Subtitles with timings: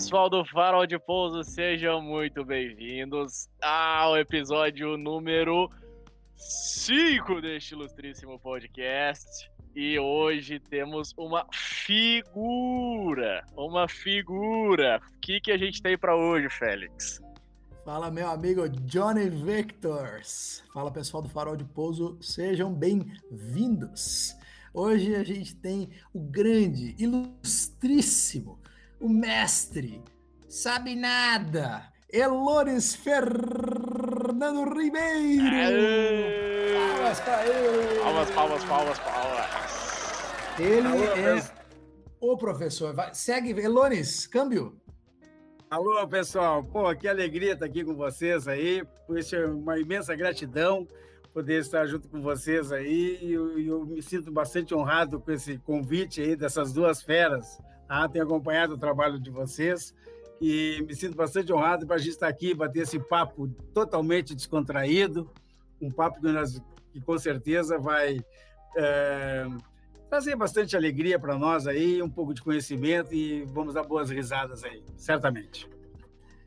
[0.00, 5.70] pessoal do Farol de Pouso, sejam muito bem-vindos ao episódio número
[6.38, 9.28] 5 deste ilustríssimo podcast.
[9.76, 15.02] E hoje temos uma figura, uma figura.
[15.16, 17.20] O que, que a gente tem para hoje, Félix?
[17.84, 20.64] Fala, meu amigo Johnny Victors.
[20.72, 24.34] Fala, pessoal do Farol de Pouso, sejam bem-vindos.
[24.72, 28.58] Hoje a gente tem o grande, ilustríssimo,
[29.00, 30.02] o mestre,
[30.48, 35.56] sabe nada, Elores Fernando Ribeiro.
[35.56, 36.74] Aê!
[36.74, 38.00] Palmas pra ele.
[38.00, 39.60] Palmas, palmas, palmas, palmas.
[40.58, 41.42] Ele Alô, é
[42.20, 42.94] o professor.
[42.94, 44.78] Vai, segue, Elones, câmbio.
[45.70, 46.62] Alô, pessoal.
[46.62, 48.84] Pô, que alegria estar aqui com vocês aí.
[49.06, 50.86] Por isso é uma imensa gratidão
[51.32, 53.18] poder estar junto com vocês aí.
[53.22, 57.58] E eu, eu me sinto bastante honrado com esse convite aí dessas duas feras.
[57.90, 58.08] Tá?
[58.08, 59.92] Tenho acompanhado o trabalho de vocês
[60.40, 65.28] e me sinto bastante honrado para a gente estar aqui, bater esse papo totalmente descontraído,
[65.82, 68.20] um papo que, nós, que com certeza vai
[68.76, 69.44] é,
[70.08, 74.62] trazer bastante alegria para nós aí, um pouco de conhecimento e vamos dar boas risadas
[74.62, 75.68] aí, certamente.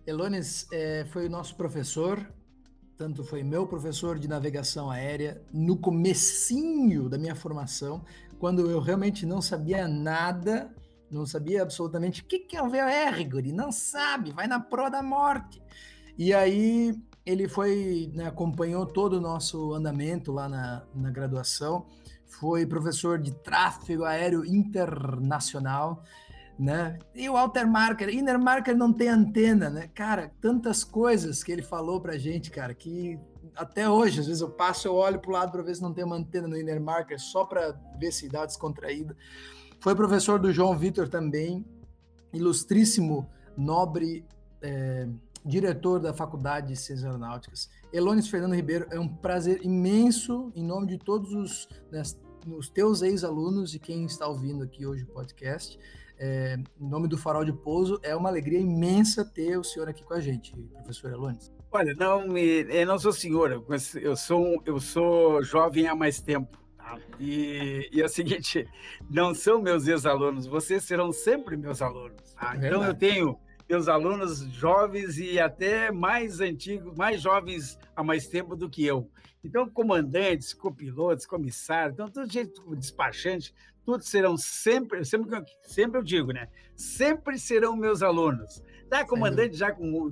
[0.08, 2.26] Elones é, foi o nosso professor,
[2.98, 8.02] tanto foi meu professor de navegação aérea no comecinho da minha formação,
[8.40, 10.74] quando eu realmente não sabia nada,
[11.14, 14.90] não sabia absolutamente o que, que é o VR, guri, não sabe, vai na proa
[14.90, 15.62] da morte.
[16.18, 16.94] E aí
[17.26, 21.86] ele foi, né, acompanhou todo o nosso andamento lá na, na graduação,
[22.26, 26.04] foi professor de tráfego aéreo internacional,
[26.58, 27.00] né?
[27.16, 29.90] E o Walter Marker, Inner Marker não tem antena, né?
[29.94, 33.20] Cara, tantas coisas que ele falou pra gente, cara, que
[33.56, 36.04] até hoje, às vezes eu passo, eu olho pro lado para ver se não tem
[36.04, 39.16] uma antena no Inner Marker, só para ver se dá descontraída.
[39.84, 41.66] Foi professor do João Vitor também,
[42.32, 44.26] ilustríssimo, nobre
[44.62, 45.10] é,
[45.44, 47.70] diretor da Faculdade de Ciências Aeronáuticas.
[47.92, 52.02] Elones Fernando Ribeiro, é um prazer imenso, em nome de todos os, né,
[52.58, 55.78] os teus ex-alunos e quem está ouvindo aqui hoje o podcast,
[56.18, 60.02] é, em nome do Farol de Pouso, é uma alegria imensa ter o senhor aqui
[60.06, 61.52] com a gente, professor Elones.
[61.70, 63.62] Olha, não, eu não sou senhora,
[64.02, 66.63] eu sou, eu sou jovem há mais tempo.
[67.20, 68.68] E, e é o seguinte,
[69.10, 72.34] não são meus ex-alunos, vocês serão sempre meus alunos.
[72.34, 72.56] tá?
[72.56, 73.40] É Então eu tenho
[73.70, 79.10] meus alunos jovens e até mais antigos, mais jovens há mais tempo do que eu.
[79.44, 83.54] Então, comandantes, copilotos, comissários, então, todo jeito, despachante,
[83.86, 86.48] todos serão sempre, sempre, sempre eu digo, né?
[86.76, 88.62] Sempre serão meus alunos.
[89.00, 90.12] Tá, comandante já com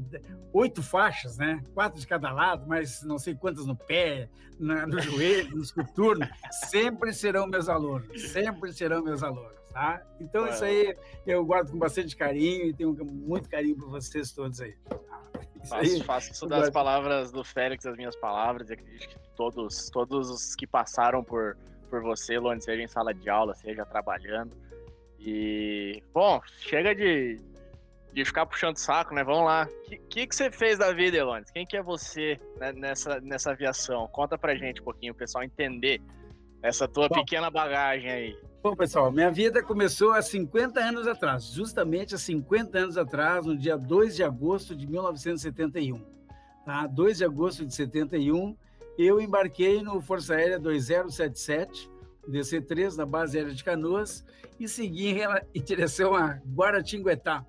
[0.54, 1.64] oito faixas, né?
[1.74, 6.28] Quatro de cada lado, mas não sei quantas no pé, na- no joelho, nos coturnos.
[6.70, 8.22] Sempre serão meus alunos.
[8.32, 10.02] Sempre serão meus alunos, tá?
[10.20, 14.60] Então, isso aí eu guardo com bastante carinho e tenho muito carinho por vocês todos
[14.62, 14.76] aí.
[14.88, 15.00] tá?
[15.64, 19.90] Isso Faço, faço isso das palavras do Félix, as minhas palavras, e acredito que todos,
[19.92, 21.56] todos os que passaram por,
[21.88, 24.56] por você, Lone, seja em sala de aula, seja trabalhando.
[25.20, 27.40] E, bom, chega de,
[28.14, 29.24] de ficar puxando saco, né?
[29.24, 29.68] Vamos lá.
[29.68, 31.50] O que, que, que você fez da vida, Elones?
[31.52, 34.08] Quem que é você né, nessa, nessa aviação?
[34.08, 36.02] Conta pra gente um pouquinho, o pessoal entender
[36.62, 37.16] essa tua Bom.
[37.16, 38.38] pequena bagagem aí.
[38.62, 43.58] Bom, pessoal, minha vida começou há 50 anos atrás, justamente há 50 anos atrás, no
[43.58, 46.00] dia 2 de agosto de 1971.
[46.64, 46.86] Tá?
[46.86, 48.56] 2 de agosto de 71,
[49.00, 51.90] eu embarquei no Força Aérea 2077,
[52.30, 54.24] DC-3, na base aérea de Canoas,
[54.60, 55.16] e segui
[55.56, 57.44] em direção a Guaratinguetá.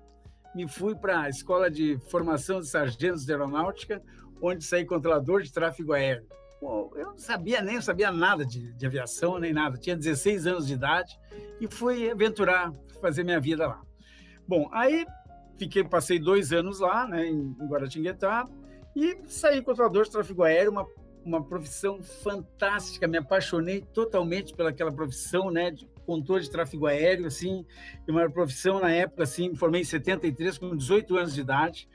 [0.53, 4.01] Me fui para a Escola de Formação de Sargentos de Aeronáutica,
[4.41, 6.27] onde saí controlador de tráfego aéreo.
[6.61, 9.77] Eu não sabia nem, sabia nada de, de aviação, nem nada.
[9.77, 11.17] Tinha 16 anos de idade
[11.59, 12.71] e fui aventurar,
[13.01, 13.81] fazer minha vida lá.
[14.47, 15.05] Bom, aí
[15.57, 18.47] fiquei, passei dois anos lá, né, em em Guaratinguetá,
[18.95, 20.87] e saí controlador de tráfego aéreo, uma,
[21.25, 27.65] uma profissão fantástica, me apaixonei totalmente pelaquela profissão, né, de controle de tráfego aéreo, assim,
[28.07, 31.87] uma profissão na época, assim, me formei em 73, com 18 anos de idade,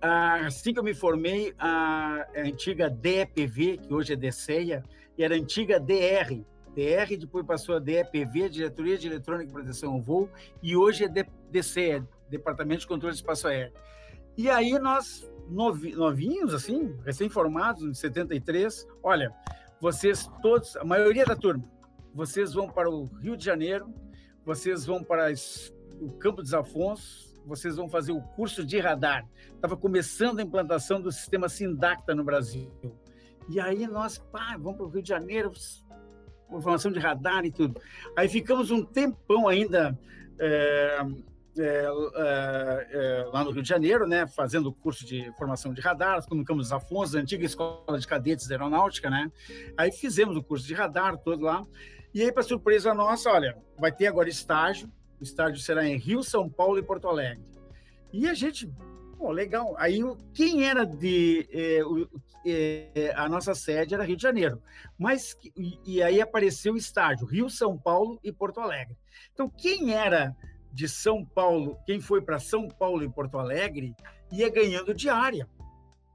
[0.00, 4.82] Ah, assim que eu me formei, a, antiga DEPV, que hoje é DCEA,
[5.18, 6.44] era antiga DR.
[6.72, 10.30] DR depois passou a DEPV, Diretoria de Eletrônica e Proteção ao Voo,
[10.62, 13.72] e hoje é D- DCEA, Departamento de Controle de Espaço Aéreo.
[14.36, 19.32] E aí nós, novi- novinhos, assim, recém-formados, em 73, olha,
[19.80, 21.64] vocês todos, a maioria da turma,
[22.14, 23.92] vocês vão para o Rio de Janeiro,
[24.44, 25.32] vocês vão para
[26.00, 29.26] o Campo dos Afonsos, vocês vão fazer o curso de radar.
[29.54, 32.70] Estava começando a implantação do sistema Sindacta no Brasil.
[33.48, 35.52] E aí nós, pá, vamos para o Rio de Janeiro,
[36.48, 37.80] formação de radar e tudo.
[38.16, 39.98] Aí ficamos um tempão ainda
[40.38, 40.98] é,
[41.58, 41.86] é,
[42.90, 46.72] é, lá no Rio de Janeiro, né, fazendo curso de formação de radar, no Campos
[46.72, 49.30] Afonso, antiga escola de cadetes da aeronáutica, né?
[49.76, 51.66] Aí fizemos o curso de radar todo lá.
[52.18, 54.90] E aí, para surpresa nossa, olha, vai ter agora estágio.
[55.20, 57.44] O estágio será em Rio, São Paulo e Porto Alegre.
[58.12, 58.68] E a gente,
[59.16, 59.76] pô, legal.
[59.78, 60.00] Aí,
[60.34, 61.48] quem era de.
[61.52, 62.08] É, o,
[62.44, 64.60] é, a nossa sede era Rio de Janeiro.
[64.98, 68.96] Mas, e, e aí apareceu o estágio Rio, São Paulo e Porto Alegre.
[69.32, 70.36] Então, quem era
[70.72, 73.94] de São Paulo, quem foi para São Paulo e Porto Alegre,
[74.32, 75.48] ia ganhando diária.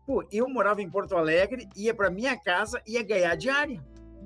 [0.06, 3.82] Pô, eu morava em Porto Alegre, ia para minha casa, ia ganhar diária.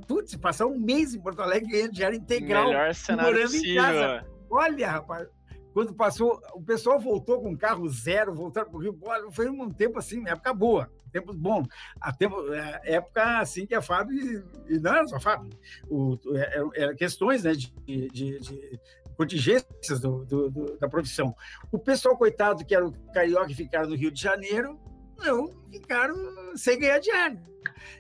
[0.08, 3.72] Putz, passar um mês em Porto Alegre ganhando diária integral, Melhor cenário morando possível.
[3.72, 4.26] em casa.
[4.50, 5.28] Olha, rapaz,
[5.74, 9.00] quando passou, o pessoal voltou com carro zero, voltaram para o Rio,
[9.32, 11.64] foi um tempo assim, época boa, tempo bom,
[12.02, 15.50] a tempo, é, época assim que a Fábio, e não era só a Fábio,
[15.90, 18.80] o, era, era questões né, de, de, de
[19.16, 21.36] contingências do, do, do, da profissão.
[21.72, 24.80] O pessoal, coitado, que era o carioca e ficaram no Rio de Janeiro,
[25.18, 26.16] não ficaram
[26.56, 27.40] sem ganhar dinheiro.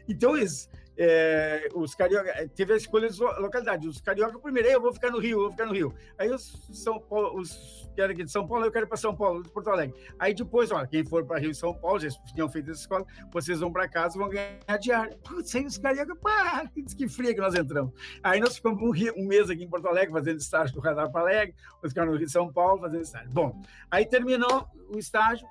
[0.07, 3.88] Então, eles, é, os carioca é, teve a escolha de localidade.
[3.88, 5.94] Os carioca primeiro, eu vou ficar no Rio, eu vou ficar no Rio.
[6.17, 8.97] Aí os São Paulo, os que eram aqui de São Paulo, eu quero ir para
[8.97, 9.95] São Paulo, de Porto Alegre.
[10.17, 13.05] Aí depois, olha, quem for para Rio e São Paulo, já tinham feito essa escola,
[13.31, 15.17] vocês vão para casa, vão ganhar diário.
[15.19, 17.94] Putz, aí os carioca, pá, que fria que nós entramos.
[18.23, 18.91] Aí nós ficamos um,
[19.21, 22.17] um, mês aqui em Porto Alegre fazendo estágio do Radar para Alegre, outros ficaram no
[22.17, 23.29] Rio e São Paulo fazendo estágio.
[23.31, 25.47] Bom, aí terminou o estágio,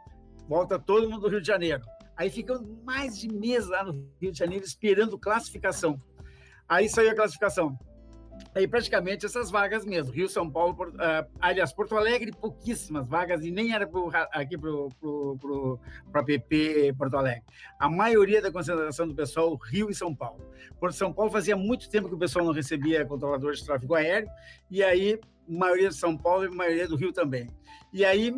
[0.48, 1.82] volta todo mundo do Rio de Janeiro.
[2.16, 6.00] Aí ficamos mais de mês lá no Rio de Janeiro esperando classificação.
[6.68, 7.78] Aí saiu a classificação.
[8.54, 13.44] Aí praticamente essas vagas mesmo, Rio, São Paulo, Porto, uh, aliás, Porto Alegre, pouquíssimas vagas,
[13.44, 17.42] e nem era pro, aqui para a PP Porto Alegre.
[17.78, 20.40] A maioria da concentração do pessoal, Rio e São Paulo.
[20.80, 24.28] Por São Paulo fazia muito tempo que o pessoal não recebia controlador de tráfego aéreo,
[24.70, 27.48] e aí, maioria de São Paulo e maioria do Rio também.
[27.92, 28.32] E aí,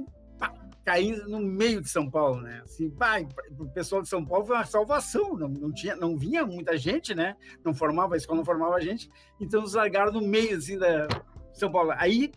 [0.89, 2.63] caindo no meio de São Paulo, né?
[2.65, 6.47] Assim, vai, o pessoal de São Paulo foi uma salvação, não, não, tinha, não vinha
[6.47, 7.37] muita gente, né?
[7.63, 11.07] Não formava, a escola não formava gente, então nos largaram no meio, assim, da
[11.53, 11.93] São Paulo.
[11.99, 12.33] Aí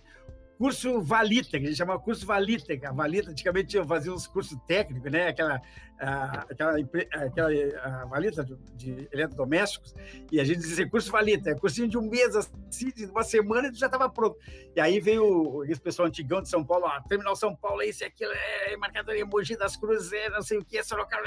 [0.62, 2.72] curso Valita, que a gente chamava curso Valita.
[2.88, 5.30] A Valita, antigamente, eu fazia uns cursos técnicos, né?
[5.30, 5.60] Aquela,
[6.00, 6.78] a, aquela,
[7.26, 7.50] aquela
[7.84, 9.96] a Valita de, de eletrodomésticos,
[10.32, 13.70] e a gente dizia curso Valita, é cursinho de um mês, assim, de uma semana,
[13.70, 14.38] e já estava pronto.
[14.76, 18.32] E aí veio esse pessoal antigão de São Paulo, ó, Terminal São Paulo, esse aquilo,
[18.32, 21.22] é marcadoria Mogi das Cruzes, é, não sei o que, essa local,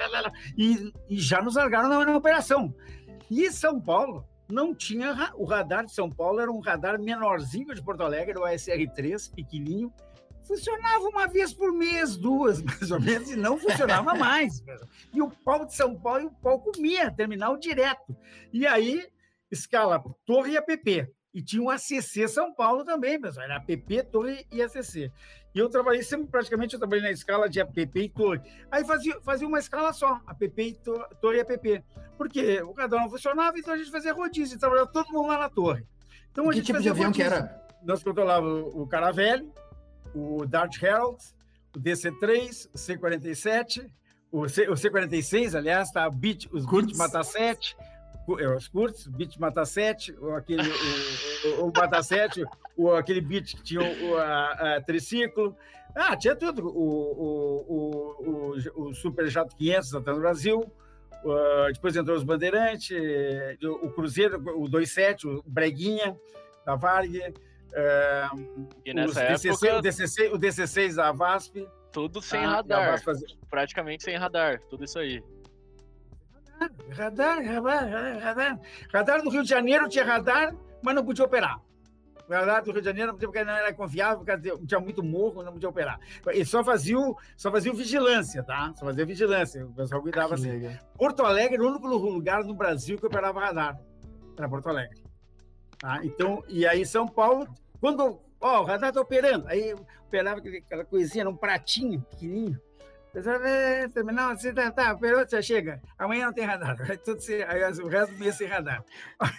[0.56, 2.72] e, e já nos largaram na, na operação.
[3.28, 7.82] E São Paulo, não tinha o radar de São Paulo era um radar menorzinho de
[7.82, 9.92] Porto Alegre, o ASR3, pequenininho,
[10.46, 14.62] funcionava uma vez por mês, duas mais ou menos, e não funcionava mais.
[15.12, 18.16] E o pau de São Paulo, o pau comia, terminal direto.
[18.52, 19.06] E aí,
[19.50, 21.10] escala Torre e APP.
[21.32, 23.44] E tinha o ACC São Paulo também, pessoal.
[23.44, 25.10] Era APP, Torre e ACC.
[25.54, 28.40] E eu trabalhei sempre, praticamente, eu trabalhei na escala de APP e Torre.
[28.70, 30.74] Aí fazia, fazia uma escala só, APP e
[31.20, 31.84] Torre e APP.
[32.18, 35.48] Porque o cada não funcionava, então a gente fazia rodízio, trabalhava todo mundo lá na
[35.48, 35.86] torre.
[36.32, 37.30] Então, a que tipo de avião rodízio.
[37.30, 37.64] que era?
[37.84, 39.48] Nós controlávamos o Caravelle,
[40.14, 41.18] o Dart Herald,
[41.74, 43.90] o DC-3, o C-47,
[44.32, 47.84] o, C, o C-46, aliás, tá, Beat, os Beat Mata 7, é,
[48.26, 52.44] os curtos, Beat Mata 7, aquele, o, o, o Mata 7,
[52.76, 55.56] o, aquele Beat que tinha o, a, a triciclo.
[55.94, 56.66] Ah, tinha tudo.
[56.66, 60.72] O, o, o, o Super Jato 500 até no Brasil,
[61.24, 62.94] Uh, depois entrou os Bandeirantes,
[63.62, 66.14] o Cruzeiro, o 27, o Breguinha,
[66.66, 67.18] da Varg.
[67.18, 69.78] Uh, e nessa época...
[69.78, 71.66] o, DCC, o DC6 da VASP.
[71.90, 73.02] Tudo sem ah, radar.
[73.02, 73.26] Fazia...
[73.48, 75.22] Praticamente sem radar, tudo isso aí.
[76.90, 78.60] Radar, radar, radar, radar.
[78.92, 81.60] Radar do Rio de Janeiro tinha radar, mas não podia operar.
[82.28, 85.52] O radar do Rio de Janeiro, porque não era confiável, porque tinha muito morro, não
[85.52, 85.98] podia operar.
[86.32, 86.96] E só fazia,
[87.36, 88.72] só fazia vigilância, tá?
[88.76, 89.66] Só fazia vigilância.
[89.66, 90.50] O pessoal cuidava assim.
[90.50, 90.72] Legal.
[90.96, 93.78] Porto Alegre era o único lugar no Brasil que operava radar.
[94.38, 95.02] Era Porto Alegre.
[95.78, 96.00] Tá?
[96.04, 97.46] Então, e aí São Paulo,
[97.80, 98.20] quando.
[98.40, 99.46] Ó, o radar tá operando.
[99.48, 99.74] Aí
[100.06, 102.58] operava aquela coisinha num pratinho pequenininho.
[103.14, 103.38] Pessoal,
[103.92, 105.80] terminal, você tá, tá, você chega.
[105.96, 106.76] Amanhã não tem radar.
[107.04, 108.84] Tudo se, aí o resto do mês sem radar.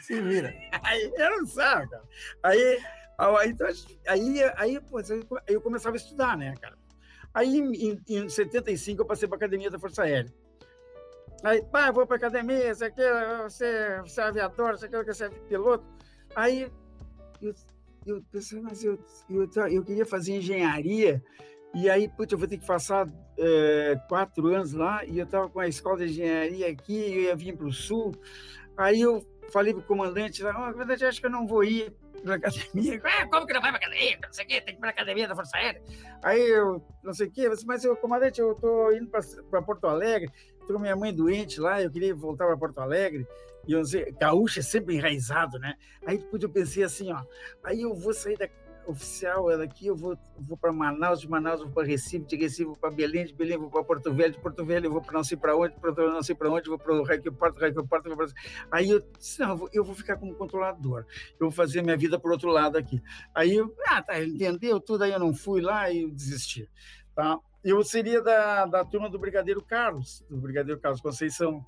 [0.01, 0.55] Se vira.
[0.81, 2.03] Aí era um saco, cara.
[2.41, 2.81] Aí,
[3.17, 3.67] aí, então,
[4.07, 5.01] aí, aí, pô,
[5.45, 6.77] eu começava a estudar, né, cara?
[7.33, 10.33] Aí, em, em 75, eu passei para a Academia da Força Aérea.
[11.43, 15.13] Aí, pá, vou para a academia, você quer, você, você é aviador, você quer que
[15.13, 15.85] você é piloto.
[16.33, 16.71] Aí,
[17.41, 17.53] eu,
[18.05, 18.97] eu pensei, mas eu,
[19.29, 21.21] eu, eu queria fazer engenharia
[21.75, 23.05] e aí, putz, eu vou ter que passar
[23.37, 27.35] é, quatro anos lá, e eu estava com a escola de engenharia aqui, eu ia
[27.35, 28.13] vir para o sul.
[28.77, 31.93] Aí eu falei para o comandante, oh, comandante, acho que eu não vou ir.
[32.23, 33.01] pra academia.
[33.03, 34.17] Ah, como que não vai pra academia?
[34.23, 35.83] Não sei o quê, tem que ir pra academia da Força Aérea.
[36.23, 39.09] Aí eu, não sei o quê, mas eu, comandante, eu tô indo
[39.49, 40.31] pra Porto Alegre,
[40.65, 43.27] tô com minha mãe doente lá, eu queria voltar pra Porto Alegre.
[43.67, 45.75] E eu sei, gaúcho é sempre enraizado, né?
[46.05, 47.21] Aí depois eu pensei assim, ó,
[47.63, 48.47] aí eu vou sair da
[48.87, 52.65] oficial é daqui, eu vou, vou para Manaus, de Manaus vou para Recife, de Recife
[52.65, 55.13] vou para Belém, de Belém vou para Porto Velho, de Porto Velho eu vou para
[55.13, 57.73] não sei para onde, para não sei para onde, vou para o Raio Porto, Raio
[57.85, 58.27] Porto, vou pra...
[58.71, 61.05] aí eu disse, não, eu vou, eu vou, ficar como controlador,
[61.39, 63.01] eu vou fazer minha vida por outro lado aqui.
[63.33, 66.69] Aí eu, ah, tá, entendeu tudo, aí eu não fui lá e desisti,
[67.15, 67.39] tá?
[67.63, 71.65] Eu seria da, da turma do Brigadeiro Carlos, do Brigadeiro Carlos Conceição.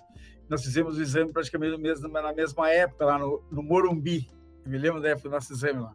[0.48, 1.76] Nós fizemos o exame praticamente
[2.12, 4.30] na mesma época, lá no, no Morumbi,
[4.68, 5.94] me lembro da época do nosso exame lá.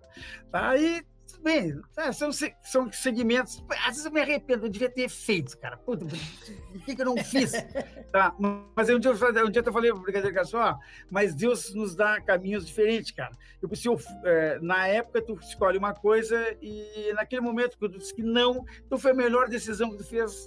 [0.52, 1.02] Aí
[1.32, 2.30] tudo bem, tá, são,
[2.62, 3.64] são segmentos.
[3.70, 5.76] Às vezes eu me arrependo, eu devia ter feito, cara.
[5.76, 7.52] Puta, por que, que eu não fiz?
[8.12, 8.34] tá,
[8.76, 10.78] mas um dia, eu, um dia eu falei para o Brigadeiro Garçom,
[11.10, 13.34] mas Deus nos dá caminhos diferentes, cara.
[13.60, 17.88] Eu, se eu, é, na época, tu escolhe uma coisa e naquele momento que tu
[17.88, 20.46] disse que não, então foi a melhor decisão que tu fez,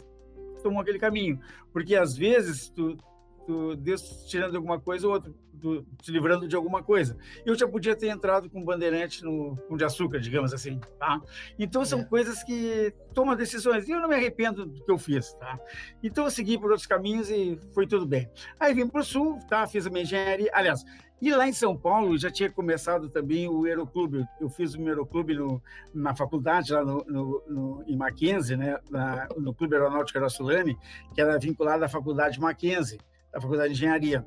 [0.62, 1.40] tomou aquele caminho.
[1.74, 2.98] Porque às vezes tu,
[3.46, 7.18] tu Deus tirando alguma coisa ou outra do, se livrando de alguma coisa.
[7.46, 11.22] Eu já podia ter entrado com bandeirante no com de açúcar, digamos assim, tá?
[11.58, 12.04] Então são é.
[12.06, 13.88] coisas que tomam decisões.
[13.88, 15.60] E eu não me arrependo do que eu fiz, tá?
[16.04, 18.30] Então eu segui por outros caminhos e foi tudo bem.
[18.60, 19.66] Aí vim para o sul, tá?
[19.68, 20.50] Fiz a minha engenharia.
[20.54, 20.84] Aliás,
[21.22, 24.26] e lá em São Paulo já tinha começado também o Aeroclube.
[24.40, 25.62] Eu fiz o meu Aeroclube no,
[25.94, 28.78] na faculdade, lá no, no, no em Mackenzie, né?
[28.90, 30.78] Na, no Clube Aeronáutico Araçulani,
[31.14, 33.00] que era vinculado à faculdade Mackenzie,
[33.32, 34.26] da Faculdade de Engenharia.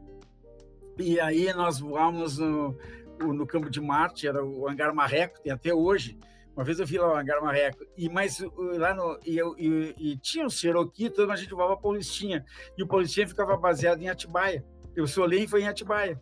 [0.99, 2.77] E aí nós voamos no,
[3.19, 6.19] no campo de Marte, era o Hangar Marreco, tem até hoje.
[6.57, 9.95] Uma vez eu vi lá o Hangar Marreco, e, mas lá no, e, eu, e,
[9.97, 12.45] e tinha o Cherokee, toda a gente voava Paulistinha,
[12.77, 14.65] e o Paulistinha ficava baseado em Atibaia.
[14.97, 16.21] Eu solei foi em Atibaia.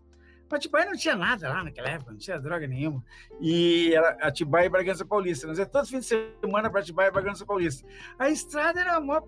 [0.54, 3.02] Atibaia não tinha nada lá naquela época, não tinha droga nenhuma.
[3.40, 5.46] E era Atibaia e Bragança Paulista.
[5.46, 7.86] Nós ia todo fim de semana para Atibaia e Bragança Paulista.
[8.18, 9.26] A estrada era a, maior,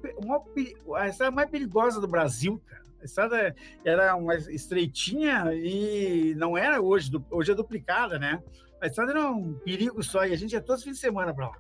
[0.97, 2.88] a estrada mais perigosa do Brasil, cara.
[3.01, 8.43] A estrada era uma estreitinha e não era hoje, hoje é duplicada, né?
[8.81, 11.35] A estrada era um perigo só e a gente ia todos os fins de semana
[11.35, 11.59] para lá.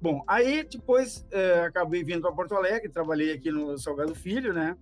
[0.00, 4.76] Bom, aí depois é, acabei vindo para Porto Alegre, trabalhei aqui no Salgado Filho, né?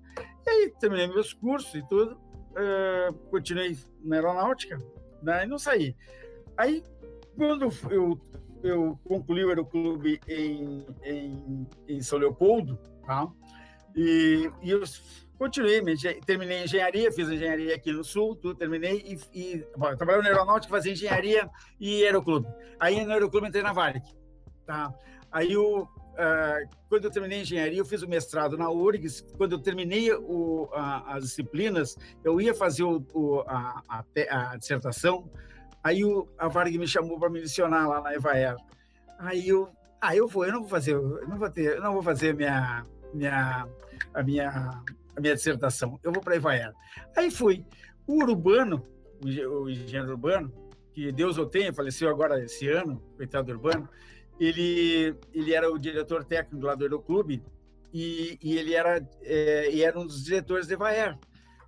[0.46, 2.16] E aí terminei meus cursos e tudo,
[2.56, 4.78] é, continuei na aeronáutica,
[5.20, 5.44] né?
[5.44, 5.96] E não saí.
[6.56, 6.84] Aí,
[7.36, 8.20] quando eu,
[8.62, 13.28] eu concluí o Aeroclube em, em, em São Leopoldo, tá?
[13.96, 14.82] E, e eu
[15.38, 15.80] Continuei,
[16.26, 20.75] terminei engenharia, fiz engenharia aqui no Sul, tudo, terminei e, e bom, trabalhei no aeronáutica,
[20.75, 22.49] fazia engenharia e aeroclube.
[22.80, 24.02] Aí no aeroclube entrei na Varig,
[24.66, 24.92] tá?
[25.30, 29.25] Aí o, uh, quando eu terminei engenharia, eu fiz o mestrado na URGS.
[29.37, 30.68] Quando eu terminei o,
[31.07, 35.30] as disciplinas, eu ia fazer o, o, a, a, a, dissertação.
[35.85, 36.02] Aí
[36.37, 38.57] a Varig me chamou para me licionar lá na Evaer.
[39.21, 39.68] Aí eu,
[40.00, 43.68] ah, eu vou, eu não vou fazer, não vou ter, não vou fazer minha, minha,
[44.12, 44.83] a minha
[45.18, 45.98] a minha dissertação.
[46.02, 46.75] Eu vou para Ivaiara.
[47.16, 47.64] Aí fui.
[48.06, 48.87] O Urbano,
[49.22, 50.52] o engenheiro Urbano,
[50.94, 53.88] que Deus o tenha, faleceu agora esse ano, coitado do Urbano,
[54.40, 57.42] ele, ele era o diretor técnico lá do Aeroclube
[57.92, 61.18] e, e ele era, é, e era um dos diretores de Evaer.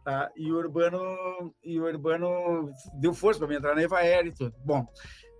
[0.04, 0.30] Tá?
[0.34, 4.54] E o Urbano, e o Urbano deu força para me entrar na Evaer e tudo.
[4.64, 4.86] Bom,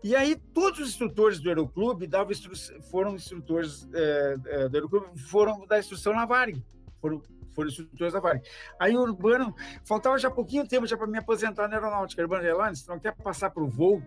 [0.03, 2.53] e aí todos os instrutores do Aeroclube davam instru
[2.91, 6.63] foram instrutores é, é, do Aeroclube, foram da instrução na Varig,
[7.01, 7.23] foram
[7.55, 8.45] foram instrutores da Varig.
[8.79, 9.55] Aí o Urbano,
[9.85, 12.23] faltava já pouquinho tempo já para me aposentar na aeronáutica.
[12.23, 14.03] Urbano Relanes, tu não quer passar para o voo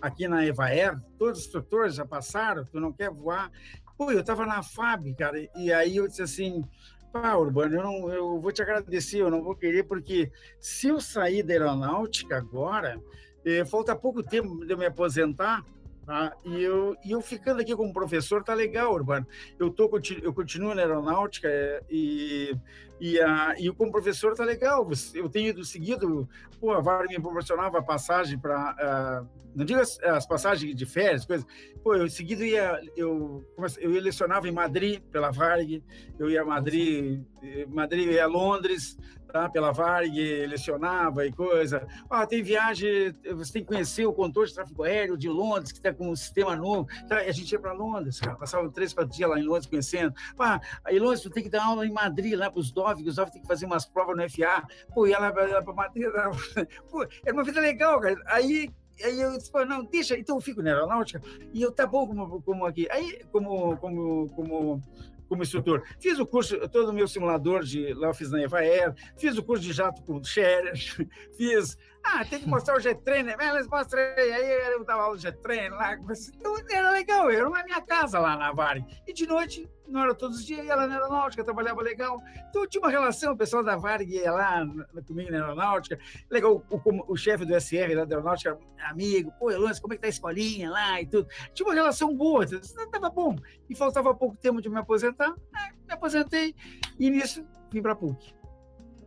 [0.00, 0.98] aqui na Evaer?
[1.18, 3.50] Todos os instrutores já passaram, tu não quer voar?
[3.96, 6.64] Pô, eu estava na FAB, cara, e aí eu disse assim,
[7.12, 11.00] pá, Urbano, eu, não, eu vou te agradecer, eu não vou querer, porque se eu
[11.00, 12.98] sair da aeronáutica agora,
[13.44, 15.64] eh, falta pouco tempo de eu me aposentar,
[16.10, 16.36] Tá?
[16.44, 19.24] E, eu, e eu ficando aqui como professor, tá legal, Urbano.
[19.56, 19.88] Eu, tô,
[20.20, 22.52] eu continuo na aeronáutica é, e,
[23.00, 24.84] e, a, e como professor tá legal.
[25.14, 30.00] Eu tenho ido seguido, pô, a Varg me proporcionava passagem para, uh, não digo as,
[30.02, 31.46] as, passagens de férias, coisas.
[31.80, 33.44] Pô, eu seguido ia, eu,
[33.78, 35.80] eu lecionava em Madrid pela Varg,
[36.18, 37.22] eu ia a Madrid,
[37.68, 38.98] Madrid ia a Londres,
[39.30, 39.48] tá?
[39.48, 40.14] pela Varg,
[40.46, 41.86] lecionava e coisa.
[42.08, 45.78] Ah, tem viagem, você tem que conhecer o controle de tráfego aéreo de Londres, que
[45.78, 46.88] está com um sistema novo.
[47.08, 47.18] Tá?
[47.18, 50.14] a gente ia para Londres, cara, passava três, quatro dias lá em Londres conhecendo.
[50.38, 53.16] Ah, aí Londres, tu tem que dar aula em Madrid, lá para os DOV, os
[53.16, 54.66] DOV tem que fazer umas provas no FA.
[54.94, 56.06] Pô, ia lá para Madrid.
[56.90, 58.20] Pô, era uma vida legal, cara.
[58.26, 58.70] Aí
[59.02, 61.22] aí eu disse, não, deixa, então eu fico na aeronáutica,
[61.54, 62.86] e eu, tá bom como, como aqui.
[62.90, 64.82] Aí, como, como, como
[65.30, 65.84] como instrutor.
[66.00, 69.38] Fiz o curso, todo o meu simulador de lá eu fiz na Eva Air, fiz
[69.38, 70.74] o curso de jato com Scherer,
[71.38, 73.36] fiz ah, tem que mostrar o G-Trainer.
[73.38, 75.94] Eles mostram aí, eu dava aula de G-Trainer lá.
[75.94, 78.86] Então, era legal, era na minha casa lá na Varig.
[79.06, 82.22] E de noite, não era todos os dias, ela na aeronáutica, trabalhava legal.
[82.48, 84.66] Então, tinha uma relação, o pessoal da Varig ia lá
[85.06, 85.98] comigo na aeronáutica.
[86.30, 89.96] Legal, o, o, o chefe do SR lá da aeronáutica, amigo, pô, Elance, como é
[89.96, 91.28] que tá a escolinha lá e tudo.
[91.52, 93.36] Tinha uma relação boa, estava bom.
[93.68, 95.72] E faltava pouco tempo de me aposentar, né?
[95.86, 96.54] me aposentei
[96.98, 98.34] e nisso vim para a PUC.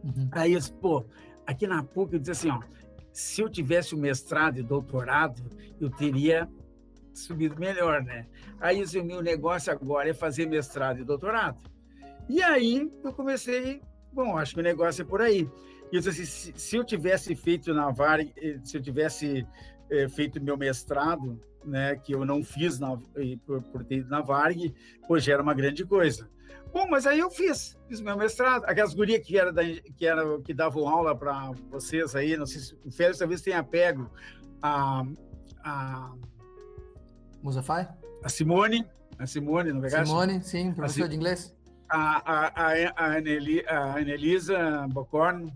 [0.03, 0.29] Uhum.
[0.31, 1.05] Aí eu disse, pô,
[1.45, 2.59] aqui na PUC eu disse assim, ó,
[3.11, 5.41] se eu tivesse o mestrado e doutorado,
[5.79, 6.49] eu teria
[7.13, 8.27] subido melhor, né?
[8.59, 11.59] Aí o meu negócio agora é fazer mestrado e doutorado.
[12.29, 15.49] E aí eu comecei, bom, acho que o negócio é por aí.
[15.91, 19.45] E eu disse assim, se, se eu tivesse feito na VAR, eh, se eu tivesse
[19.89, 22.97] é, feito meu mestrado, né, que eu não fiz na,
[23.45, 24.73] por, por ter na Varg,
[25.07, 26.29] hoje era uma grande coisa.
[26.73, 28.63] Bom, mas aí eu fiz, fiz meu mestrado.
[28.65, 32.61] Aquelas gurias que era, da, que era que davam aula para vocês aí, não sei
[32.61, 34.09] se o Félix talvez tenha pego
[34.61, 35.05] a
[35.63, 36.11] a
[37.43, 37.89] Musafai?
[38.23, 38.87] A Simone,
[39.19, 41.53] a Simone, não é Simone, sim, professor de inglês.
[41.89, 45.53] A, a, a, Aneli, a Anelisa Bocorn,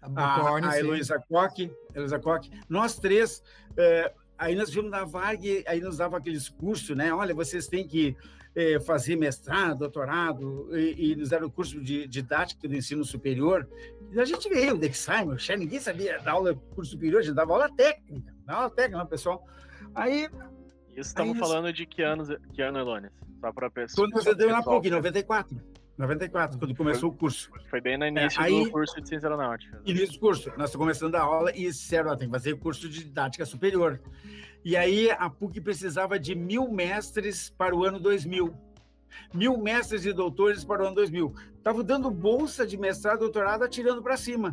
[0.00, 3.42] a, Bocorn, a, a Heloísa Koch, Heloísa Koch, nós três,
[3.76, 7.12] é, aí nós vimos na VAG, aí nos dava aqueles cursos, né?
[7.12, 8.16] Olha, vocês têm que
[8.54, 13.68] é, fazer mestrado, doutorado, e, e nos deram curso de didática do ensino superior.
[14.10, 17.52] E a gente veio, o Dexheimer, ninguém sabia dar aula curso superior, a gente dava
[17.52, 19.46] aula técnica, dava aula técnica, né, pessoal?
[19.94, 20.26] Aí.
[20.96, 23.10] Isso estamos falando de que anos, que ano, Elones?
[23.38, 24.08] Só para pessoa.
[24.08, 25.60] Quando você deu na PUC, em 94.
[25.98, 27.50] 94, quando começou foi, o curso.
[27.68, 29.80] Foi bem no início é, aí, do curso de ciência aeronáutica.
[29.84, 30.48] Início do curso.
[30.56, 34.00] Nós estamos começando a aula e disseram, tem que fazer o curso de didática superior.
[34.64, 38.54] E aí a PUC precisava de mil mestres para o ano 2000.
[39.32, 41.34] Mil mestres e doutores para o ano 2000.
[41.56, 44.52] Estava dando bolsa de mestrado e doutorado atirando para cima.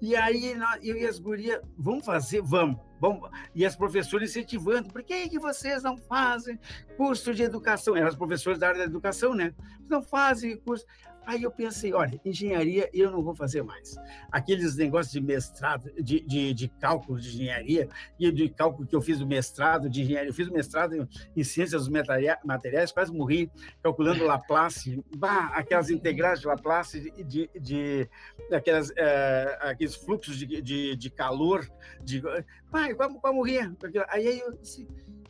[0.00, 2.42] E aí eu e as gurias, vamos fazer?
[2.42, 2.78] Vamos.
[3.00, 3.30] vamos.
[3.54, 6.58] E as professoras incentivando, por que, que vocês não fazem
[6.96, 7.96] curso de educação?
[7.96, 9.54] Eram as professoras da área da educação, né?
[9.88, 10.84] Não fazem curso.
[11.26, 13.96] Aí eu pensei, olha, engenharia eu não vou fazer mais.
[14.30, 19.00] Aqueles negócios de mestrado, de, de, de cálculo de engenharia, e de cálculo que eu
[19.00, 22.02] fiz o mestrado de engenharia, eu fiz o mestrado em, em ciências dos
[22.44, 23.50] materiais, quase morri
[23.82, 28.08] calculando Laplace, bah, aquelas integrais de Laplace, de, de, de
[28.52, 31.66] aquelas, é, aqueles fluxos de, de, de calor,
[32.02, 33.58] de, bah, quase, quase morri.
[34.08, 34.88] Aí, aí eu disse,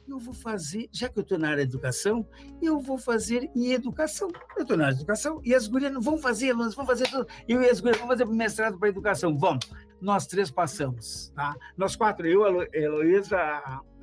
[0.09, 2.27] eu vou fazer, já que eu estou na área de educação,
[2.61, 4.29] eu vou fazer em educação.
[4.57, 7.09] Eu estou na área de educação e as gurias não vão fazer, nós vamos fazer
[7.09, 7.27] tudo.
[7.49, 9.37] Eu e as gurias vamos fazer mestrado para educação.
[9.37, 9.71] Vamos.
[10.01, 11.55] Nós três passamos, tá?
[11.77, 13.39] Nós quatro, eu, a Heloísa,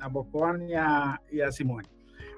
[0.00, 1.86] a Bocorne e a, e a Simone.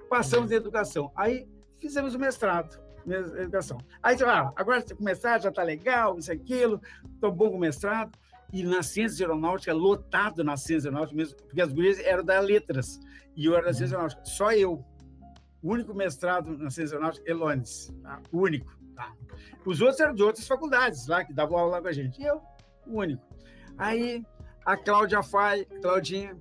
[0.08, 1.12] Passamos em educação.
[1.14, 1.48] Aí
[1.78, 3.78] fizemos o mestrado educação.
[4.02, 6.80] Aí você fala, ah, agora você começar, já está legal, isso, aquilo,
[7.14, 8.16] estou bom com o mestrado.
[8.52, 13.00] E na ciência aeronáutica, lotado na ciência aeronáutica mesmo, porque as gurias eram da letras.
[13.34, 14.24] E eu era da ciência aeronáutica.
[14.24, 14.84] Só eu.
[15.62, 17.92] O único mestrado na ciência aeronáutica, Elones.
[18.02, 18.20] Tá?
[18.30, 18.76] O único.
[18.94, 19.12] Tá?
[19.64, 22.20] Os outros eram de outras faculdades lá, que davam aula com a gente.
[22.20, 22.42] E eu,
[22.86, 23.22] o único.
[23.78, 24.22] Aí
[24.64, 26.36] a Cláudia Fai, Claudinha,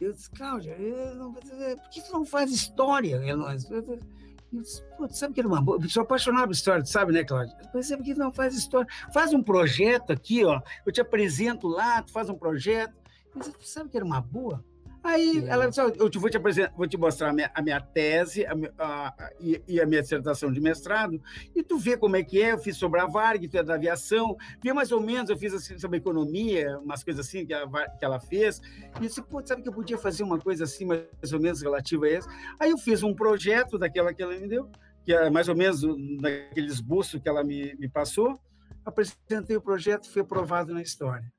[0.00, 1.42] eu disse, Cláudia, eu não, por
[1.90, 3.66] que você não faz história, Elones?
[4.96, 5.78] Putz, sabe que era uma boa?
[5.82, 7.56] Eu sou apaixonado por história, sabe, né, Cláudia?
[7.72, 8.88] Mas sabe que não faz história?
[9.12, 10.60] Faz um projeto aqui, ó.
[10.84, 12.94] Eu te apresento lá, tu faz um projeto.
[13.34, 14.64] Mas sabe que era uma boa?
[15.02, 15.48] Aí é.
[15.48, 18.44] ela disse, eu te, vou te apresentar, vou te mostrar a minha, a minha tese
[18.44, 21.20] a, a, a, e, e, a minha dissertação de mestrado,
[21.54, 23.74] e tu vê como é que é, eu fiz sobre a Varg, tu é da
[23.74, 27.54] aviação, vê mais ou menos, eu fiz assim, sobre economia, umas coisas assim que,
[27.98, 30.84] que ela fez, e eu disse, pô, sabe que eu podia fazer uma coisa assim,
[30.84, 32.28] mais ou menos relativa a isso?
[32.58, 34.68] Aí eu fiz um projeto daquela que ela me deu,
[35.04, 35.82] que é mais ou menos
[36.20, 38.38] naquele esboço que ela me, me passou,
[38.84, 41.32] apresentei o projeto, foi aprovado na história.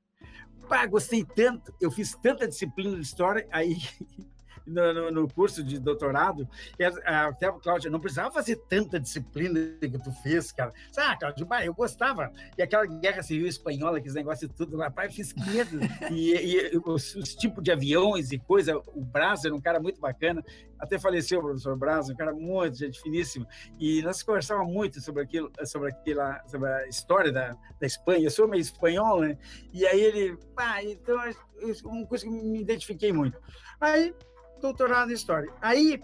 [0.68, 3.76] Pá, gostei tanto, eu fiz tanta disciplina de história, aí
[4.68, 6.48] no, no, no, curso de doutorado,
[7.04, 10.72] até Cláudia, não precisava fazer tanta disciplina que tu fez, cara.
[10.96, 12.32] Ah, Cláudio, eu gostava.
[12.56, 15.78] E aquela guerra civil espanhola, aqueles negócios tudo lá, pai, eu fiz medo.
[16.10, 20.00] e, e os, os tipos de aviões e coisa, o Braz era um cara muito
[20.00, 20.44] bacana,
[20.78, 23.46] até faleceu o professor Braz, um cara muito gente finíssimo.
[23.78, 28.24] E nós conversávamos muito sobre aquilo, sobre aquela, sobre a história da, da Espanha.
[28.24, 29.36] Eu sou meio espanhol, né?
[29.72, 31.18] E aí ele, pá, então,
[31.84, 33.38] uma coisa que me identifiquei muito.
[33.80, 34.14] Aí
[34.60, 35.52] doutorado em História.
[35.60, 36.00] Aí,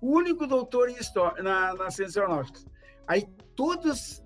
[0.00, 2.24] o único doutor em História, na, na Ciências.
[3.06, 4.24] Aí, todas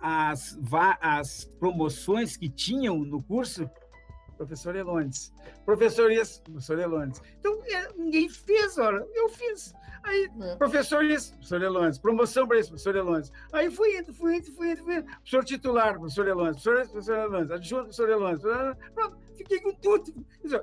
[0.00, 0.58] as,
[1.00, 3.68] as promoções que tinham no curso,
[4.36, 5.32] professor Elones.
[5.64, 7.20] Professor isso, professor Elones.
[7.38, 9.74] Então, é, ninguém fez, olha, eu fiz.
[10.02, 10.56] Aí, é.
[10.56, 11.98] professor isso, professor Elones.
[11.98, 13.32] Promoção para isso, professor Elones.
[13.52, 15.04] Aí fui indo, fui indo, fui indo, fui indo.
[15.06, 16.62] Professor titular, professor Elones.
[16.62, 17.50] Professor, professor Elones.
[17.50, 18.40] Adjunto, professor Elones.
[18.94, 20.14] Pronto, fiquei com tudo.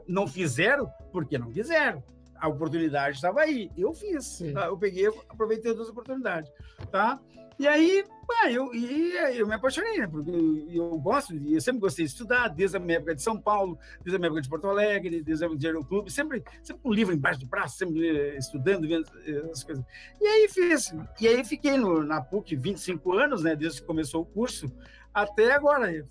[0.07, 2.03] Não fizeram porque não quiseram
[2.43, 3.71] a oportunidade estava aí.
[3.77, 4.43] Eu fiz.
[4.53, 4.65] Tá?
[4.65, 6.51] Eu peguei, aproveitei todas as oportunidades.
[6.91, 7.17] Tá?
[7.57, 8.03] E aí,
[8.49, 10.07] eu, e, eu me apaixonei, né?
[10.07, 13.39] Porque eu, eu gosto, eu sempre gostei de estudar, desde a minha época de São
[13.39, 16.83] Paulo, desde a minha época de Porto Alegre, desde a época de Aeroclube, sempre, sempre
[16.83, 19.85] com um livro embaixo do braço, sempre eh, estudando, vendo eh, as coisas.
[20.19, 20.93] E aí fiz.
[21.21, 23.55] E aí fiquei no, na PUC 25 anos, né?
[23.55, 24.69] Desde que começou o curso,
[25.13, 26.05] até agora,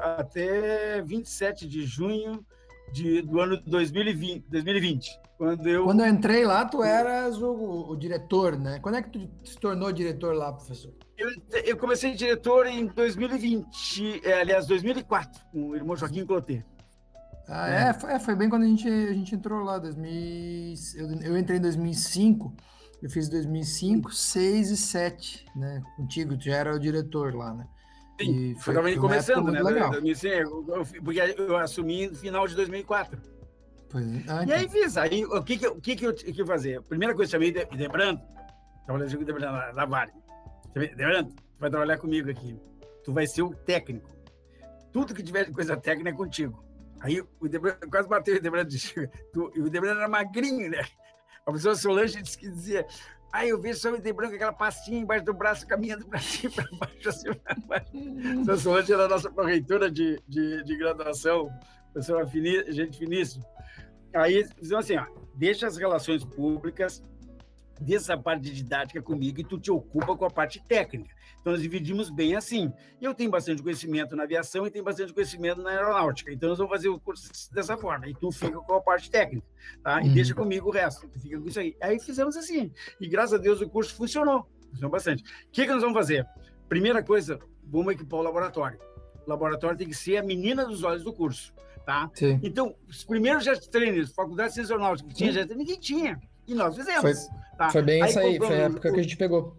[0.00, 2.46] até 27 de junho
[2.92, 4.44] de, do ano 2020.
[4.48, 5.20] 2020.
[5.36, 5.84] Quando eu...
[5.84, 8.80] Quando eu entrei lá, tu eras o, o, diretor, né?
[8.80, 10.92] Quando é que tu se tornou diretor lá, professor?
[11.16, 11.28] Eu,
[11.64, 16.64] eu comecei diretor em 2020, é, aliás, 2004, com o irmão Joaquim Clotet.
[17.48, 20.74] Ah, é, é foi, é, foi, bem quando a gente, a gente entrou lá, 2000,
[20.96, 22.54] eu, eu entrei em 2005,
[23.00, 25.82] eu fiz 2005, 6 e 7, né?
[25.96, 27.66] Contigo, tu já era o diretor lá, né?
[28.20, 29.62] Sim, foi, foi começando, né?
[29.62, 29.92] Legal.
[31.04, 33.20] porque eu assumi no final de 2004.
[34.28, 34.96] Ah, e aí fiz.
[34.96, 36.78] Aí, o que, que, o que, que eu que fazer?
[36.78, 38.20] A primeira coisa, chamei de, Debrando,
[38.84, 40.12] trabalhando com o Debrando na Vale.
[40.74, 42.56] Debrando, tu vai trabalhar comigo aqui.
[43.04, 44.10] Tu vai ser o técnico.
[44.92, 46.62] Tudo que tiver de coisa técnica é contigo.
[47.00, 48.68] Aí o Debrando quase bateu o Debrando.
[49.32, 50.84] Tu, e o Debrando era magrinho, né?
[51.46, 52.86] A pessoa Solange disse que dizia.
[53.32, 56.54] Aí eu vejo só o Debrando com aquela pastinha embaixo do braço, caminhando para cima
[56.56, 58.62] para baixo, assim, para baixo.
[58.62, 61.50] Solange era a nossa corretora de, de, de graduação,
[61.92, 63.44] pessoa finí, gente finíssima.
[64.14, 67.02] Aí, então, assim, ó, deixa as relações públicas,
[67.80, 71.14] deixa a parte didática comigo e tu te ocupa com a parte técnica.
[71.40, 72.72] Então, nós dividimos bem assim.
[73.00, 76.32] Eu tenho bastante conhecimento na aviação e tenho bastante conhecimento na aeronáutica.
[76.32, 78.08] Então, nós vamos fazer o curso dessa forma.
[78.08, 79.46] E tu fica com a parte técnica,
[79.82, 80.02] tá?
[80.02, 80.14] E uhum.
[80.14, 81.08] deixa comigo o resto.
[81.08, 81.76] Tu fica com isso aí.
[81.80, 82.72] Aí fizemos assim.
[83.00, 84.46] E, graças a Deus, o curso funcionou.
[84.70, 85.22] Funcionou bastante.
[85.22, 86.26] O que, que nós vamos fazer?
[86.68, 88.78] Primeira coisa, vamos equipar o laboratório.
[89.26, 91.54] O laboratório tem que ser a menina dos olhos do curso
[91.88, 92.10] tá?
[92.12, 92.38] Sim.
[92.42, 96.20] Então, os primeiros jet trainers, faculdade de que tinha jet ninguém tinha.
[96.48, 97.02] E nós fizemos.
[97.02, 97.70] Foi, tá?
[97.70, 99.56] foi bem aí, essa aí, foi a época o, que a gente pegou.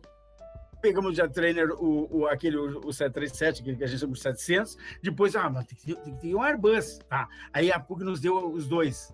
[0.82, 4.78] Pegamos jet trainer, o, o, aquele, o, o 737, que a gente chama de 700.
[5.04, 7.28] Depois, ah, mas tem que, ter, tem que ter um Airbus, tá?
[7.54, 9.14] Aí a PUC nos deu os dois.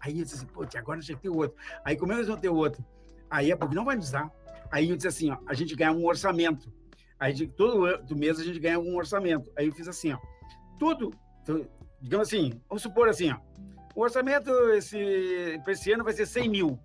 [0.00, 1.56] Aí eu disse assim, pô, agora já tem outro.
[1.84, 2.82] Aí como é que nós vamos ter outro?
[3.28, 4.32] Aí a PUC não vai nos dar.
[4.70, 6.72] Aí eu disse assim, ó, a gente ganha um orçamento.
[7.18, 9.52] Aí todo mês a gente ganha um orçamento.
[9.58, 10.18] Aí eu fiz assim, ó,
[10.78, 11.12] tudo,
[12.00, 13.38] digamos assim, vamos supor assim, ó,
[13.94, 16.78] o orçamento esse, para esse ano vai ser 100 mil.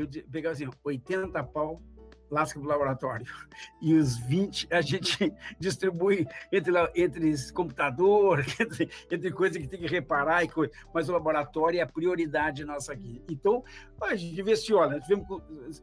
[0.00, 1.82] Eu pegava assim, 80 pau
[2.30, 3.26] lasca para o laboratório.
[3.80, 9.86] E os 20 a gente distribui entre, entre computador, entre, entre coisas que tem que
[9.86, 10.72] reparar e coisa.
[10.92, 13.22] Mas o laboratório é a prioridade nossa aqui.
[13.30, 13.62] Então,
[14.02, 15.00] a gente investiu, olha,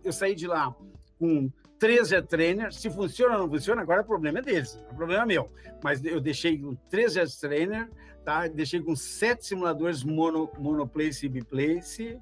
[0.04, 0.76] eu saí de lá
[1.18, 1.50] com
[1.80, 5.24] três jet trainers, se funciona ou não funciona, agora o problema é deles, o problema
[5.24, 5.50] é meu.
[5.84, 7.90] Mas eu deixei com três jet trainers,
[8.24, 8.48] tá?
[8.48, 12.20] Deixei com sete simuladores mono, monoplace e biplace,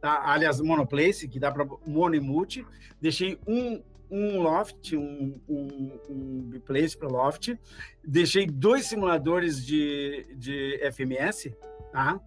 [0.00, 0.22] tá?
[0.24, 2.66] Aliás, monoplace, que dá para mono e multi.
[3.00, 7.58] Deixei um, um loft, um, um, um biplace para loft.
[8.04, 11.54] Deixei dois simuladores de, de FMS,
[11.92, 12.20] tá?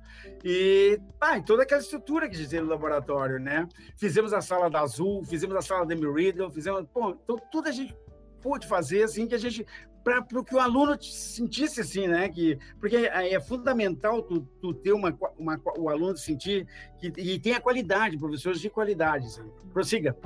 [0.43, 3.67] E ah, toda aquela estrutura que a gente tem no laboratório, né?
[3.95, 7.71] Fizemos a sala da Azul, fizemos a sala da Riddle, fizemos, pô, então tudo a
[7.71, 7.95] gente
[8.41, 9.65] pôde fazer assim que a gente
[10.03, 12.29] para que o aluno sentisse assim, né?
[12.29, 16.67] Que, porque é, é fundamental tu, tu ter uma, uma, o aluno sentir
[16.99, 19.25] que e tem a qualidade, professores de qualidade.
[19.25, 19.43] Assim.
[19.73, 20.17] Prossiga.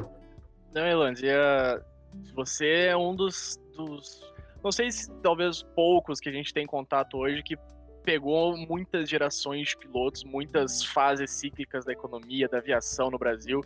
[0.73, 1.83] Não, Elandia,
[2.33, 4.33] você é um dos, dos,
[4.63, 7.57] não sei se talvez poucos que a gente tem contato hoje que
[8.03, 13.61] pegou muitas gerações de pilotos, muitas fases cíclicas da economia, da aviação no Brasil.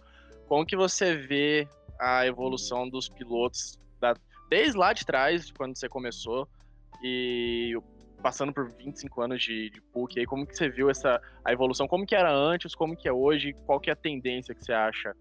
[0.48, 1.68] Como que você vê
[2.00, 4.16] a evolução dos pilotos da,
[4.50, 6.48] desde lá de trás, quando você começou,
[7.04, 7.78] e
[8.22, 11.88] passando por 25 anos de, de PUC, aí, como que você viu essa a evolução?
[11.88, 13.54] Como que era antes, como que é hoje?
[13.66, 15.16] Qual que é a tendência que você acha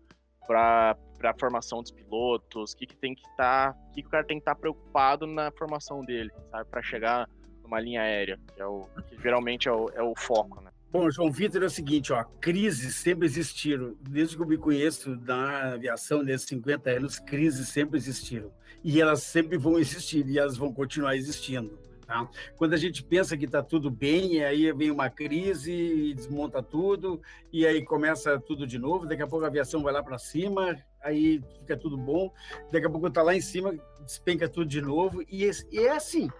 [0.47, 2.73] para a formação dos pilotos?
[2.73, 4.61] O que, que tem que estar, tá, que, que o cara tem que estar tá
[4.61, 7.29] preocupado na formação dele, sabe, para chegar
[7.63, 10.66] numa linha aérea, que, é o, que geralmente é o, é o foco, né?
[10.99, 13.95] Bom, João Vitor, é o seguinte, ó, crises sempre existiram.
[14.01, 18.51] Desde que eu me conheço na aviação, nesses 50 anos, crises sempre existiram.
[18.83, 21.79] E elas sempre vão existir, e elas vão continuar existindo.
[22.07, 22.27] Tá?
[22.57, 27.21] Quando a gente pensa que está tudo bem, aí vem uma crise desmonta tudo,
[27.53, 30.79] e aí começa tudo de novo, daqui a pouco a aviação vai lá para cima,
[31.03, 32.33] aí fica tudo bom,
[32.73, 36.31] daqui a pouco está lá em cima, despenca tudo de novo, e, e é assim,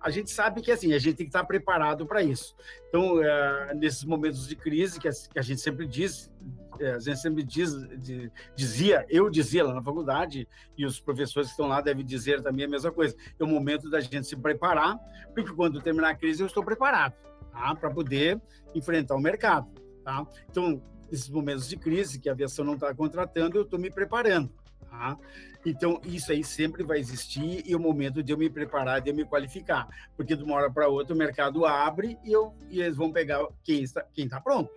[0.00, 2.56] a gente sabe que assim a gente tem que estar preparado para isso.
[2.88, 6.30] Então, é, nesses momentos de crise que a, que a gente sempre diz,
[6.78, 11.48] é, a gente sempre diz, de, dizia, eu dizia lá na faculdade e os professores
[11.48, 13.14] que estão lá devem dizer também a mesma coisa.
[13.38, 14.98] É o momento da gente se preparar,
[15.34, 17.14] porque quando terminar a crise eu estou preparado,
[17.52, 17.74] tá?
[17.74, 18.40] Para poder
[18.74, 19.68] enfrentar o mercado,
[20.02, 20.26] tá?
[20.48, 24.50] Então, nesses momentos de crise que a aviação não está contratando, eu estou me preparando.
[24.90, 25.16] Tá?
[25.64, 29.14] Então, isso aí sempre vai existir e o momento de eu me preparar, de eu
[29.14, 29.88] me qualificar.
[30.16, 33.46] Porque de uma hora para outra o mercado abre e, eu, e eles vão pegar
[33.62, 34.70] quem está, quem está pronto.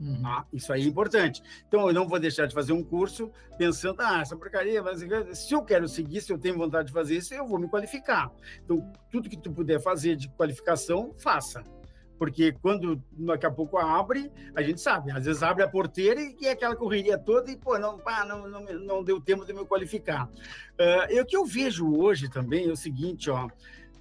[0.00, 0.22] Uhum.
[0.22, 0.46] Tá?
[0.52, 1.42] Isso aí é importante.
[1.66, 5.00] Então, eu não vou deixar de fazer um curso pensando, ah, essa porcaria, mas
[5.36, 8.30] se eu quero seguir, se eu tenho vontade de fazer isso, eu vou me qualificar.
[8.64, 11.62] Então, tudo que tu puder fazer de qualificação, faça
[12.20, 16.36] porque quando daqui a pouco abre, a gente sabe, às vezes abre a porteira e,
[16.46, 19.64] é aquela correria toda e, pô, não, pá, não, não, não deu tempo de me
[19.64, 20.28] qualificar.
[20.78, 23.48] Uh, o que eu vejo hoje também é o seguinte, ó,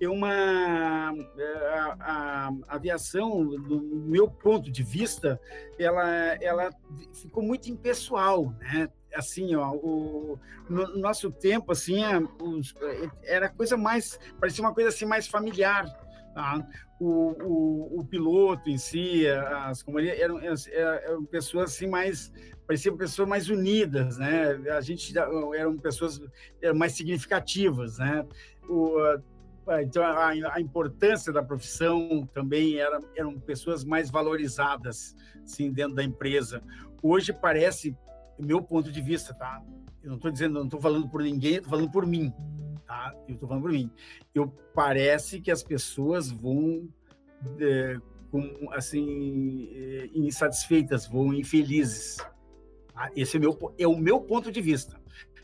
[0.02, 5.40] é uma é, a, a, aviação, do meu ponto de vista,
[5.80, 6.10] ela,
[6.42, 6.70] ela
[7.14, 8.90] ficou muito impessoal, né?
[9.16, 10.38] Assim, ó, o
[10.70, 12.76] no nosso tempo, assim, é, os,
[13.24, 15.86] era coisa mais, parecia uma coisa assim mais familiar.
[16.40, 16.66] Tá?
[17.02, 22.32] o, o, o, piloto em si, as companhias eram, eram, pessoas assim mais
[22.66, 24.54] pareciam pessoas mais unidas, né?
[24.72, 26.22] A gente eram pessoas
[26.78, 28.26] mais significativas, né?
[28.70, 28.96] O,
[29.82, 36.04] então a, a, importância da profissão também era, eram pessoas mais valorizadas, assim, dentro da
[36.04, 36.64] empresa.
[37.04, 37.94] Hoje parece,
[38.40, 39.62] meu ponto de vista, tá?
[40.02, 42.34] Eu não estou dizendo, não estou falando por ninguém, estou falando por mim
[42.90, 43.14] tá?
[43.28, 43.92] Eu estou falando por mim.
[44.34, 46.90] Eu parece que as pessoas vão
[47.60, 47.98] é,
[48.32, 52.18] com, assim é, insatisfeitas, vão infelizes.
[52.92, 53.12] Tá?
[53.16, 55.00] Esse é, meu, é o meu ponto de vista.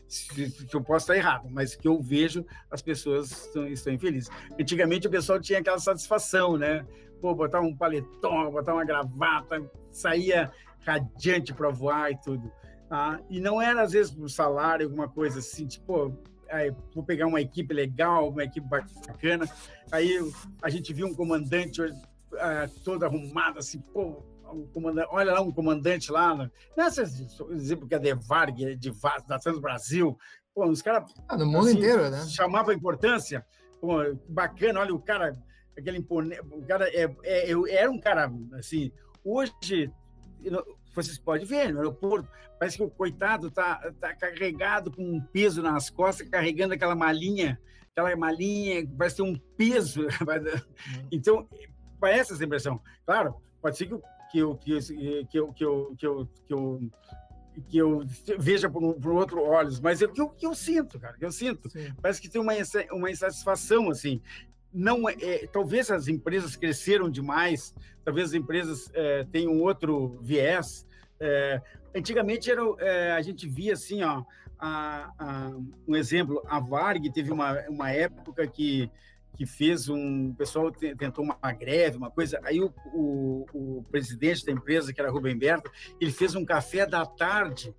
[0.08, 4.28] Se, eu posso estar errado, mas que eu vejo as pessoas estão, estão infelizes.
[4.60, 6.84] Antigamente o pessoal tinha aquela satisfação, né?
[7.20, 12.52] Pô, botar um paletó, botar uma gravata, saía radiante para voar e tudo.
[12.88, 13.20] Tá?
[13.30, 16.16] E não era às vezes por salário, alguma coisa assim, tipo,
[16.50, 19.48] aí, vou pegar uma equipe legal, uma equipe bacana.
[19.90, 20.18] Aí
[20.62, 24.68] a gente viu um comandante uh, todo arrumado, assim, pô, um
[25.10, 26.50] olha lá um comandante lá, né?
[26.76, 27.02] nessa
[27.50, 28.92] exemplo que é de Varg, de
[29.26, 30.16] da Trans Brasil,
[30.54, 31.12] pô, os caras...
[31.28, 32.24] Ah, no mundo assim, inteiro, né?
[32.26, 33.44] Chamava importância,
[33.80, 35.32] pô, bacana, olha o cara,
[35.76, 38.92] aquele imponente, o cara é, é, eu, era um cara, assim,
[39.24, 39.90] hoje
[40.96, 42.28] vocês podem ver no aeroporto,
[42.58, 47.60] parece que o coitado está tá carregado com um peso nas costas, carregando aquela malinha,
[47.92, 50.06] aquela malinha, parece ter um peso.
[50.26, 51.08] Uhum.
[51.10, 51.48] então,
[51.98, 52.80] parece essa impressão.
[53.04, 53.98] Claro, pode ser que,
[54.30, 54.78] que, eu, que, eu,
[55.26, 56.90] que, eu, que, eu, que, eu, que eu
[57.70, 58.02] que eu
[58.38, 61.24] veja por, por outro olhos, mas é o que eu, que eu sinto, cara, que
[61.24, 61.70] eu sinto.
[61.70, 61.90] Sim.
[62.02, 62.52] Parece que tem uma,
[62.92, 64.20] uma insatisfação, assim
[64.76, 70.86] não é, é, talvez as empresas cresceram demais, talvez as empresas é, tenham outro viés.
[71.18, 71.62] É,
[71.94, 74.22] antigamente era, é, a gente via assim, ó,
[74.58, 75.52] a, a,
[75.88, 78.90] um exemplo, a Varg teve uma, uma época que
[79.34, 82.40] que fez um o pessoal tentou uma greve, uma coisa.
[82.42, 86.86] Aí o, o, o presidente da empresa, que era Rubem Berta, ele fez um café
[86.86, 87.74] da tarde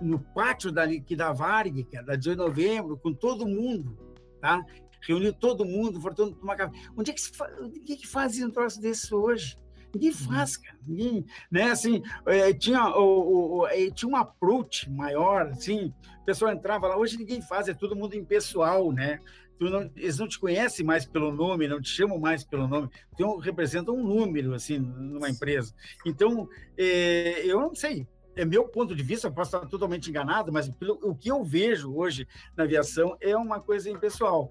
[0.00, 3.94] no pátio da, da Varg, que é da de novembro, com todo mundo,
[4.40, 4.64] tá?
[5.00, 6.76] Reuniu todo mundo, foi todo tomar café.
[6.96, 9.58] Onde é que, se faz, ninguém que faz um troço desse hoje?
[9.94, 10.16] Ninguém uhum.
[10.16, 10.78] faz, cara.
[10.86, 11.70] Ninguém, né?
[11.70, 16.96] Assim, é, tinha, o, o, é, tinha um approach maior, assim, o pessoal entrava lá.
[16.96, 19.20] Hoje ninguém faz, é todo mundo impessoal, né?
[19.58, 23.36] Não, eles não te conhecem mais pelo nome, não te chamam mais pelo nome, então
[23.36, 25.74] representam um número, assim, numa empresa.
[26.06, 28.06] Então, é, eu não sei,
[28.40, 31.94] é meu ponto de vista, posso estar totalmente enganado, mas pelo, o que eu vejo
[31.94, 32.26] hoje
[32.56, 34.48] na aviação é uma coisa impessoal.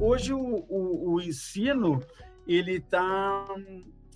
[0.00, 2.02] Hoje o, o, o ensino
[2.46, 3.46] ele está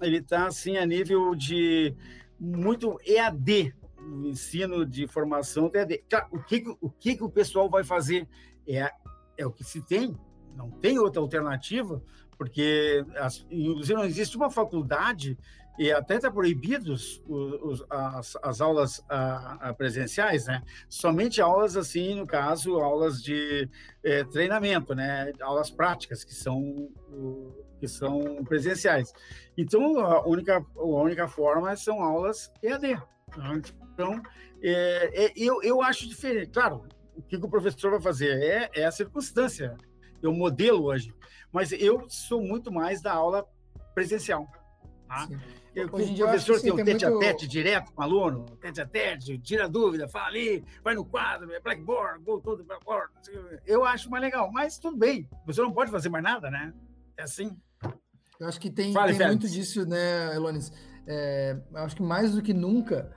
[0.01, 1.95] ele tá assim a nível de
[2.39, 6.03] muito EAD, o ensino de formação EAD.
[6.33, 8.29] O que o que o pessoal vai fazer
[8.67, 8.91] é
[9.39, 10.15] é o que se tem,
[10.55, 12.03] não tem outra alternativa,
[12.37, 15.39] porque as, inclusive não existe uma faculdade
[15.79, 20.61] e até está proibidos os, as, as, aulas a, a presenciais, né?
[20.89, 23.71] Somente aulas assim, no caso, aulas de
[24.03, 25.33] é, treinamento, né?
[25.41, 26.91] Aulas práticas que são
[27.79, 29.13] que são presenciais.
[29.57, 33.01] Então a única a única forma são aulas EAD.
[33.93, 34.21] Então
[34.61, 36.51] é, é, eu eu acho diferente.
[36.51, 38.41] Claro, o que, o professor vai fazer?
[38.41, 39.77] É, é a circunstância,
[40.23, 41.13] o modelo hoje.
[41.53, 43.47] Mas eu sou muito mais da aula
[43.95, 44.47] presencial.
[45.09, 45.29] Tá?
[45.93, 47.17] Hoje em dia, o professor tem um tete muito...
[47.17, 51.05] a tete direto com o aluno, tete a tete, tira dúvida, fala ali, vai no
[51.05, 53.13] quadro, é blackboard, gol todo blackboard.
[53.67, 55.29] Eu acho mais legal, mas tudo bem.
[55.47, 56.73] Você não pode fazer mais nada, né?
[57.17, 57.57] É assim.
[58.39, 60.73] Eu acho que tem, Fale, tem muito disso, né, Elonis?
[61.07, 63.11] É, eu acho que mais do que nunca,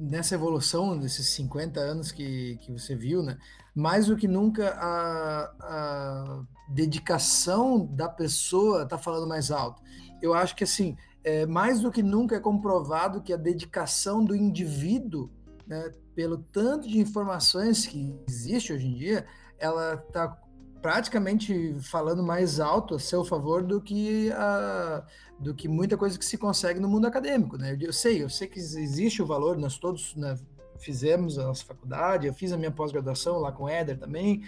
[0.00, 3.36] nessa evolução desses 50 anos que, que você viu, né?
[3.74, 9.82] Mais do que nunca a, a dedicação da pessoa está falando mais alto.
[10.22, 14.34] Eu acho que assim, é, mais do que nunca é comprovado que a dedicação do
[14.34, 15.30] indivíduo,
[15.66, 19.26] né, pelo tanto de informações que existe hoje em dia,
[19.58, 20.36] ela está
[20.80, 25.04] praticamente falando mais alto a seu favor do que a,
[25.40, 27.76] do que muita coisa que se consegue no mundo acadêmico, né?
[27.80, 30.38] Eu sei, eu sei que existe o valor, nós todos né,
[30.78, 34.42] fizemos a nossa faculdade, eu fiz a minha pós-graduação lá com o Éder também,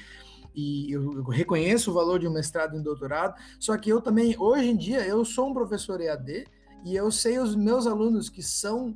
[0.54, 4.36] e eu, reconheço o valor de um mestrado e um doutorado, só que eu também,
[4.38, 6.44] hoje em dia, eu sou um professor EAD,
[6.84, 8.94] e eu sei os meus alunos que são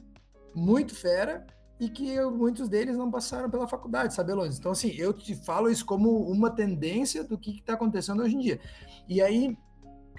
[0.54, 1.46] muito fera
[1.80, 4.58] e que eu, muitos deles não passaram pela faculdade, sabe, Alonso?
[4.58, 8.40] Então, assim, eu te falo isso como uma tendência do que está acontecendo hoje em
[8.40, 8.60] dia.
[9.08, 9.56] E aí,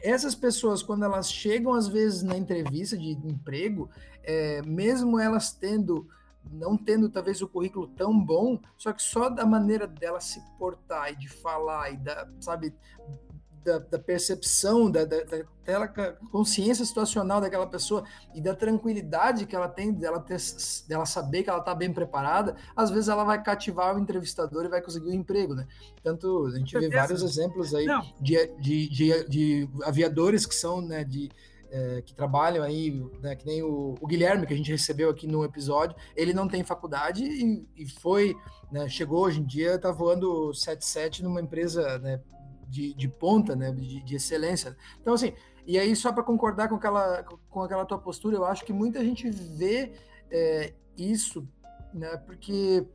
[0.01, 3.89] essas pessoas, quando elas chegam, às vezes, na entrevista de emprego,
[4.23, 6.07] é, mesmo elas tendo
[6.51, 11.11] não tendo talvez o currículo tão bom, só que só da maneira dela se portar
[11.11, 12.73] e de falar e da, sabe,
[13.67, 15.87] da, da percepção, da, da, daquela
[16.31, 20.37] consciência situacional daquela pessoa e da tranquilidade que ela tem dela, ter,
[20.87, 24.69] dela saber que ela está bem preparada, às vezes ela vai cativar o entrevistador e
[24.69, 25.67] vai conseguir um emprego, né?
[26.01, 27.85] Tanto a gente vê vários exemplos aí
[28.21, 31.29] de, de, de, de, aviadores que são, né, de
[31.69, 35.27] é, que trabalham aí, né, que nem o, o, Guilherme, que a gente recebeu aqui
[35.27, 38.33] no episódio, ele não tem faculdade e, e foi,
[38.71, 42.21] né, chegou hoje em dia, está voando 77 numa empresa né,
[42.67, 44.75] de, de ponta, né, de, de, excelência.
[45.01, 45.33] Então, assim,
[45.65, 49.03] e aí só para concordar com aquela, com aquela tua postura, eu acho que muita
[49.03, 49.93] gente vê
[50.29, 51.47] é, isso,
[51.93, 52.85] né, porque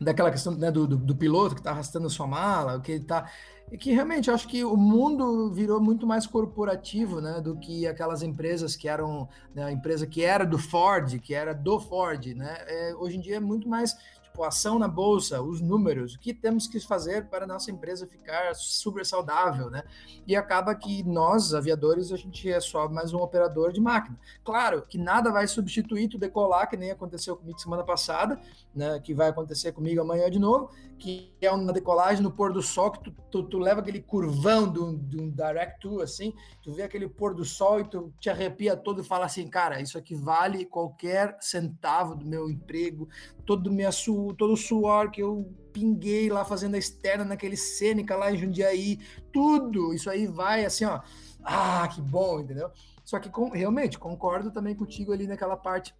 [0.00, 3.30] daquela questão né, do, do, do piloto que está arrastando sua mala, que ele está
[3.72, 8.22] e que realmente acho que o mundo virou muito mais corporativo, né, do que aquelas
[8.22, 12.54] empresas que eram né, a empresa que era do Ford, que era do Ford, né?
[12.66, 13.96] É, hoje em dia é muito mais
[14.32, 18.06] tipo, ação na bolsa, os números, o que temos que fazer para a nossa empresa
[18.06, 19.84] ficar super saudável, né?
[20.26, 24.18] E acaba que nós, aviadores, a gente é só mais um operador de máquina.
[24.42, 28.40] Claro que nada vai substituir tu decolar, que nem aconteceu comigo semana passada,
[28.74, 28.98] né?
[29.00, 32.90] Que vai acontecer comigo amanhã de novo, que é uma decolagem no pôr do sol,
[32.90, 36.82] que tu, tu, tu leva aquele curvão de um, de um direct assim, tu vê
[36.82, 40.14] aquele pôr do sol e tu te arrepia todo e fala assim, cara, isso aqui
[40.14, 43.08] vale qualquer centavo do meu emprego,
[43.44, 43.90] todo minha
[44.36, 48.98] todo o suor que eu pinguei lá fazendo a externa naquele Sêneca lá em Jundiaí,
[49.32, 51.00] tudo isso aí vai assim, ó.
[51.42, 52.70] Ah, que bom, entendeu?
[53.04, 55.94] Só que com, realmente concordo também contigo ali naquela parte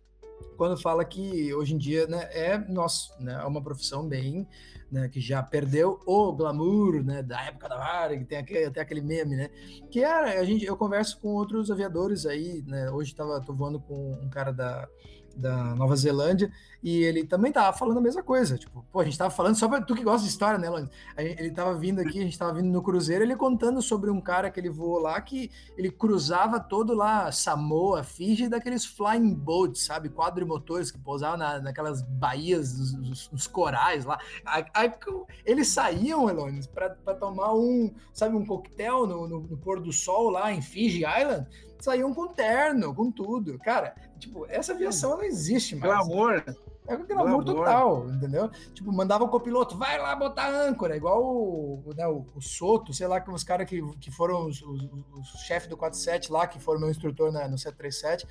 [0.57, 4.47] quando fala que hoje em dia né, é nosso, né, é uma profissão bem
[4.91, 8.81] né, que já perdeu o glamour né, da época da Varig, que tem aquele, até
[8.83, 9.49] aquele meme, né?
[9.91, 12.91] Que era, a gente, eu converso com outros aviadores aí, né?
[12.91, 14.87] Hoje tava, tô voando com um cara da,
[15.37, 16.51] da Nova Zelândia,
[16.83, 18.59] e ele também tava falando a mesma coisa.
[18.59, 20.91] Tipo, pô, a gente tava falando, só pra tu que gosta de história, né, Londres?
[21.17, 24.51] Ele tava vindo aqui, a gente tava vindo no cruzeiro, ele contando sobre um cara
[24.51, 30.09] que ele voou lá, que ele cruzava todo lá Samoa, Fiji, daqueles flying boats, sabe?
[30.09, 34.19] Quadrimotores que pousavam na, naquelas baías, nos, corais lá.
[34.45, 34.93] Aí,
[35.45, 40.31] eles saíam, Elones, para tomar um, sabe, um coquetel no, no, no pôr do sol
[40.31, 41.47] lá em Fiji Island
[41.83, 43.59] saíam com terno, com tudo.
[43.59, 45.93] Cara, tipo, essa aviação não existe mais.
[45.93, 46.45] Pelo amor.
[46.85, 48.51] É um glamour total, entendeu?
[48.75, 53.07] Tipo, mandava o copiloto, vai lá botar âncora, igual o, né, o, o Soto, sei
[53.07, 54.83] lá, que os caras que, que foram os, os,
[55.13, 58.27] os chefes do 47 lá, que foram meu instrutor na, no 737,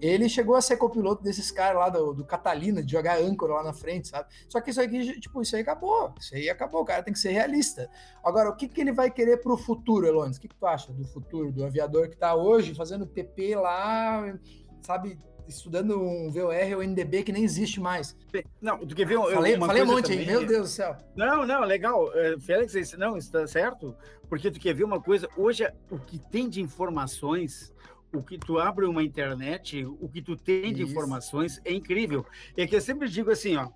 [0.00, 3.64] ele chegou a ser copiloto desses caras lá do, do Catalina, de jogar âncora lá
[3.64, 4.28] na frente, sabe?
[4.48, 7.18] Só que isso aqui, tipo, isso aí acabou, isso aí acabou, o cara tem que
[7.18, 7.90] ser realista.
[8.22, 10.36] Agora, o que, que ele vai querer pro futuro, Elones?
[10.36, 14.32] O que, que tu acha do futuro, do aviador que tá hoje fazendo PP lá,
[14.80, 18.16] sabe, estudando um VOR ou NDB que nem existe mais.
[18.60, 20.96] Não, tu quer ver Falei, falei um monte aí, meu Deus do céu.
[21.14, 22.10] Não, não, legal.
[22.14, 23.94] É, Félix, não, está certo?
[24.28, 27.74] Porque tu quer ver uma coisa, hoje o que tem de informações
[28.12, 30.92] o que tu abre uma internet, o que tu tem de Isso.
[30.92, 32.24] informações é incrível.
[32.56, 33.68] É que eu sempre digo assim, ó,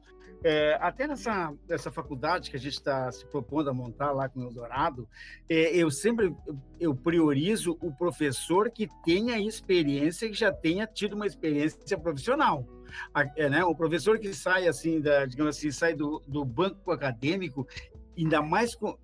[0.42, 4.40] é, até nessa, nessa faculdade que a gente está se propondo a montar lá com
[4.40, 5.08] o Eldorado,
[5.48, 6.34] é, eu sempre
[6.78, 12.66] eu priorizo o professor que tenha experiência, que já tenha tido uma experiência profissional.
[13.36, 13.64] É, né?
[13.64, 17.66] O professor que sai assim, da, digamos assim, sai do, do banco acadêmico,
[18.16, 18.96] ainda mais com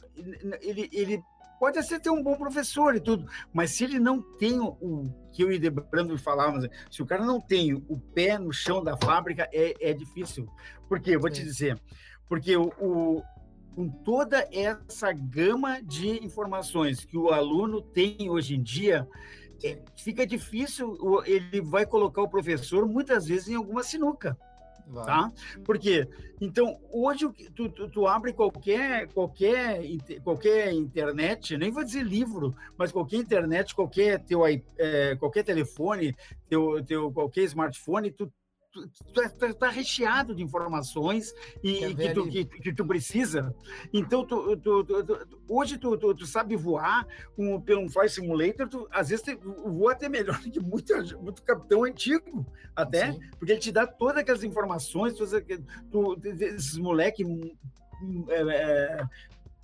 [0.61, 1.23] ele, ele
[1.59, 5.43] pode ser ter um bom professor e tudo, mas se ele não tem o que
[5.43, 9.49] eu e Debrando falávamos, se o cara não tem o pé no chão da fábrica,
[9.53, 10.49] é, é difícil.
[10.89, 11.17] Por quê?
[11.17, 11.37] Eu vou Sim.
[11.37, 11.81] te dizer.
[12.29, 13.23] Porque o, o,
[13.75, 19.07] com toda essa gama de informações que o aluno tem hoje em dia,
[19.63, 24.37] é, fica difícil, ele vai colocar o professor muitas vezes em alguma sinuca.
[24.87, 25.05] Vai.
[25.05, 25.33] Tá?
[25.65, 26.09] Por quê?
[26.41, 29.81] Então, hoje tu, tu, tu, abre qualquer, qualquer,
[30.23, 36.15] qualquer internet, nem vou dizer livro, mas qualquer internet, qualquer teu é, qualquer telefone,
[36.49, 38.33] teu, teu, qualquer smartphone, tu
[38.85, 43.55] está tá recheado de informações e, que, tu, que, que, tu precisa.
[43.93, 47.07] Então, tu, tu, tu hoje tu, sabe voar
[47.37, 49.25] um, pelo Flight Simulator, às vezes
[49.65, 53.21] voa até melhor que muito, muito capitão antigo, até, Sim.
[53.39, 55.43] porque ele te dá todas aquelas informações, todas,
[55.91, 59.05] tu, esses moleques hum, é, é,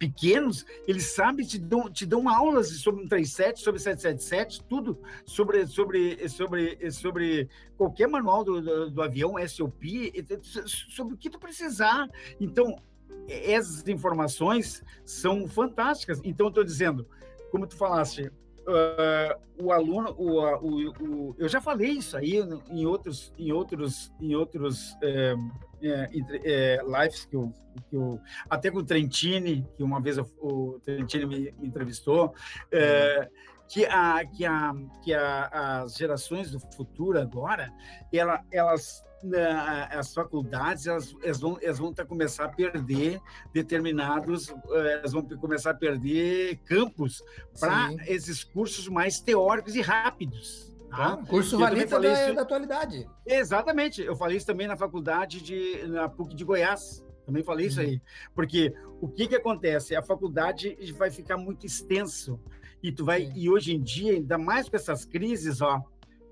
[0.03, 6.28] pequenos, eles sabem, te dão, te dão aulas sobre 137, sobre 777, tudo sobre, sobre,
[6.28, 12.09] sobre, sobre qualquer manual do, do, do avião, SOP, sobre o que tu precisar.
[12.40, 12.82] Então,
[13.28, 16.20] essas informações são fantásticas.
[16.24, 17.07] Então, estou dizendo,
[17.53, 22.84] como tu falaste, uh, o aluno, o, o, o, eu já falei isso aí em
[22.86, 25.36] outros, em outros, em outros eh,
[25.83, 26.11] é,
[26.45, 27.53] é, lives que eu,
[27.89, 32.35] que eu, até com o Trentini, que uma vez o Trentini me, me entrevistou,
[32.70, 33.28] é,
[33.68, 34.72] que, a, que, a,
[35.03, 37.72] que a, as gerações do futuro agora,
[38.12, 43.20] ela, elas né, as faculdades elas, elas vão elas vão tá, começar a perder
[43.53, 47.22] determinados eh, elas vão começar a perder campos
[47.61, 51.16] para esses cursos mais teóricos e rápidos Tá?
[51.26, 52.34] curso valida da, isso...
[52.34, 53.09] da atualidade.
[53.26, 54.03] Exatamente.
[54.03, 57.03] Eu falei isso também na faculdade de na PUC de Goiás.
[57.24, 57.70] Também falei uhum.
[57.70, 58.03] isso aí.
[58.34, 59.97] Porque o que que acontece?
[59.97, 62.38] A faculdade vai ficar muito extenso.
[62.82, 65.80] E tu vai e hoje em dia, ainda mais com essas crises, ó,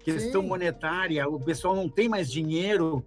[0.02, 0.48] questão Sim.
[0.48, 3.04] monetária, o pessoal não tem mais dinheiro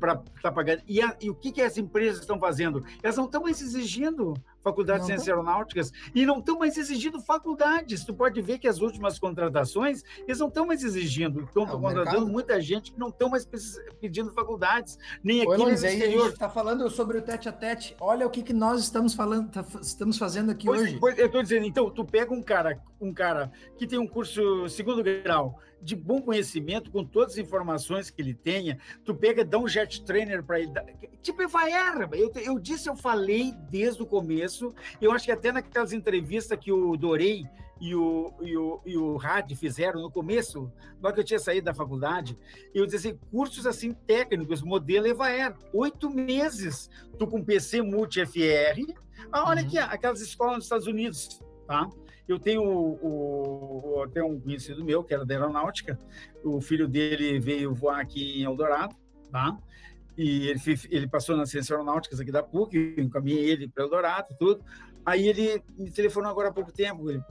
[0.00, 0.82] para estar tá pagando.
[0.88, 2.84] E, a, e, o que, que as empresas estão fazendo?
[3.02, 4.34] Elas não estão mais exigindo
[4.66, 8.04] faculdades de ciências aeronáuticas e não estão mais exigindo faculdades.
[8.04, 12.04] Tu pode ver que as últimas contratações, eles não estão mais exigindo, estão é, contratando
[12.04, 12.26] mercado...
[12.26, 13.46] muita gente que não estão mais
[14.00, 16.20] pedindo faculdades, nem aqui Oi, no exterior.
[16.20, 17.96] A gente está falando sobre o tete a tete.
[18.00, 20.98] Olha o que, que nós estamos falando, tá, estamos fazendo aqui pois, hoje.
[20.98, 24.68] Pois, eu estou dizendo, então, tu pega um cara, um cara que tem um curso
[24.68, 29.58] segundo grau, de bom conhecimento, com todas as informações que ele tenha, tu pega, dá
[29.58, 30.72] um jet trainer para ele.
[31.22, 31.70] Tipo, vai,
[32.12, 34.55] eu, eu disse, eu falei desde o começo,
[35.00, 37.44] eu acho que até naquelas entrevistas que o Dorei
[37.80, 41.66] e o, e o, e o Rad fizeram no começo, logo que eu tinha saído
[41.66, 42.38] da faculdade,
[42.74, 46.88] eu disse assim, cursos assim técnicos, modelo EVAER, oito meses,
[47.18, 48.94] tu com PC multi-FR,
[49.30, 49.66] ah, olha uhum.
[49.66, 51.88] aqui, aquelas escolas nos Estados Unidos, tá?
[52.26, 55.98] Eu tenho, o, o, tenho um conhecido meu, que era da aeronáutica,
[56.42, 58.96] o filho dele veio voar aqui em Eldorado,
[59.30, 59.56] tá?
[60.16, 60.60] E ele,
[60.90, 64.64] ele passou nas ciências aeronáuticas aqui da PUC, encaminhei ele para Eldorado, tudo.
[65.06, 67.08] Aí ele me telefonou agora há pouco tempo.
[67.08, 67.22] Ele,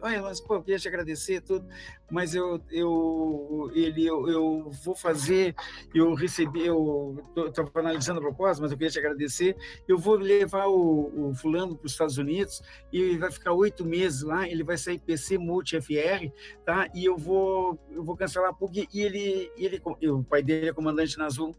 [0.00, 1.66] Olha, mas pô, eu queria te agradecer tudo,
[2.08, 5.52] mas eu, eu, ele, eu, eu vou fazer.
[5.92, 7.18] Eu recebi, eu
[7.48, 9.56] estava analisando a proposta, mas eu queria te agradecer.
[9.88, 14.22] Eu vou levar o, o fulano para os Estados Unidos e vai ficar oito meses
[14.22, 14.48] lá.
[14.48, 16.30] Ele vai sair PC Multi FR,
[16.64, 16.88] tá?
[16.94, 18.88] E eu vou, eu vou cancelar a PUC.
[18.94, 21.52] E ele, ele, o pai dele é comandante na Azul.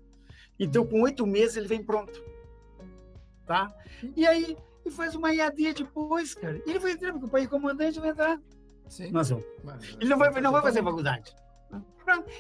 [0.59, 2.23] Então, com oito meses ele vem pronto,
[3.45, 3.73] tá?
[4.15, 6.61] E aí e faz uma IAD depois, cara.
[6.65, 8.39] Ele vai entrar, porque o pai comandante vai entrar.
[8.87, 9.09] Sim.
[9.11, 9.45] Nós vamos.
[9.99, 11.35] Ele não vai, não vai fazer faculdade.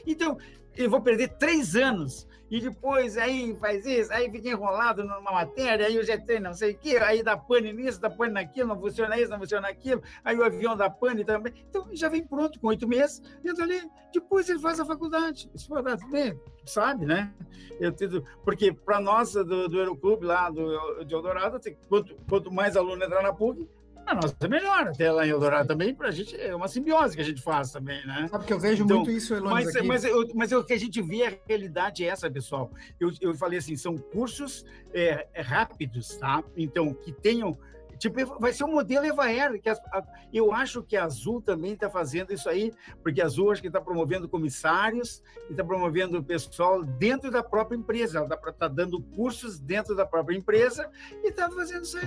[0.05, 0.37] Então,
[0.77, 5.87] eu vou perder três anos e depois aí faz isso, aí fica enrolado numa matéria,
[5.87, 8.79] aí o GT não sei o quê, aí dá pane nisso, dá pane naquilo, não
[8.79, 11.53] funciona isso, não funciona aquilo, aí o avião dá pane também.
[11.67, 13.81] Então já vem pronto com oito meses, entra ali,
[14.13, 15.49] depois ele faz a faculdade.
[15.55, 15.73] Isso
[16.11, 17.33] bem, sabe, né?
[17.79, 21.59] Eu tento, porque para nós do, do Aeroclube lá do, de Eldorado,
[21.89, 23.67] quanto, quanto mais aluno entrar na PUC,
[24.05, 27.15] a nossa é melhor, até lá em Eldorado também, para a gente é uma simbiose
[27.15, 28.27] que a gente faz também, né?
[28.29, 29.87] Sabe que eu vejo então, muito isso, Elones, mas, aqui.
[29.87, 32.71] Mas, eu, mas o que a gente vê, a realidade é essa, pessoal.
[32.99, 36.43] Eu, eu falei assim, são cursos é, é rápidos, tá?
[36.55, 37.57] Então, que tenham
[37.97, 41.73] Tipo, vai ser um modelo Evaer, que a, a, eu acho que a Azul também
[41.73, 46.17] está fazendo isso aí, porque a Azul acho que está promovendo comissários e está promovendo
[46.17, 48.19] o pessoal dentro da própria empresa.
[48.19, 50.89] Ela está tá dando cursos dentro da própria empresa
[51.23, 52.05] e está fazendo isso aí.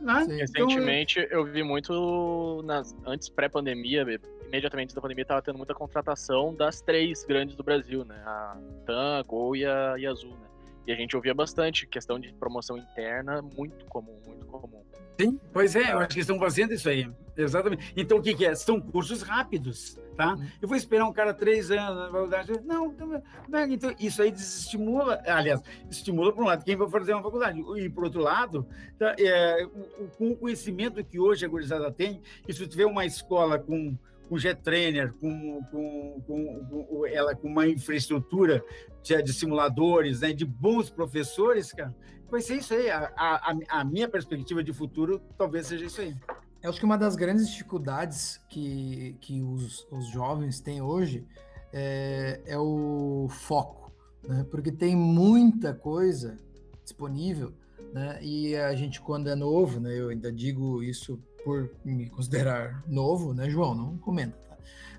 [0.00, 0.24] Né?
[0.24, 1.40] Sim, então, recentemente eu...
[1.40, 4.04] eu vi muito, nas, antes pré-pandemia,
[4.48, 8.22] imediatamente da pandemia, estava tendo muita contratação das três grandes do Brasil, né?
[8.24, 8.56] A
[8.86, 10.46] TAM, a Gol e a, e a Azul, né?
[10.86, 14.84] E a gente ouvia bastante questão de promoção interna, muito comum, muito comum.
[15.18, 17.10] Sim, pois é, eu acho que estão fazendo isso aí.
[17.36, 17.92] Exatamente.
[17.96, 18.54] Então, o que, que é?
[18.54, 20.34] São cursos rápidos, tá?
[20.34, 20.46] Uhum.
[20.60, 22.52] Eu vou esperar um cara três anos na faculdade.
[22.64, 22.94] Não,
[23.48, 25.60] não, então isso aí desestimula, aliás,
[25.90, 27.62] estimula, por um lado, quem vai fazer uma faculdade.
[27.78, 28.66] E, por outro lado,
[28.98, 29.66] tá, é,
[30.18, 33.96] com o conhecimento que hoje a gurizada tem, e se tiver uma escola com
[34.28, 38.64] com jet trainer, com, com, com, com, ela com uma infraestrutura
[39.02, 41.94] de, de simuladores, né, de bons professores, cara,
[42.30, 42.90] vai ser isso aí.
[42.90, 46.14] A, a, a, minha perspectiva de futuro talvez seja isso aí.
[46.62, 51.24] Eu acho que uma das grandes dificuldades que, que os, os jovens têm hoje
[51.72, 53.92] é, é o foco,
[54.26, 54.44] né?
[54.50, 56.36] porque tem muita coisa
[56.82, 57.52] disponível,
[57.92, 58.18] né?
[58.22, 63.32] e a gente, quando é novo, né, eu ainda digo isso por me considerar novo,
[63.32, 63.72] né, João?
[63.72, 64.56] Não comenta, tá?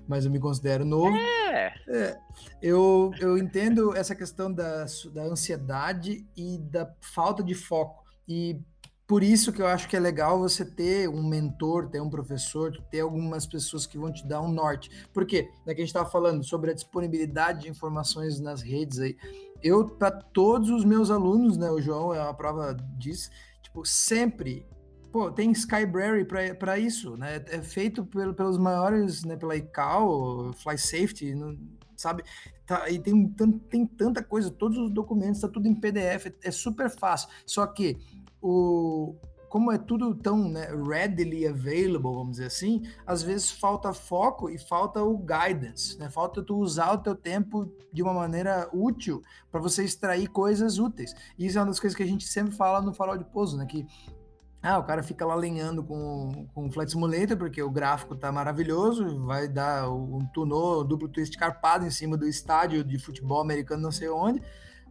[0.08, 1.14] Mas eu me considero novo.
[1.14, 1.74] É.
[1.88, 2.18] é.
[2.62, 8.02] eu, eu entendo essa questão da, da ansiedade e da falta de foco.
[8.26, 8.58] E
[9.06, 12.72] por isso que eu acho que é legal você ter um mentor, ter um professor,
[12.90, 14.90] ter algumas pessoas que vão te dar um norte.
[15.12, 15.50] Por quê?
[15.66, 19.14] Daqui a gente estava falando sobre a disponibilidade de informações nas redes aí.
[19.62, 23.28] Eu, para todos os meus alunos, né, o João é uma prova disso,
[23.62, 24.66] tipo, sempre
[25.18, 27.44] Pô, tem Skybrary para isso, né?
[27.48, 29.36] É feito pelo, pelos maiores, né?
[29.36, 31.58] Pela ICAO, Fly Safety, não,
[31.96, 32.22] sabe?
[32.64, 33.28] Tá, e tem,
[33.68, 37.28] tem tanta coisa, todos os documentos, tá tudo em PDF, é super fácil.
[37.44, 37.98] Só que
[38.40, 39.16] o,
[39.48, 44.56] como é tudo tão né, readily available, vamos dizer assim, às vezes falta foco e
[44.56, 46.08] falta o guidance, né?
[46.08, 51.12] Falta tu usar o teu tempo de uma maneira útil para você extrair coisas úteis.
[51.36, 53.56] E isso é uma das coisas que a gente sempre fala no Farol de Pouso,
[53.56, 53.66] né?
[53.66, 53.84] Que
[54.60, 58.32] ah, o cara fica lá lenhando com, com o Flight Simulator, porque o gráfico tá
[58.32, 63.82] maravilhoso, vai dar um tunô, duplo twist carpado em cima do estádio de futebol americano
[63.82, 64.42] não sei onde,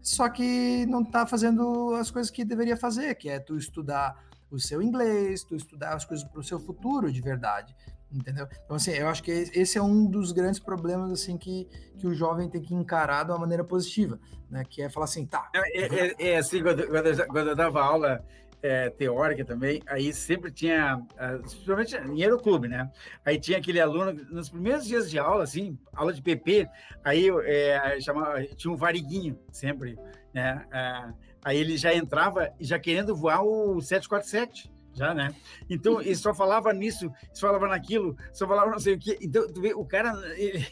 [0.01, 4.15] só que não tá fazendo as coisas que deveria fazer, que é tu estudar
[4.49, 7.75] o seu inglês, tu estudar as coisas para o seu futuro de verdade,
[8.09, 8.47] entendeu?
[8.63, 12.13] Então, assim, eu acho que esse é um dos grandes problemas, assim, que, que o
[12.13, 14.17] jovem tem que encarar de uma maneira positiva,
[14.49, 14.63] né?
[14.63, 15.49] Que é falar assim, tá...
[15.53, 16.87] É, é, é assim, quando,
[17.27, 18.23] quando eu dava aula
[18.61, 20.99] é, teórica também, aí sempre tinha,
[21.41, 22.89] principalmente em aeroclube, né?
[23.23, 26.67] Aí tinha aquele aluno, nos primeiros dias de aula, assim, aula de PP,
[27.03, 29.97] aí é, chamava, tinha um variguinho sempre,
[30.33, 30.65] né?
[30.71, 35.33] É, aí ele já entrava já querendo voar o 747, já, né?
[35.69, 39.17] Então, ele só falava nisso, só falava naquilo, só falava não sei o quê.
[39.21, 40.65] Então, tu vê, o cara, ele,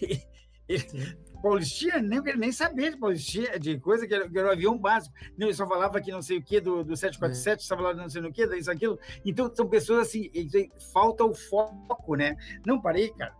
[0.67, 4.77] ele, Paulistinha, nem, nem sabia de Paulistinha, de coisa que era, que era um avião
[4.77, 5.15] básico.
[5.37, 7.63] Não, ele só falava que não sei o que do, do 747, é.
[7.63, 8.99] só falava não sei o que, isso, aquilo.
[9.25, 10.29] Então, são pessoas assim,
[10.93, 12.35] falta o foco, né?
[12.65, 13.33] Não, parei, cara,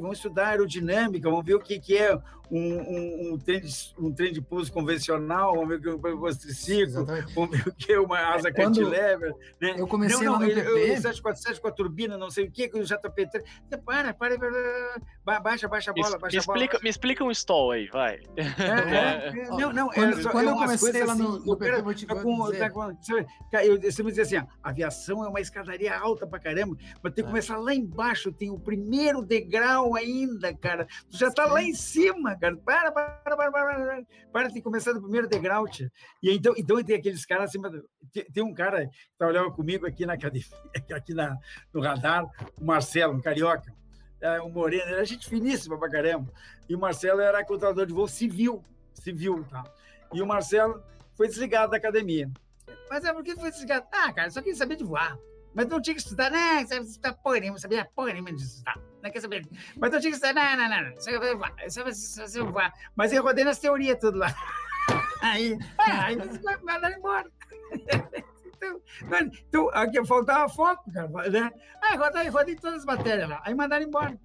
[0.00, 2.18] vamos estudar aerodinâmica, vamos ver o que, que é
[2.50, 6.14] um, um, um, trem de, um trem de pouso convencional, vamos ver o que é
[6.14, 7.04] um triciclo,
[7.34, 9.34] vamos ver o que é uma asa é, cantilever.
[9.60, 9.74] Né?
[9.76, 10.70] Eu comecei não, não, lá no PP...
[10.70, 13.42] O 747 com a turbina, não sei o que, com o JP3.
[13.84, 14.38] Para, para,
[15.24, 16.58] para, baixa, baixa a bola, baixa me a bola.
[16.58, 18.20] Explica, me explica um stall aí, vai.
[18.36, 19.48] É, é, é.
[19.48, 22.22] não, não, quando, só, quando eu comecei lá no, assim, no PP, vou te tá
[22.22, 22.58] com, dizer.
[22.58, 22.82] Tá com,
[23.62, 27.24] eu, eu sempre dizia assim, a aviação é uma escadaria alta pra caramba, mas tem
[27.24, 30.86] que começar lá embaixo, tem o primeiro degrau ainda, cara.
[31.10, 32.56] Tu já tá lá em cima, cara.
[32.56, 34.02] Para, para, para, para, para,
[34.32, 35.90] para tem que começar do primeiro degrau, tia.
[36.22, 37.60] E então, então tem aqueles caras assim,
[38.12, 40.46] tem, tem um cara que trabalhava comigo aqui na academia,
[40.94, 41.36] aqui na,
[41.72, 42.24] no radar,
[42.60, 43.78] o Marcelo, um carioca é,
[44.44, 46.32] o Moreno, era gente finíssima pra caramba.
[46.68, 48.62] E o Marcelo era controlador de voo civil,
[48.94, 49.64] civil, tá?
[50.12, 50.82] E o Marcelo
[51.16, 52.30] foi desligado da academia.
[52.90, 53.86] Mas é, por que foi desligado?
[53.92, 55.18] Ah, cara, só queria saber de voar.
[55.54, 56.64] Mas não tinha que estudar, né?
[56.64, 58.78] Você estudar porra nenhuma, sabia porra nenhuma de estudar.
[59.02, 59.46] Não quer saber.
[59.76, 61.00] Mas não tinha que estudar, não, não, não.
[61.00, 62.72] Só vai voar, só vai voar.
[62.94, 64.34] Mas eu rodei nas teorias tudo lá.
[65.20, 66.16] Aí, aí
[66.62, 67.28] mandaram embora.
[68.58, 71.50] Então, então aqui faltava foco, cara, né?
[71.80, 73.40] Ah, rodei, rodei todas as matérias lá.
[73.44, 74.18] Aí mandaram embora.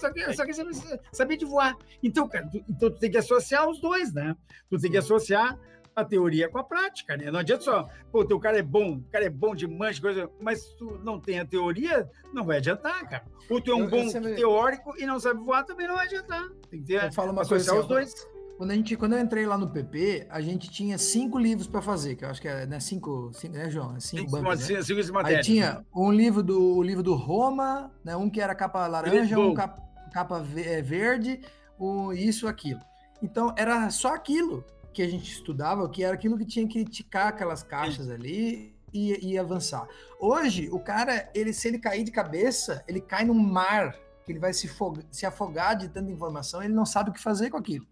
[0.00, 1.76] Só que, só que você sabia de voar.
[2.02, 4.36] Então, cara, tu, então tu tem que associar os dois, né?
[4.70, 5.58] Tu tem que associar
[5.94, 7.30] a teoria com a prática, né?
[7.30, 10.30] Não adianta só, pô, teu cara é bom, o cara é bom de mancha, coisa,
[10.38, 13.24] mas tu não tem a teoria, não vai adiantar, cara.
[13.48, 14.34] Ou tu é um eu, bom sempre...
[14.34, 16.50] teórico e não sabe voar, também não vai adiantar.
[16.68, 18.35] Tem que ter, eu falo uma associar coisa, os dois.
[18.56, 21.82] Quando, a gente, quando eu entrei lá no PP, a gente tinha cinco livros para
[21.82, 23.94] fazer, que eu acho que é né, cinco, cinco, né, João?
[23.94, 24.82] É cinco, cinco, bancos, né?
[24.82, 25.00] cinco
[25.36, 29.38] Aí tinha um livro do, o livro do Roma, né, um que era capa laranja,
[29.38, 31.40] um capa, capa é, verde,
[31.78, 32.80] um, isso, aquilo.
[33.22, 37.28] Então, era só aquilo que a gente estudava, que era aquilo que tinha que ticar
[37.28, 39.86] aquelas caixas ali e, e avançar.
[40.18, 43.94] Hoje, o cara, ele se ele cair de cabeça, ele cai num mar
[44.24, 44.68] que ele vai se,
[45.12, 47.86] se afogar de tanta informação, ele não sabe o que fazer com aquilo.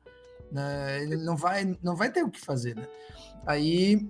[0.51, 1.03] Né?
[1.03, 2.87] Ele não vai, não vai ter o que fazer, né?
[3.47, 4.09] Aí,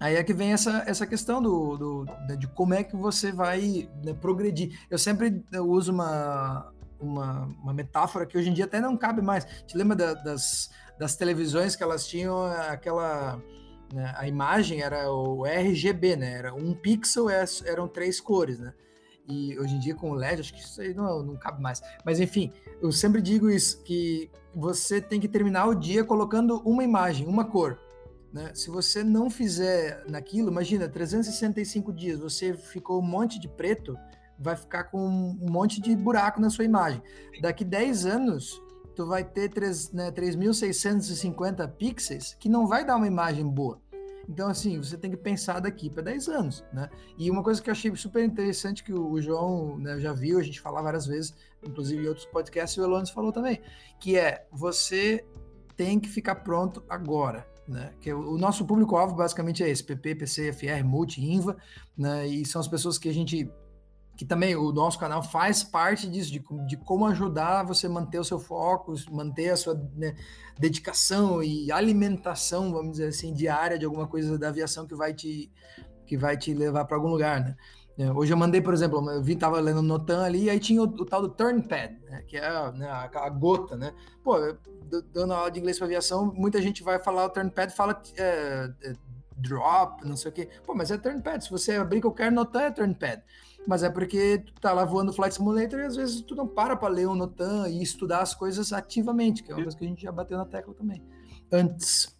[0.00, 3.32] aí é que vem essa, essa questão do, do né, de como é que você
[3.32, 4.78] vai né, progredir.
[4.90, 9.44] Eu sempre uso uma, uma, uma, metáfora que hoje em dia até não cabe mais.
[9.66, 13.40] Te lembra da, das, das televisões que elas tinham aquela
[13.92, 16.32] né, a imagem era o RGB, né?
[16.32, 18.72] Era um pixel, é, eram três cores, né?
[19.26, 21.80] E hoje em dia com o LED, acho que isso aí não, não cabe mais.
[22.04, 22.52] Mas enfim,
[22.82, 27.44] eu sempre digo isso, que você tem que terminar o dia colocando uma imagem, uma
[27.44, 27.78] cor.
[28.32, 28.50] Né?
[28.54, 33.96] Se você não fizer naquilo, imagina, 365 dias, você ficou um monte de preto,
[34.38, 37.00] vai ficar com um monte de buraco na sua imagem.
[37.40, 38.60] Daqui 10 anos,
[38.94, 43.80] tu vai ter 3, né, 3.650 pixels, que não vai dar uma imagem boa.
[44.28, 46.88] Então, assim, você tem que pensar daqui para 10 anos, né?
[47.18, 50.42] E uma coisa que eu achei super interessante que o João né, já viu, a
[50.42, 53.60] gente falar várias vezes, inclusive em outros podcasts, e o Elones falou também,
[54.00, 55.24] que é você
[55.76, 57.92] tem que ficar pronto agora, né?
[58.00, 61.56] Que o nosso público-alvo basicamente é esse, PP, PC, FR, Multi, Inva,
[61.96, 62.26] né?
[62.26, 63.50] E são as pessoas que a gente
[64.16, 68.24] que também o nosso canal faz parte disso, de, de como ajudar você manter o
[68.24, 70.14] seu foco, manter a sua né,
[70.58, 75.50] dedicação e alimentação, vamos dizer assim, diária de alguma coisa da aviação que vai te,
[76.06, 77.56] que vai te levar para algum lugar, né?
[77.96, 80.82] É, hoje eu mandei, por exemplo, eu vi, tava lendo Notan ali, e aí tinha
[80.82, 83.94] o, o tal do turn pad, né, que é né, a, a, gota, né?
[84.22, 84.36] Pô,
[85.12, 88.68] dando aula de inglês para aviação, muita gente vai falar o turn pad, fala é,
[88.82, 88.92] é,
[89.36, 90.48] drop, não sei o quê.
[90.66, 91.44] Pô, mas é turn pad.
[91.44, 93.22] Se você abrir qualquer Notan, é turn pad
[93.66, 96.76] mas é porque tu tá lá voando Flight Simulator e às vezes tu não para
[96.76, 99.88] para ler o Notan e estudar as coisas ativamente, que é uma coisa que a
[99.88, 101.02] gente já bateu na tecla também,
[101.50, 102.14] antes.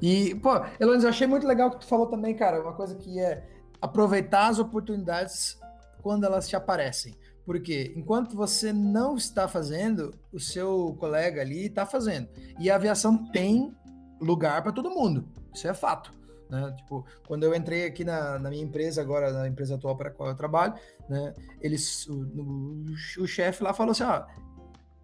[0.00, 3.20] E, pô, Elones, eu achei muito legal que tu falou também, cara, uma coisa que
[3.20, 3.46] é
[3.80, 5.58] aproveitar as oportunidades
[6.02, 7.14] quando elas te aparecem.
[7.44, 12.28] Porque enquanto você não está fazendo, o seu colega ali está fazendo.
[12.58, 13.74] E a aviação tem
[14.20, 15.28] lugar para todo mundo.
[15.52, 16.12] Isso é fato.
[16.52, 16.70] Né?
[16.76, 20.12] Tipo, quando eu entrei aqui na, na, minha empresa, agora na empresa atual para a
[20.12, 20.74] qual eu trabalho,
[21.08, 21.32] né,
[21.62, 22.84] eles, o, o,
[23.20, 24.26] o chefe lá falou assim, ó,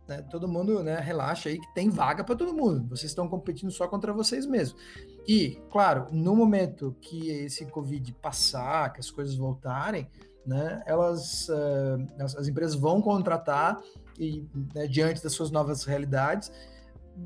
[0.07, 3.71] né, todo mundo né, relaxa aí que tem vaga para todo mundo, vocês estão competindo
[3.71, 4.79] só contra vocês mesmos.
[5.27, 10.07] E, claro, no momento que esse Covid passar, que as coisas voltarem,
[10.45, 13.83] né, elas, uh, as, as, empresas vão contratar
[14.19, 16.53] e, né, diante das suas novas realidades,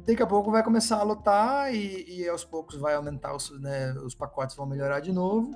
[0.06, 3.92] daqui a pouco vai começar a lotar e, e aos poucos vai aumentar os, né,
[4.04, 5.50] os pacotes vão melhorar de novo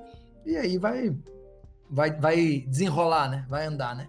[0.45, 1.16] e aí vai
[1.91, 3.47] vai, vai desenrolar, né?
[3.49, 4.09] Vai andar, né?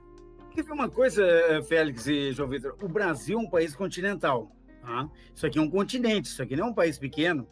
[0.55, 1.23] Teve uma coisa,
[1.67, 4.51] Félix e João Vitor, o Brasil é um país continental,
[4.81, 5.07] tá?
[5.33, 7.47] Isso aqui é um continente, isso aqui não é um país pequeno.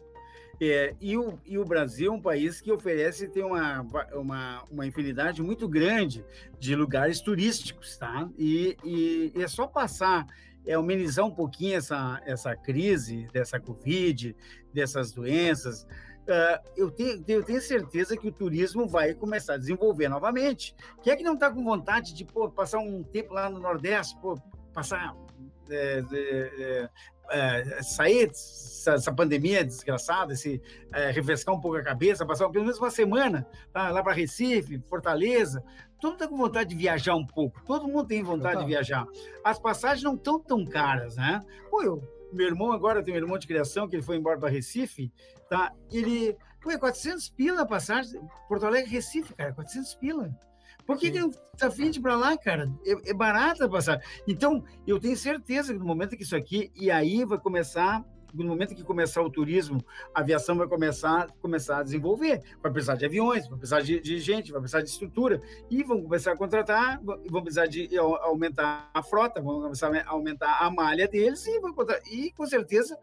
[0.60, 4.86] É, e, o, e o Brasil é um país que oferece tem uma, uma, uma
[4.86, 6.24] infinidade muito grande
[6.58, 8.28] de lugares turísticos, tá?
[8.36, 10.26] E, e, e é só passar
[10.66, 14.36] é amenizar um pouquinho essa, essa crise dessa Covid,
[14.72, 20.08] dessas doenças, uh, eu, tenho, eu tenho certeza que o turismo vai começar a desenvolver
[20.08, 20.74] novamente.
[21.02, 24.16] Quem é que não está com vontade de pô, passar um tempo lá no Nordeste,
[24.20, 24.36] pô,
[24.72, 25.14] passar
[25.70, 26.90] é, é,
[27.30, 30.60] é, sair dessa pandemia desgraçada, esse,
[30.92, 34.78] é, refrescar um pouco a cabeça, passar pelo menos uma semana tá, lá para Recife,
[34.88, 35.62] Fortaleza.
[36.00, 39.06] Todo mundo está com vontade de viajar um pouco, todo mundo tem vontade de viajar.
[39.42, 41.42] As passagens não estão tão caras, né?
[41.70, 42.02] Pô, eu,
[42.32, 45.10] meu irmão agora tem um irmão de criação que ele foi embora para Recife,
[45.48, 45.72] tá?
[45.90, 50.30] Ele, pô, é 400 pila a passagem, Porto Alegre, Recife, cara, 400 pila.
[50.86, 52.70] Por que, que não tá afim de ir para lá, cara?
[52.84, 54.00] É, é barata passar.
[54.26, 58.44] Então, eu tenho certeza que no momento que isso aqui, e aí vai começar no
[58.44, 59.82] momento que começar o turismo,
[60.14, 62.42] a aviação vai começar, começar a desenvolver.
[62.62, 65.40] Vai precisar de aviões, vai precisar de, de gente, vai precisar de estrutura.
[65.70, 70.58] E vão começar a contratar, vão precisar de aumentar a frota, vão começar a aumentar
[70.60, 71.60] a malha deles e,
[72.10, 72.98] e com certeza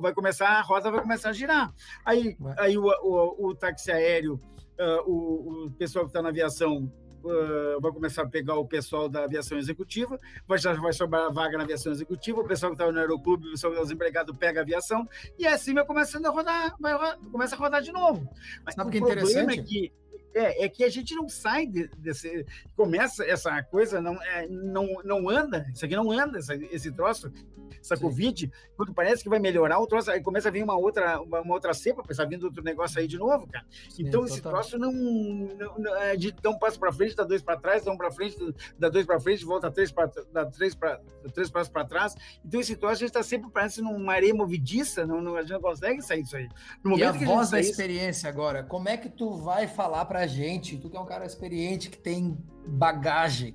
[0.00, 1.72] vai começar, a rota vai começar a girar.
[2.04, 4.40] Aí, aí o, o, o táxi aéreo
[4.80, 6.90] uh, o, o pessoal que está na aviação
[7.22, 11.58] uh, vai começar a pegar o pessoal da aviação executiva, vai, já vai sobrar vaga
[11.58, 14.62] na aviação executiva, o pessoal que está no aeroclube, o pessoal dos empregados pega a
[14.62, 15.08] aviação,
[15.38, 18.28] e assim vai começando a rodar, vai, começa a rodar de novo.
[18.64, 19.60] Mas Sabe o que é interessante?
[19.60, 19.92] É que
[20.34, 22.46] é, é que a gente não sai de, desse.
[22.76, 27.32] Começa essa coisa, não, é, não, não anda, isso aqui não anda, essa, esse troço,
[27.80, 28.02] essa Sim.
[28.02, 31.40] Covid, quando parece que vai melhorar, o troço, aí começa a vir uma outra, uma,
[31.40, 33.64] uma outra cepa, pensar vindo outro negócio aí de novo, cara.
[33.88, 37.24] Sim, então, esse troço não, não, não é de dá um passo para frente, dá
[37.24, 38.36] dois para trás, dá um para frente,
[38.78, 41.00] dá dois para frente, volta três para dá três para
[41.34, 42.14] três passos para trás.
[42.44, 45.52] Então, esse troço a gente está sempre parece numa areia movediça, não, não, a gente
[45.52, 46.48] não consegue sair disso aí.
[46.82, 50.04] No momento e a voz a da experiência agora, como é que tu vai falar
[50.04, 53.54] para a gente, tu que é um cara experiente, que tem bagagem,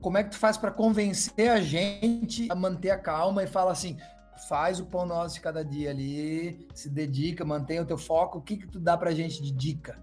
[0.00, 3.72] como é que tu faz para convencer a gente a manter a calma e fala
[3.72, 3.96] assim,
[4.48, 8.38] faz o pão nosso de cada dia ali, se dedica, mantenha o teu foco.
[8.38, 9.98] O que que tu dá pra gente de dica?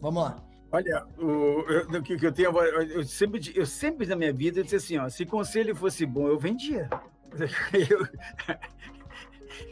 [0.00, 0.44] Vamos lá.
[0.70, 4.76] Olha, o, que, que eu tenho, eu sempre, eu sempre na minha vida eu disse
[4.76, 6.88] assim, ó, se conselho fosse bom, eu vendia.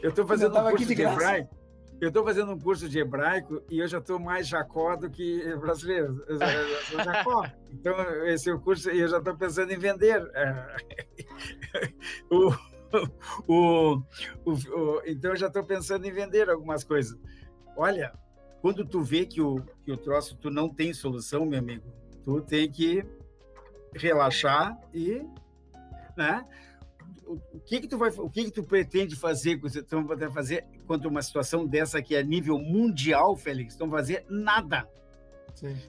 [0.01, 1.55] Eu estou fazendo um curso de, de hebraico.
[1.99, 5.43] Eu estou fazendo um curso de hebraico e eu já estou mais jacó do que
[5.55, 6.23] brasileiro.
[6.27, 7.43] Eu, eu sou jacó.
[7.69, 7.93] Então,
[8.25, 10.23] esse é o curso e eu já estou pensando em vender.
[12.31, 12.51] o,
[13.47, 14.01] o,
[14.45, 17.17] o, o, então, eu já estou pensando em vender algumas coisas.
[17.75, 18.13] Olha,
[18.61, 21.91] quando tu vê que o, que o troço tu não tem solução, meu amigo,
[22.23, 23.05] tu tem que
[23.93, 25.21] relaxar e,
[26.15, 26.45] né?
[27.27, 31.07] O que que tu vai, o que que tu pretende fazer, que podendo fazer quanto
[31.07, 33.73] uma situação dessa que é nível mundial, Félix?
[33.73, 34.87] Estão fazer nada.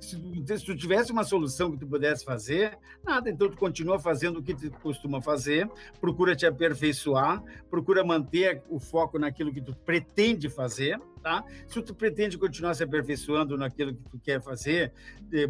[0.01, 3.99] Se tu, se tu, tivesse uma solução que tu pudesse fazer, nada, então tu continua
[3.99, 5.69] fazendo o que tu costuma fazer,
[6.01, 11.45] procura te aperfeiçoar, procura manter o foco naquilo que tu pretende fazer, tá?
[11.67, 14.91] Se tu pretende continuar se aperfeiçoando naquilo que tu quer fazer,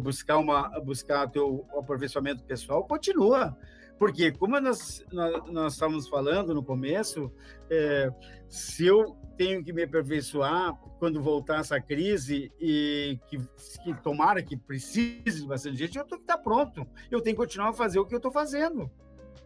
[0.01, 3.57] buscar uma buscar teu aperfeiçoamento pessoal, continua.
[3.99, 7.29] Porque, como nós, nós, nós estávamos falando no começo,
[7.69, 8.09] é,
[8.47, 13.37] se eu tenho que me aperfeiçoar quando voltar essa crise e que,
[13.83, 16.87] que tomara que precise de bastante gente, eu tenho que estar pronto.
[17.11, 18.89] Eu tenho que continuar a fazer o que eu estou fazendo.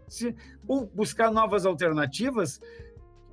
[0.07, 0.35] Se,
[0.67, 2.61] ou buscar novas alternativas.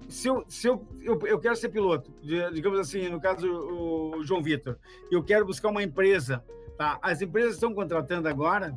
[0.08, 4.42] Se eu, se eu, eu, eu quero ser piloto, digamos assim, no caso o João
[4.42, 4.78] Vitor,
[5.10, 6.42] eu quero buscar uma empresa.
[6.78, 6.98] Tá?
[7.02, 8.76] As empresas estão contratando agora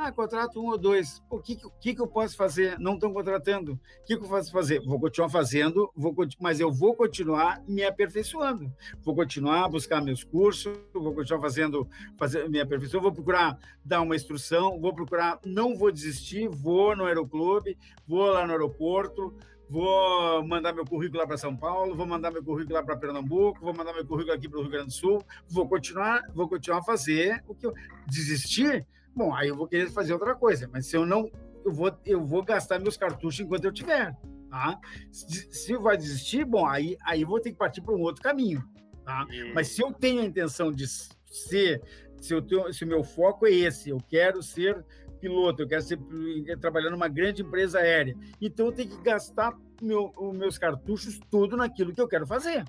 [0.00, 1.22] ah, contrato um ou dois.
[1.28, 2.78] O que, que, que eu posso fazer?
[2.78, 3.72] Não estão contratando.
[3.72, 4.80] O que, que eu posso fazer?
[4.80, 8.72] Vou continuar fazendo, vou, mas eu vou continuar me aperfeiçoando.
[9.02, 11.86] Vou continuar a buscar meus cursos, vou continuar fazendo,
[12.18, 17.04] fazer minha aperfeiçoando, vou procurar dar uma instrução, vou procurar, não vou desistir, vou no
[17.04, 17.76] aeroclube,
[18.08, 19.34] vou lá no aeroporto,
[19.68, 23.60] vou mandar meu currículo lá para São Paulo, vou mandar meu currículo lá para Pernambuco,
[23.60, 26.78] vou mandar meu currículo aqui para o Rio Grande do Sul, vou continuar, vou continuar
[26.78, 27.74] a fazer o que eu
[28.06, 31.30] desistir Bom, aí eu vou querer fazer outra coisa, mas se eu não,
[31.64, 34.16] eu vou, eu vou gastar meus cartuchos enquanto eu tiver,
[34.48, 34.78] tá?
[35.10, 38.22] Se, se vai desistir, bom, aí, aí eu vou ter que partir para um outro
[38.22, 38.62] caminho,
[39.04, 39.26] tá?
[39.54, 41.82] Mas se eu tenho a intenção de ser,
[42.20, 44.84] se, eu tenho, se o meu foco é esse, eu quero ser
[45.20, 45.98] piloto, eu quero ser
[46.60, 49.52] trabalhando numa grande empresa aérea, então eu tenho que gastar
[49.82, 52.64] meu, os meus cartuchos tudo naquilo que eu quero fazer.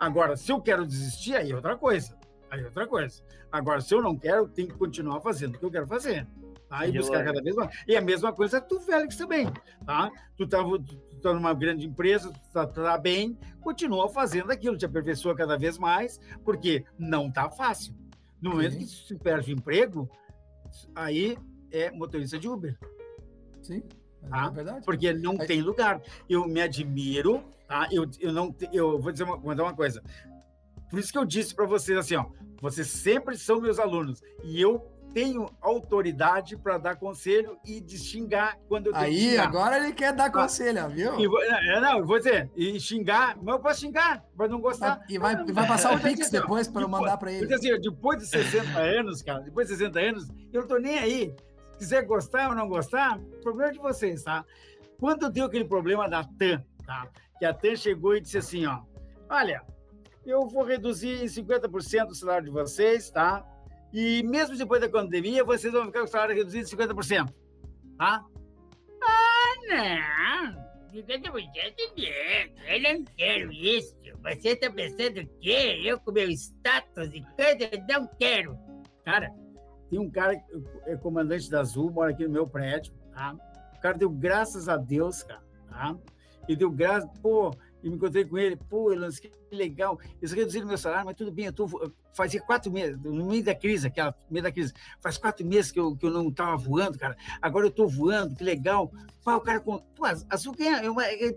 [0.00, 2.16] Agora, se eu quero desistir, aí é outra coisa.
[2.50, 3.22] Aí é outra coisa.
[3.50, 6.26] Agora, se eu não quero, eu tenho que continuar fazendo o que eu quero fazer.
[6.68, 6.86] Tá?
[6.86, 7.84] E buscar cada vez mais.
[7.86, 9.46] E a mesma coisa tu, Félix, também.
[9.84, 10.10] Tá?
[10.36, 14.84] Tu tá, tu tá numa grande empresa, tu tá, tá bem, continua fazendo aquilo, te
[14.84, 17.94] aperfeiçoa cada vez mais, porque não tá fácil.
[18.40, 18.78] No momento Sim.
[18.80, 20.08] que se perde emprego,
[20.94, 21.38] aí
[21.70, 22.76] é motorista de Uber.
[23.62, 23.82] Sim.
[24.28, 24.46] Tá?
[24.46, 24.84] É verdade.
[24.84, 26.02] Porque não tem lugar.
[26.28, 27.88] Eu me admiro, tá?
[27.90, 30.02] Eu, eu não eu vou dizer uma, vou dizer uma coisa.
[30.90, 32.26] Por isso que eu disse para vocês assim, ó,
[32.60, 34.78] vocês sempre são meus alunos e eu
[35.16, 39.48] tenho autoridade para dar conselho e de xingar quando eu tenho Aí, xingar.
[39.48, 41.18] agora ele quer dar conselho, viu?
[41.18, 45.02] E, é, não, eu vou dizer, e xingar, mas eu posso xingar, para não gostar.
[45.08, 47.52] E vai, não, vai passar o Pix depois para eu mandar para ele.
[47.54, 51.34] Assim, depois de 60 anos, cara, depois de 60 anos, eu não tô nem aí.
[51.72, 54.44] Se quiser gostar ou não gostar, problema de vocês, tá?
[54.98, 57.08] Quando deu aquele problema da TAM, tá?
[57.38, 58.80] Que a TAM chegou e disse assim, ó,
[59.30, 59.62] olha,
[60.26, 63.44] eu vou reduzir em 50% o salário de vocês, tá?
[63.92, 67.32] E mesmo depois da pandemia, vocês vão ficar com o salário reduzido em 50%,
[67.96, 68.24] tá?
[69.02, 70.66] Ah, não!
[70.92, 73.94] 50% não, eu não quero isso.
[74.22, 75.82] Você está pensando o quê?
[75.84, 78.58] Eu com meu status e coisa, não quero.
[79.04, 79.30] Cara,
[79.90, 80.42] tem um cara,
[80.86, 83.36] é comandante da Azul, mora aqui no meu prédio, tá?
[83.76, 85.96] O cara deu graças a Deus, cara, tá?
[86.48, 87.50] E deu graças, pô,
[87.86, 91.30] e me encontrei com ele, pô, Elas, que legal, eles reduziram meu salário, mas tudo
[91.30, 91.68] bem, eu tô,
[92.12, 95.70] fazia quatro meses, no meio da crise, aquela, no meio da crise, faz quatro meses
[95.70, 98.90] que eu, que eu não estava voando, cara, agora eu estou voando, que legal,
[99.24, 101.32] pá, o cara, com, pô, a Azul ganha, é uma, é,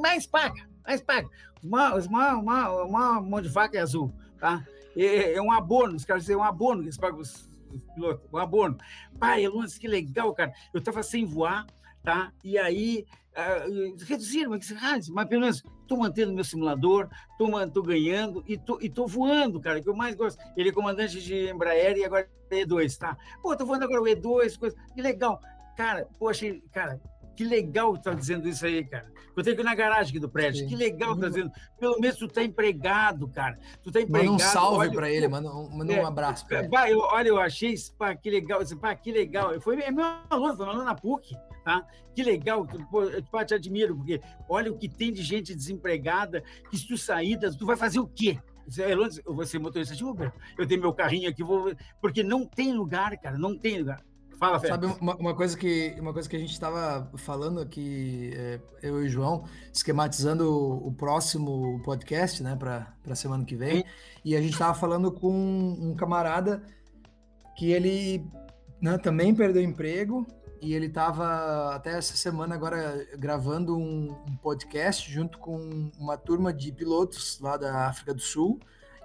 [0.00, 1.28] mais paga, mais paga,
[1.62, 4.66] maiores, uma, uma, uma mão de faca é Azul, tá?
[4.96, 7.82] É, é um abono, os caras dizem, é um abono que eles pagam os, os
[7.94, 8.78] pilotos, um abono.
[9.18, 11.66] Pai, Elones, que legal, cara, eu estava sem voar,
[12.02, 12.32] tá?
[12.42, 13.06] E aí
[13.36, 18.88] uh, reduziram, mas, ah, mas pelo menos estou mantendo meu simulador, estou ganhando e e
[18.90, 20.40] tô voando, cara, que eu mais gosto.
[20.56, 23.16] Ele é comandante de Embraer e agora é E2, tá?
[23.42, 25.40] Pô, tô voando agora o E2, coisa, que legal.
[25.76, 27.00] Cara, achei, cara,
[27.36, 29.10] que legal tá dizendo isso aí, cara.
[29.34, 30.60] Eu tenho que ir na garagem aqui do prédio.
[30.60, 30.66] Sim.
[30.68, 31.50] Que legal tá dizendo.
[31.78, 33.58] Pelo menos tu tá empregado, cara.
[33.82, 34.32] Tu tá empregado.
[34.32, 36.68] Manda um salve para ele, manda, um- manda É, um abraço para ele.
[36.68, 38.60] Pá, eu, olha, eu achei pá, que legal.
[38.60, 39.58] Assim, pá, que legal.
[39.62, 41.86] Foi é meu aluno, foi meu aluno na PUC, tá?
[42.14, 42.66] Que legal.
[42.90, 46.86] Pô, eu pá, te admiro, porque olha o que tem de gente desempregada, que se
[46.86, 48.38] tu sair, tu vai fazer o quê?
[48.66, 50.32] Você, "Elon, Eu vou ser motorista de Uber.
[50.56, 51.74] Eu tenho meu carrinho aqui, vou.
[52.00, 54.00] Porque não tem lugar, cara, não tem lugar.
[54.40, 54.68] Fala, Fé.
[54.68, 59.02] Sabe uma, uma coisa que uma coisa que a gente estava falando aqui, é, eu
[59.02, 63.84] e o João, esquematizando o, o próximo podcast, né, para a semana que vem, Sim.
[64.24, 66.62] e a gente estava falando com um camarada
[67.54, 68.24] que ele
[68.80, 70.26] né, também perdeu emprego
[70.60, 76.52] e ele estava até essa semana agora gravando um, um podcast junto com uma turma
[76.52, 78.58] de pilotos lá da África do Sul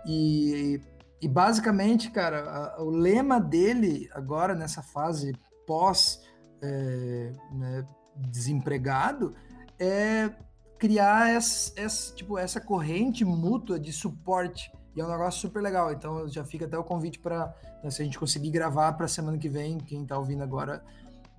[0.05, 0.81] e
[1.21, 5.33] e basicamente, cara, a- o lema dele agora nessa fase
[5.65, 6.21] pós
[6.61, 7.87] é, né,
[8.17, 9.33] desempregado
[9.79, 10.29] é
[10.77, 14.71] criar essa, essa, tipo, essa corrente mútua de suporte.
[14.95, 15.91] E é um negócio super legal.
[15.91, 17.55] Então já fica até o convite para
[17.89, 20.83] se a gente conseguir gravar para semana que vem, quem está ouvindo agora,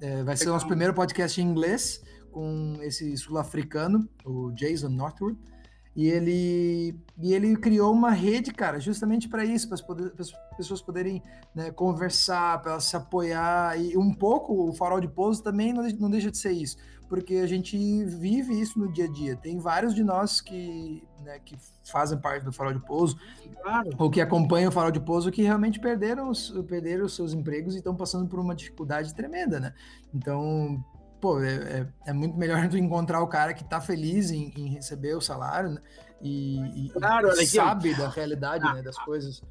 [0.01, 5.39] é, vai ser o nosso primeiro podcast em inglês com esse sul-africano, o Jason Northwood.
[5.97, 9.77] E ele, e ele criou uma rede, cara, justamente para isso, para
[10.21, 11.23] as pessoas poderem
[11.55, 13.81] né, conversar, para elas se apoiar.
[13.81, 16.77] E um pouco o farol de pouso também não, não deixa de ser isso,
[17.09, 19.37] porque a gente vive isso no dia a dia.
[19.37, 23.17] Tem vários de nós que, né, que fazem parte do farol de pouso,
[23.63, 23.91] Claro.
[23.97, 27.75] ou que acompanham o farol de pouso, que realmente perderam os, perderam os seus empregos
[27.75, 29.73] e estão passando por uma dificuldade tremenda, né?
[30.15, 30.85] Então,
[31.21, 34.69] pô, é, é, é muito melhor tu encontrar o cara que tá feliz em, em
[34.69, 35.81] receber o salário, né?
[36.23, 39.43] E, Claro, e sabe da realidade, né, das coisas.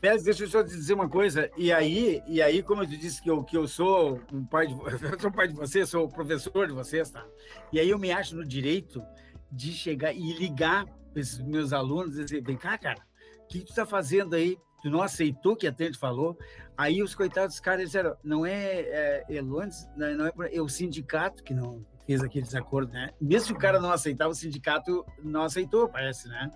[0.00, 1.50] Pérez, deixa eu só te dizer uma coisa.
[1.56, 4.66] E aí, e aí como eu te disse que eu, que eu sou um pai
[4.68, 4.74] de,
[5.12, 7.24] eu sou pai de vocês, sou professor de vocês, tá?
[7.72, 9.02] E aí eu me acho no direito
[9.50, 13.00] de chegar e ligar para esses meus alunos e dizer, vem cá, cara,
[13.42, 14.56] o que tu tá fazendo aí?
[14.82, 16.38] Tu não aceitou o que a Tente falou?
[16.76, 21.42] Aí os coitados dos caras disseram, não é, é não, é, por- é o sindicato
[21.42, 23.10] que não fez aquele desacordo, né?
[23.20, 26.50] Mesmo que o cara não aceitava, o sindicato não aceitou, parece, né?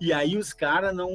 [0.00, 1.08] E aí os caras não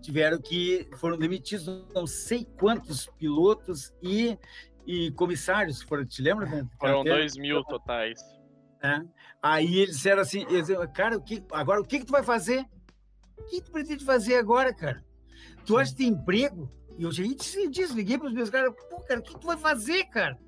[0.00, 4.38] tiveram que foram demitidos não sei quantos pilotos e,
[4.86, 6.46] e comissários foram, te lembra?
[6.46, 6.66] né?
[6.80, 8.20] Foram Até- dois mil totais.
[8.82, 9.00] é.
[9.42, 12.22] Aí eles disseram assim, eles disseram, cara, o que, agora o que, que tu vai
[12.22, 12.64] fazer?
[13.38, 15.04] O que tu pretende fazer agora, cara?
[15.64, 16.70] Tu acha que tem emprego?
[16.98, 19.46] E eu já disse, disse liguei para os meus caras, pô, cara, o que tu
[19.46, 20.38] vai fazer, cara?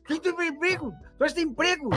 [0.00, 0.92] O que, que tu tem emprego?
[1.18, 1.90] Tu acha que tem emprego?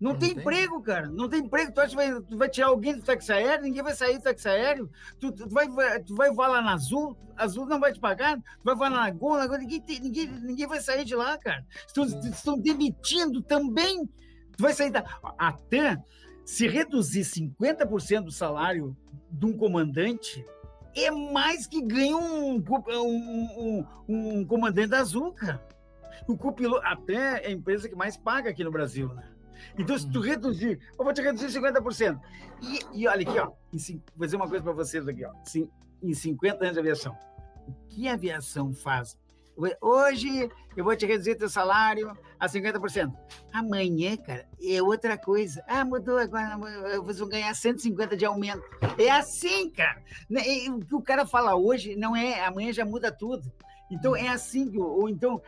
[0.00, 0.38] Não, Não tem, tem.
[0.40, 1.08] emprego, cara.
[1.08, 1.72] Não tem emprego.
[1.72, 3.62] Tu acha que vai, tu vai tirar alguém do táxi aéreo?
[3.62, 4.90] Ninguém vai sair do táxi aéreo.
[5.20, 8.36] Tu, tu vai, vai- tu vai voar lá na Azul, Azul não vai te pagar.
[8.36, 11.64] Tu vai voar na Lagoa, Lagoa ninguém, tem- ninguém, ninguém vai sair de lá, cara.
[11.86, 14.04] Estão, estão demitindo também.
[14.56, 15.04] Tu vai sair da.
[15.38, 15.96] Até
[16.44, 18.96] se reduzir 50% do salário
[19.30, 20.44] de um comandante,
[20.96, 25.66] é mais que ganha um, um, um, um comandante da Azul, cara.
[26.26, 29.28] O copiloto, até é a empresa que mais paga aqui no Brasil, né?
[29.78, 32.20] Então, se tu reduzir, eu vou te reduzir 50%.
[32.62, 35.32] E, e olha aqui, ó, em vou dizer uma coisa para vocês aqui, ó.
[36.02, 37.16] Em 50 anos de aviação,
[37.66, 39.18] o que a aviação faz?
[39.80, 43.12] Hoje eu vou te reduzir teu salário a 50%.
[43.52, 45.62] Amanhã, cara, é outra coisa.
[45.68, 46.58] Ah, mudou agora,
[46.98, 48.62] vocês vão ganhar 150 de aumento.
[48.98, 50.02] É assim, cara.
[50.28, 53.52] Né, O que o cara fala hoje não é, amanhã já muda tudo.
[53.90, 55.40] Então é assim, ou então.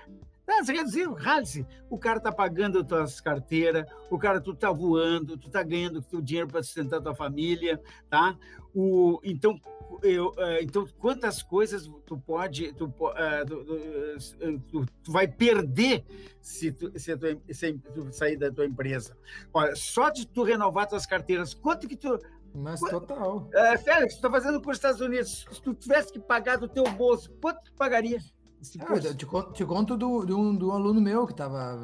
[0.48, 1.66] Ah, você reduziu, rale-se.
[1.90, 5.98] O cara tá pagando as tuas carteiras, o cara, tu tá voando, tu tá ganhando
[5.98, 8.36] o teu dinheiro para sustentar tua família, tá?
[8.72, 9.60] O, então,
[10.02, 16.04] eu, eh, então, quantas coisas tu pode, tu, po- eh, tu- tu- vai perder
[16.40, 19.16] se tu, se tua- se tu sair da tua empresa?
[19.52, 22.18] Olha, só de tu renovar tuas carteiras, quanto que tu...
[22.54, 23.50] Mas total.
[23.52, 26.66] É, Félix, tu tá fazendo curso nos Estados Unidos, se tu tivesse que pagar do
[26.68, 28.18] teu bolso, quanto tu pagaria?
[28.60, 31.78] Esse Ah, te, conto, te conto do, de, um, de um aluno meu que estava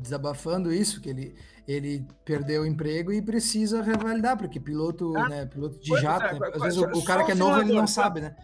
[0.00, 1.34] desabafando isso, que ele,
[1.66, 6.24] ele perdeu o emprego e precisa revalidar, porque piloto, Ah, né, piloto de quanto- jato,
[6.24, 8.36] ah, né, às vezes o, o cara que é novo ele não sabe, né?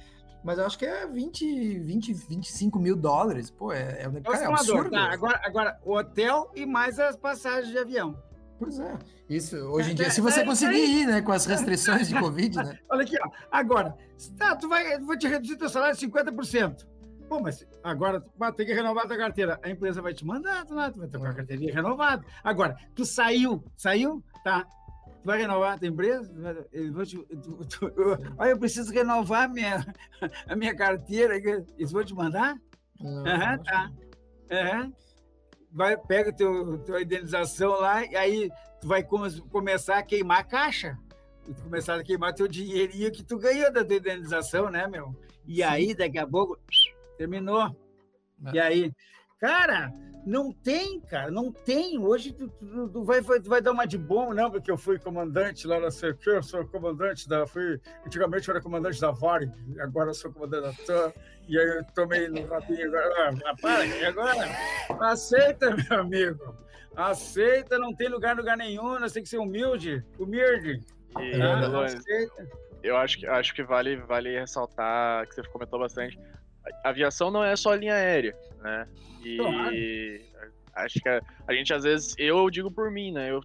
[0.44, 3.48] Mas eu acho que é 20, 20 25 mil dólares.
[3.48, 4.90] Pô, é, é, um- É cara, é um absurdo.
[4.90, 5.12] tá?
[5.12, 8.20] Agora, agora, o hotel e mais as passagens de avião.
[8.58, 8.98] Pois é.
[9.28, 10.84] Isso, hoje em É, dia, é, se você é, conseguir é.
[10.84, 12.76] ir, né, com as restrições de Covid, né?
[12.90, 13.30] Olha aqui, ó.
[13.52, 13.96] Agora,
[14.36, 16.86] tá, tu vai, vou te reduzir teu salário 50%.
[17.32, 19.58] Pô, mas agora vai ter que renovar tua carteira.
[19.62, 22.22] A empresa vai te mandar, tu, vai ter com a carteirinha renovada.
[22.44, 24.66] Agora, tu saiu, saiu, tá?
[25.22, 26.30] Tu vai renovar a tua empresa?
[26.92, 29.76] Vou te- eu- olha, eu preciso renovar a minha,
[30.46, 31.34] a minha carteira.
[31.38, 32.54] Eles vão te mandar?
[33.00, 33.90] Não, Aham, acho tá.
[34.50, 34.92] Aham.
[35.72, 40.44] vai, pega teu, tua indenização lá e aí tu vai come, começar a queimar a
[40.44, 40.98] caixa.
[41.46, 45.16] Tu começar a queimar teu dinheirinho que tu ganhou da tua indenização, né, meu?
[45.46, 46.56] E aí, daqui a pouco,
[47.22, 47.76] terminou.
[48.46, 48.54] É.
[48.54, 48.92] E aí,
[49.38, 49.92] cara,
[50.26, 51.98] não tem, cara, não tem.
[51.98, 54.98] Hoje tu, tu, tu, vai, tu vai dar uma de bom, não, porque eu fui
[54.98, 57.46] comandante lá na CQ, eu sou comandante da.
[57.46, 59.42] Fui, antigamente eu era comandante da VAR,
[59.80, 61.12] agora eu sou comandante da TAM,
[61.48, 63.38] e aí eu tomei no rabinho agora.
[63.44, 64.48] Ah, para, e agora?
[65.00, 66.56] Aceita, meu amigo.
[66.96, 70.80] Aceita, não tem lugar lugar nenhum, nós temos que ser humilde, humilde.
[71.18, 72.48] E, ah, aceita.
[72.82, 76.18] Eu acho que, acho que vale, vale ressaltar que você comentou bastante.
[76.84, 78.86] A aviação não é só linha aérea, né?
[79.24, 80.52] E claro.
[80.74, 83.30] acho que a, a, gente, às vezes, eu digo por mim, né?
[83.30, 83.40] Eu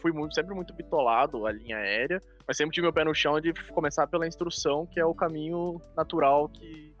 [0.00, 3.40] fui muito, sempre muito bitolado a linha aérea, mas sempre tive meu pé no chão
[3.40, 6.94] de começar pela instrução, que é o caminho natural que,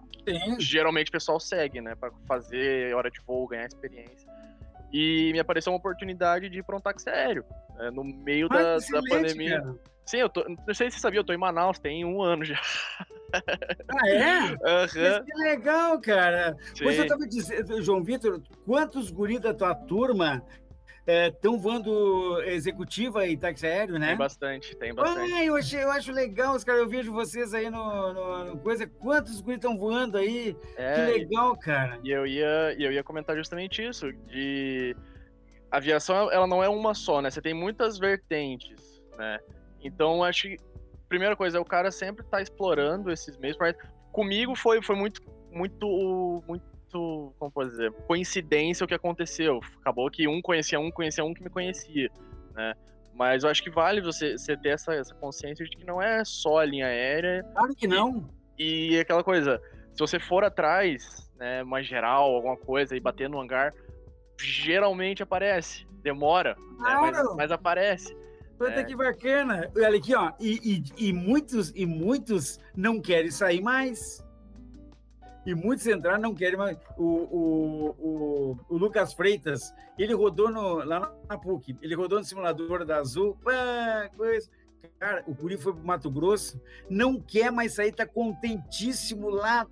[0.58, 1.94] geralmente o pessoal segue, né?
[1.94, 4.28] Para fazer hora de voo, ganhar experiência.
[4.92, 7.44] E me apareceu uma oportunidade de ir para um táxi aéreo,
[7.76, 7.90] né?
[7.90, 9.60] no meio da, da pandemia.
[9.60, 9.95] Cara.
[10.06, 12.44] Sim, eu tô, não sei se você sabia, eu tô em Manaus, tem um ano
[12.44, 12.60] já.
[13.88, 14.40] Ah, é?
[14.40, 15.24] Uhum.
[15.24, 16.56] que legal, cara.
[16.74, 16.84] Sim.
[16.84, 20.44] Pois eu tava dizendo, João Vitor, quantos guris da tua turma
[21.06, 24.08] estão é, voando executiva e táxi aéreo, né?
[24.08, 25.32] Tem bastante, tem bastante.
[25.32, 26.78] Ah, eu, achei, eu acho legal, os cara.
[26.78, 28.86] Eu vejo vocês aí no, no, no coisa.
[28.86, 30.56] Quantos guris estão voando aí?
[30.76, 31.98] É, que legal, cara.
[32.04, 34.96] E eu ia, eu ia comentar justamente isso, de
[35.70, 37.30] aviação, ela não é uma só, né?
[37.30, 39.38] Você tem muitas vertentes, né?
[39.82, 40.56] Então, acho que,
[41.08, 43.56] primeira coisa, é o cara sempre tá explorando esses meios.
[44.12, 45.20] Comigo foi, foi muito,
[45.50, 49.60] muito, muito, como pode dizer, coincidência o que aconteceu.
[49.80, 52.10] Acabou que um conhecia um, conhecia um que me conhecia,
[52.54, 52.74] né?
[53.14, 56.22] Mas eu acho que vale você, você ter essa, essa consciência de que não é
[56.24, 57.42] só a linha aérea.
[57.54, 58.28] Claro que não.
[58.58, 59.60] E, e aquela coisa,
[59.94, 63.72] se você for atrás, né, mais geral, alguma coisa, e bater no hangar,
[64.38, 65.86] geralmente aparece.
[66.02, 67.06] Demora, claro.
[67.06, 68.14] né, mas, mas aparece.
[68.58, 68.84] Puta é.
[68.84, 69.70] que bacana.
[69.76, 70.32] Olha aqui, ó.
[70.40, 74.24] E, e, e, muitos, e muitos não querem sair mais.
[75.44, 76.76] E muitos entraram não querem mais.
[76.96, 81.76] O, o, o, o Lucas Freitas, ele rodou no, lá na PUC.
[81.80, 83.36] Ele rodou no simulador da Azul.
[83.44, 84.50] Pá, coisa.
[84.98, 89.66] Cara, o Curi foi pro Mato Grosso, não quer mais sair, tá contentíssimo lá,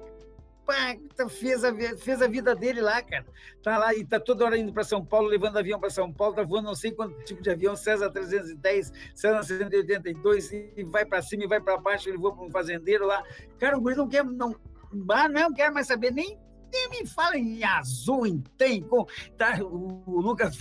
[0.65, 3.27] pá, tá, fez a, fez a vida dele lá, cara.
[3.63, 6.35] Tá lá e tá toda hora indo para São Paulo, levando avião para São Paulo,
[6.35, 11.23] tá voando não sei quanto tipo de avião, César 310, César 182, e vai para
[11.23, 13.23] cima e vai para baixo, ele voa para um fazendeiro lá.
[13.59, 14.55] Cara, o guri não quer, não,
[14.93, 16.39] não quer mais saber nem,
[16.73, 19.07] nem me fala em azul, em tem, com,
[19.37, 20.59] tá, o, Lucas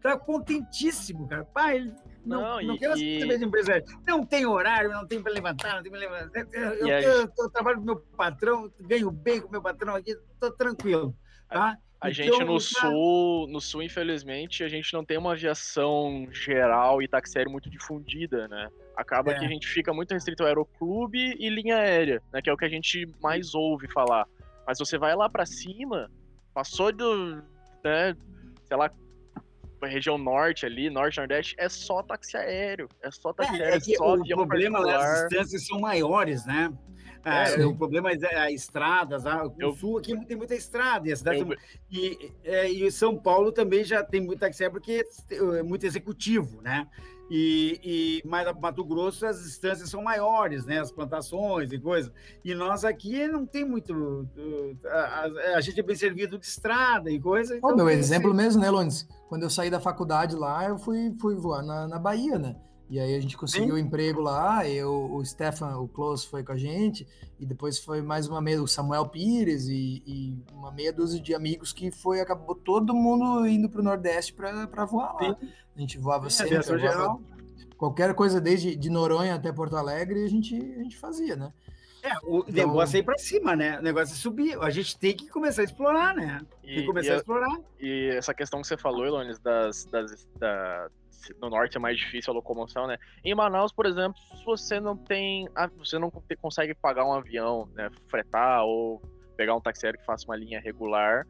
[0.00, 1.44] tá contentíssimo, cara.
[1.44, 1.92] Pá, ele
[2.24, 3.20] não, não, não e, quero e...
[3.20, 3.84] saber de empresa.
[4.06, 6.46] Não tem horário, não tem para levantar, não tem para levantar.
[6.52, 10.50] Eu, eu, eu, eu, trabalho com meu patrão, ganho bem com meu patrão aqui, tô
[10.52, 11.14] tranquilo.
[11.48, 11.78] Tá?
[12.00, 12.60] A então, gente no tá...
[12.60, 18.46] sul, no sul, infelizmente, a gente não tem uma aviação geral e taxério muito difundida,
[18.46, 18.68] né?
[18.96, 19.38] Acaba é.
[19.38, 22.40] que a gente fica muito restrito ao aeroclube e linha aérea, né?
[22.40, 24.26] Que é o que a gente mais ouve falar.
[24.64, 26.08] Mas você vai lá para cima,
[26.54, 27.42] passou do,
[27.82, 28.14] né,
[28.66, 28.90] sei lá,
[29.86, 32.88] região norte ali, norte, nordeste, é só táxi aéreo.
[33.02, 35.14] É só táxi é, aéreo, é, é só o problema particular.
[35.14, 36.72] as distâncias são maiores, né?
[37.24, 40.54] Ah, é, o problema é as é estradas, ah, o eu, sul aqui tem muita
[40.54, 41.56] estrada, e, eu,
[41.90, 46.86] e, é, e São Paulo também já tem muita taxi porque é muito executivo, né?
[47.30, 50.80] E, e mas Mato Grosso as distâncias são maiores, né?
[50.80, 52.12] As plantações e coisa.
[52.44, 54.26] E nós aqui não tem muito.
[54.86, 57.56] A, a, a gente é bem servido de estrada e coisa.
[57.56, 59.06] Então, oh, meu exemplo mesmo, né, Lones?
[59.28, 62.56] Quando eu saí da faculdade lá, eu fui, fui voar na, na Bahia, né?
[62.90, 66.52] E aí a gente conseguiu um emprego lá, eu, o Stefan, o Close foi com
[66.52, 67.06] a gente,
[67.38, 71.34] e depois foi mais uma meia, o Samuel Pires e, e, uma meia dúzia de
[71.34, 75.36] amigos que foi, acabou todo mundo indo para o Nordeste para voar lá.
[75.38, 75.48] Sim.
[75.78, 77.20] A gente voava é, sempre, voava
[77.76, 81.52] qualquer coisa desde de Noronha até Porto Alegre, a gente, a gente fazia, né?
[82.02, 82.52] É, o então...
[82.52, 83.78] negócio é ir para cima, né?
[83.78, 84.58] O negócio é subir.
[84.60, 86.40] A gente tem que começar a explorar, né?
[86.62, 87.60] Tem que começar a, a explorar.
[87.78, 90.88] E essa questão que você falou, Elones, das, das, da,
[91.40, 92.98] no norte é mais difícil a locomoção, né?
[93.24, 96.10] Em Manaus, por exemplo, se você não tem, você não
[96.40, 99.00] consegue pagar um avião, né, fretar ou
[99.36, 101.24] pegar um taxi que faça uma linha regular,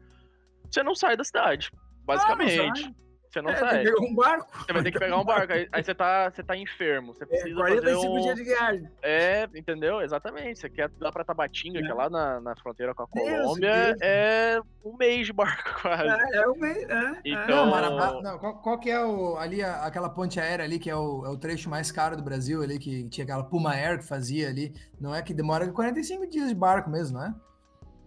[0.69, 1.71] você não sai da cidade,
[2.03, 2.85] basicamente.
[2.85, 3.83] Ah, você não é, sai.
[3.83, 4.57] Tem que pegar um barco.
[4.57, 5.53] Você vai ter que pegar um barco.
[5.53, 7.13] Aí, aí você, tá, você tá enfermo.
[7.13, 8.21] Você é, precisa é, 45 fazer um...
[8.21, 8.89] dias de viagem.
[9.03, 10.01] É, entendeu?
[10.01, 10.59] Exatamente.
[10.59, 11.83] Você quer dar pra Tabatinga, é.
[11.83, 15.77] que é lá na, na fronteira com a Colômbia, Deus, é um mês de barco
[15.81, 16.09] quase.
[16.09, 16.89] É, é um mês.
[16.89, 17.65] É, então...
[17.65, 20.89] Não, Marabá, não, qual, qual, que é o, ali, a, aquela ponte aérea ali, que
[20.89, 23.99] é o, é o trecho mais caro do Brasil ali, que tinha aquela Puma Air
[23.99, 24.73] que fazia ali.
[24.99, 27.35] Não é que demora 45 dias de barco mesmo, não é?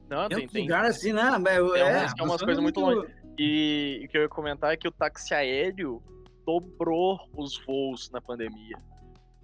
[0.08, 1.22] Não, tem, tem lugar assim, né?
[1.46, 3.21] É, é umas, é umas coisas muito, muito longe.
[3.38, 6.02] E o que eu ia comentar é que o táxi aéreo
[6.44, 8.76] dobrou os voos na pandemia.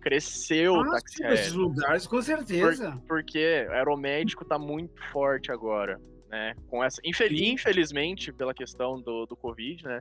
[0.00, 1.60] Cresceu o Ah, táxi sim, Esses aéreo.
[1.60, 3.00] lugares, com certeza.
[3.08, 6.54] Porque o aeromédico tá muito forte agora, né?
[6.68, 10.00] Com essa, infelizmente, pela questão do, do Covid, né?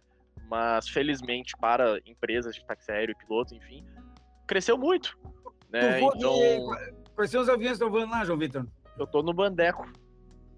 [0.50, 3.84] Mas felizmente para empresas de táxi aéreo, pilotos, enfim,
[4.48, 5.18] cresceu muito.
[5.72, 6.00] Né?
[6.02, 8.66] Então, e- Quais são os aviões que estão voando lá, João Vitor?
[9.00, 9.86] eu tô no Bandeco.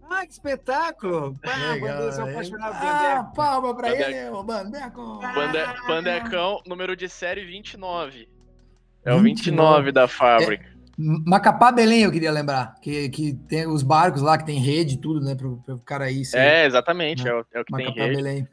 [0.09, 1.37] Ah, que espetáculo!
[1.43, 4.09] Pá, Legal, eu sou apaixonado por Ah, palma pra Bandeco.
[4.11, 4.43] ele, ô.
[4.43, 4.77] Bande,
[5.59, 5.75] Ah.
[5.87, 8.27] Bandecão, número de série 29.
[9.05, 10.65] É o 29 29 da fábrica.
[10.97, 12.75] Macapá Belém, eu queria lembrar.
[12.81, 15.33] Que, que tem os barcos lá que tem rede e tudo, né?
[15.35, 16.25] Pro, pro cara aí.
[16.25, 18.15] ser É, exatamente, é, o, é o que tem Macapá rede.
[18.17, 18.47] Belém.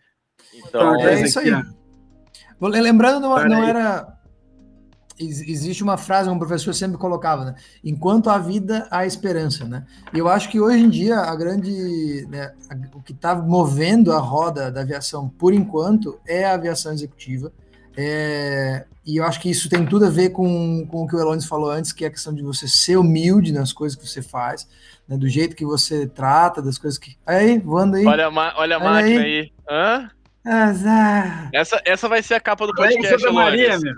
[0.54, 1.62] Então, Então, é esse isso aqui, aí.
[2.60, 2.68] ó.
[2.68, 3.70] Lembrando, não, não aí.
[3.70, 4.15] era.
[5.18, 7.54] Ex- Existe uma frase que um professor sempre colocava, né?
[7.84, 9.84] Enquanto há vida, há esperança, né?
[10.12, 12.26] E eu acho que hoje em dia a grande.
[12.30, 16.92] né, a- o que está movendo a roda da aviação, por enquanto, é a aviação
[16.92, 17.52] executiva.
[17.98, 21.18] É, e eu acho que isso tem tudo a ver com, com o que o
[21.18, 24.20] Elones falou antes, que é a questão de você ser humilde nas coisas que você
[24.20, 24.68] faz,
[25.08, 27.16] né, do jeito que você trata, das coisas que.
[27.26, 28.04] Aí, voando aí.
[28.06, 29.38] olha a, ma- olha a Olha máquina aí.
[29.40, 29.52] aí.
[29.70, 30.10] Hã?
[30.44, 31.48] Azar.
[31.52, 33.94] Essa, essa vai ser a capa do podcast, Santa Maria, meu.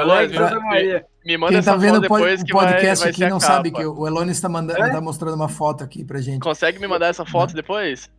[0.00, 1.06] Alex me, me- Maria.
[1.24, 3.10] me manda Quem essa tá vendo foto o pod- depois o que vai, podcast vai
[3.12, 3.52] aqui não capa.
[3.52, 4.90] sabe que o Elonis tá, mandando, É?
[4.90, 6.40] tá mostrando uma foto aqui pra gente.
[6.40, 8.10] Consegue me mandar essa foto depois?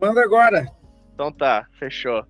[0.00, 0.66] Manda agora.
[1.14, 2.24] Então tá, fechou.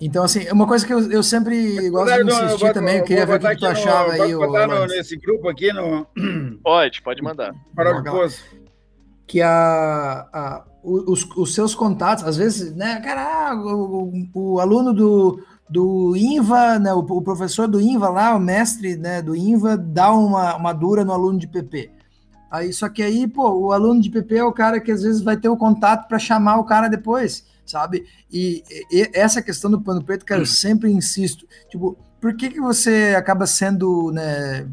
[0.00, 2.98] Então, assim, uma coisa que eu, eu sempre gosto de Não, eu insistir vou- também,
[2.98, 6.06] eu queria ver o que tu achava aí, botar no- nesse grupo aqui no
[6.62, 7.54] Pode, pode mandar.
[8.04, 8.44] Poço.
[9.26, 14.60] que a, a- os, os seus contatos, às vezes, né, cara, ah, o, o- o
[14.60, 15.42] aluno do,
[15.74, 20.12] do INVA, né, o, o professor do INVA lá, o mestre né, do INVA, dá
[20.12, 21.90] uma, uma dura no aluno de PP.
[22.48, 25.20] Aí, só que aí, pô, o aluno de PP é o cara que às vezes
[25.20, 28.06] vai ter o contato para chamar o cara depois, sabe?
[28.32, 32.60] E, e- essa questão do pano preto, cara, eu sempre insisto, tipo, por que que
[32.60, 34.68] você acaba sendo, né,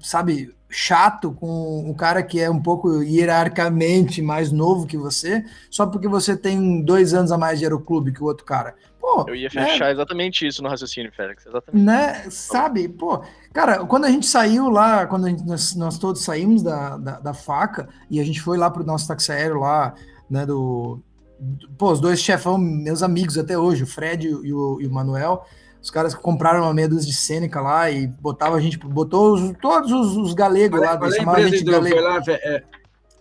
[0.00, 5.86] sabe, chato com o cara que é um pouco hierarquicamente mais novo que você, só
[5.86, 8.74] porque você tem dois anos a mais de aeroclube que o outro cara.
[9.00, 11.44] Pô, Eu ia né, fechar exatamente isso no raciocínio, Félix.
[11.44, 11.84] Exatamente.
[11.84, 13.20] né, sabe, pô,
[13.52, 17.20] cara, quando a gente saiu lá, quando a gente- nós, nós todos saímos da, da,
[17.20, 19.94] da faca e a gente foi lá pro nosso táxi aéreo lá,
[20.30, 21.00] né, do,
[21.38, 24.90] do- pô, os dois chefão, meus amigos até hoje, o Fred e o, e o
[24.92, 25.44] Manuel,
[25.82, 29.52] os caras compraram uma meia dúzia de Sêneca lá e botavam a gente, botou os-
[29.60, 32.00] todos os, os galegos lá, Qual é a gente tu galego.
[32.00, 32.22] lá?
[32.28, 32.62] É,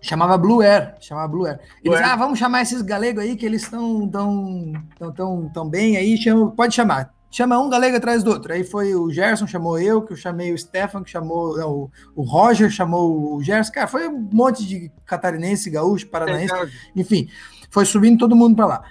[0.03, 1.59] Chamava Blue Air, chamava Blue Air.
[1.59, 2.05] Eles, Blue Air.
[2.09, 6.17] ah, vamos chamar esses galegos aí que eles estão tão, tão, tão, tão bem aí,
[6.17, 7.13] chama, pode chamar.
[7.29, 8.51] Chama um galego atrás do outro.
[8.51, 11.91] Aí foi o Gerson, chamou eu, que eu chamei o Stefan, que chamou não, o,
[12.15, 13.71] o Roger, chamou o Gerson.
[13.71, 16.67] Cara, foi um monte de catarinense, gaúcho, paranaense, legal.
[16.95, 17.29] enfim,
[17.69, 18.83] foi subindo todo mundo para lá.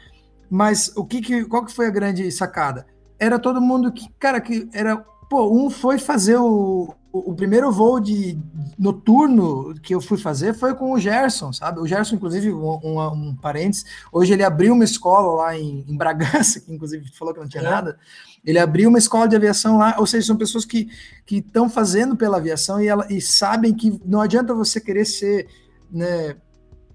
[0.48, 2.86] Mas o que, que qual que foi a grande sacada?
[3.20, 4.96] Era todo mundo que, cara, que era,
[5.28, 8.38] pô, um foi fazer o, o, primeiro voo de
[8.78, 11.80] noturno que eu fui fazer foi com o Gerson, sabe?
[11.80, 15.96] O Gerson, inclusive, um, um, um parênteses, hoje ele abriu uma escola lá em, em
[15.96, 17.70] Bragança, que inclusive falou que não tinha É.
[17.70, 17.98] nada.
[18.44, 20.88] Ele abriu uma escola de aviação lá, ou seja, são pessoas que
[21.30, 25.46] estão fazendo pela aviação e, ela, e sabem que não adianta você querer ser,
[25.90, 26.36] né,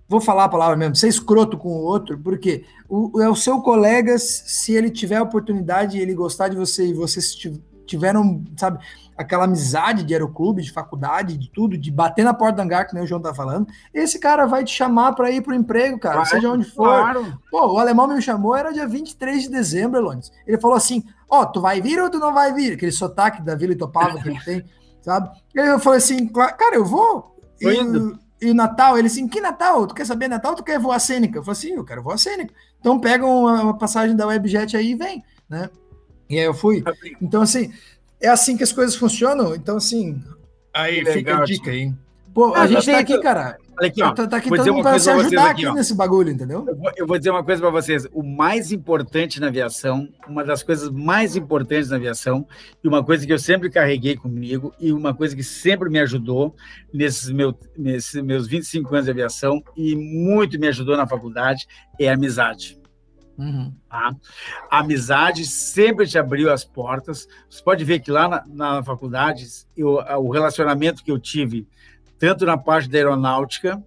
[0.08, 3.62] vou falar a palavra mesmo, ser escroto com o outro, porque o, é o seu
[3.62, 8.44] colega, se ele tiver a oportunidade e ele gostar de você e vocês tiv- tiveram,
[8.58, 8.80] sabe,
[9.18, 12.94] aquela amizade de aeroclube, de faculdade, de tudo, de bater na porta do hangar, que
[12.94, 16.18] nem o João tá falando, esse cara vai te chamar para ir pro emprego, cara,
[16.18, 16.86] Vai, seja onde for.
[16.88, 17.40] Claro.
[17.50, 20.32] Pô, o alemão me chamou, era dia 23 de dezembro, Elones.
[20.46, 22.74] Ele falou assim: Ó, tu vai vir ou tu não vai vir?
[22.74, 24.64] Aquele sotaque da Vila Itopava que ele tem,
[25.02, 25.30] sabe?
[25.56, 27.38] E eu falei assim: "Cla- Cara, eu vou.
[27.62, 28.20] Tô indo.
[28.42, 29.88] E o Natal, ele assim: Que Natal?
[29.88, 31.40] Tu quer saber Natal ou tu quer voar cênica?
[31.40, 32.54] Eu falei assim: Eu quero voar cênica.
[32.80, 35.70] Então pega uma, uma passagem da Webjet aí e vem, né?
[36.30, 36.84] E aí eu fui.
[37.22, 37.72] Então, assim,
[38.22, 39.56] é assim que as coisas funcionam.
[39.56, 40.24] Então, assim,
[40.74, 41.94] aí fica legal, a dica aí.
[42.34, 43.02] Pô, a Ah, gente tá tá vendo?
[43.02, 43.58] aqui, cara.
[43.78, 44.12] Olha aqui, ó.
[44.12, 46.32] Tá, tá aqui vou todo dizer uma coisa pra vocês ajudar aqui, aqui nesse bagulho,
[46.32, 46.66] entendeu?
[46.68, 48.08] Eu vou, eu vou dizer uma coisa para vocês.
[48.14, 52.48] O mais importante na aviação, uma das coisas mais importantes na aviação,
[52.84, 56.56] e uma coisa que eu sempre carreguei comigo, e uma coisa que sempre me ajudou
[56.94, 61.68] nesses, meu, nesses meus 25 anos de aviação, e muito me ajudou na faculdade,
[62.00, 62.80] é a amizade.
[63.38, 63.74] Uhum.
[63.90, 64.16] Tá?
[64.70, 67.28] A amizade sempre te abriu as portas.
[67.50, 69.46] Você pode ver que lá na, na faculdade,
[69.76, 71.68] eu, o relacionamento que eu tive,
[72.20, 73.84] tanto na parte da aeronáutica,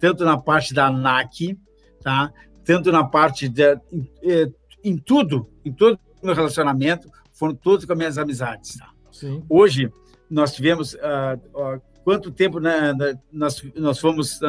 [0.00, 1.58] tanto na parte da ANAC,
[2.02, 2.32] tá?
[2.64, 3.80] tanto na parte da.
[3.92, 4.50] Em, eh,
[4.84, 8.76] em tudo, em todo o meu relacionamento, foram todos com as minhas amizades.
[8.76, 8.90] Tá?
[9.10, 9.42] Sim.
[9.48, 9.90] Hoje,
[10.30, 10.96] nós tivemos.
[11.02, 12.94] ah, ah, quanto tempo né,
[13.32, 14.40] nós, nós fomos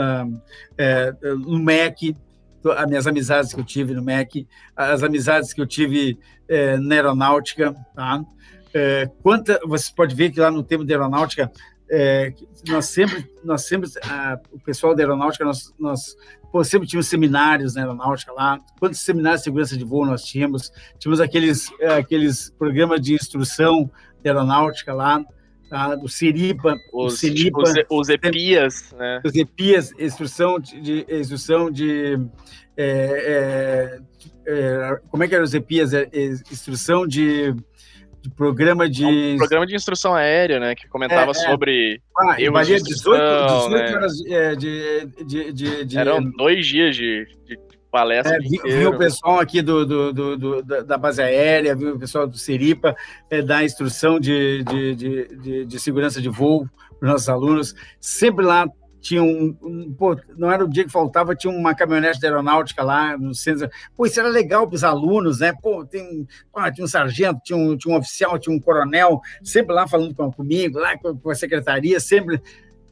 [0.78, 2.16] eh, no MEC,
[2.76, 6.18] as minhas amizades que eu tive no MEC, as amizades que eu tive
[6.48, 8.24] é, na aeronáutica, tá?
[8.74, 11.52] É, quanta, você pode ver que lá no tempo da aeronáutica,
[11.90, 12.34] é,
[12.68, 16.16] nós sempre, nós sempre, a, o pessoal da aeronáutica, nós, nós
[16.52, 18.60] pô, sempre tínhamos seminários na aeronáutica lá.
[18.80, 20.72] Quantos seminários de segurança de voo nós tínhamos?
[21.00, 23.90] Tínhamos aqueles, aqueles programas de instrução
[24.24, 25.24] da aeronáutica lá
[25.70, 25.96] tá?
[25.96, 29.22] do Seripa, os, Seripa, tipo, os, EPIAS, né?
[29.24, 32.20] Os EPIAS, instrução de, instrução de
[32.76, 34.00] é,
[34.46, 35.94] é, é, como é que eram os EPIAS?
[35.94, 37.54] É, é, instrução de,
[38.28, 40.76] de programa de um programa de instrução aérea, né?
[40.76, 43.96] Que comentava sobre ah, valia 18, 18 né?
[43.96, 47.58] horas de, de, de, de, eram dois dias de, de
[47.92, 48.36] palestra.
[48.36, 52.00] É, vi, vi, o pessoal aqui do, do, do, do, da base aérea, vi o
[52.00, 52.96] pessoal do Seripa
[53.30, 56.68] é, dar instrução de, de, de, de, segurança de voo
[57.00, 57.76] para os nossos alunos.
[58.00, 58.68] Sempre lá
[59.08, 62.84] tinha um, um, pô, não era o dia que faltava, tinha uma caminhonete da aeronáutica
[62.84, 63.70] lá no centro.
[63.96, 65.54] Pô, isso era legal para os alunos, né?
[65.62, 69.74] Pô, tem, pô, tinha um sargento, tinha um, tinha um oficial, tinha um coronel, sempre
[69.74, 72.42] lá falando comigo, lá com a secretaria, sempre.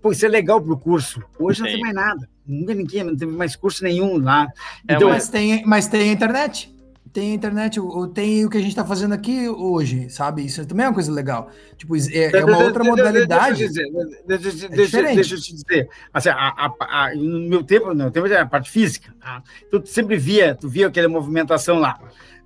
[0.01, 1.21] Pô, isso é legal para o curso.
[1.37, 1.63] Hoje Sim.
[1.63, 4.47] não tem mais nada nunca ninguém, não teve mais curso nenhum lá.
[4.87, 6.73] É, então, mas, tem, mas tem a internet.
[7.15, 7.79] Tem internet,
[8.13, 10.43] tem o que a gente está fazendo aqui hoje, sabe?
[10.43, 11.49] Isso também é uma coisa legal.
[11.77, 13.59] Tipo, é, é uma outra modalidade.
[13.59, 13.91] Deixa eu,
[14.27, 15.89] dizer, deixa, é deixa, eu te dizer.
[16.13, 19.15] Assim, a, a, a, no meu tempo, no tempo era a parte física.
[19.17, 19.41] Tá?
[19.65, 21.97] Então, tu sempre via, tu via aquela movimentação lá.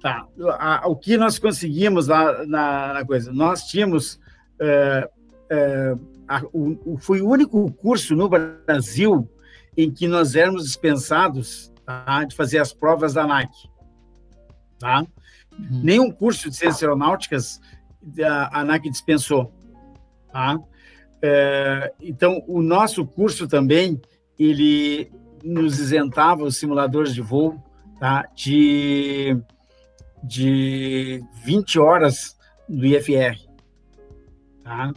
[0.03, 0.27] Tá?
[0.85, 3.33] o que nós conseguimos lá na, na coisa?
[3.33, 4.19] Nós tínhamos.
[4.61, 9.27] Uh, uh, o, foi o único curso no Brasil
[9.75, 13.49] em que nós éramos dispensados tá, de fazer as provas da ANAC.
[14.79, 15.05] Tá?
[15.57, 15.81] Uhum.
[15.83, 17.59] Nenhum curso de ciências aeronáuticas
[18.23, 19.53] a ANAC dispensou.
[20.31, 20.59] Tá?
[21.21, 24.01] É, então, o nosso curso também,
[24.37, 25.11] ele
[25.43, 27.61] nos isentava, os simuladores de voo,
[27.99, 28.25] tá?
[28.33, 29.37] de,
[30.23, 32.37] de 20 horas
[32.67, 33.37] do IFR.
[34.63, 34.93] Tá?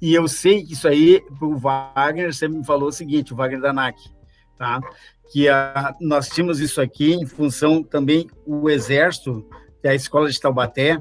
[0.00, 3.60] E eu sei que isso aí, o Wagner sempre me falou o seguinte, o Wagner
[3.60, 3.96] da ANAC,
[4.56, 4.80] tá?
[5.30, 9.46] Que a, nós tínhamos isso aqui em função também o Exército,
[9.80, 10.98] que é a Escola de Taubaté,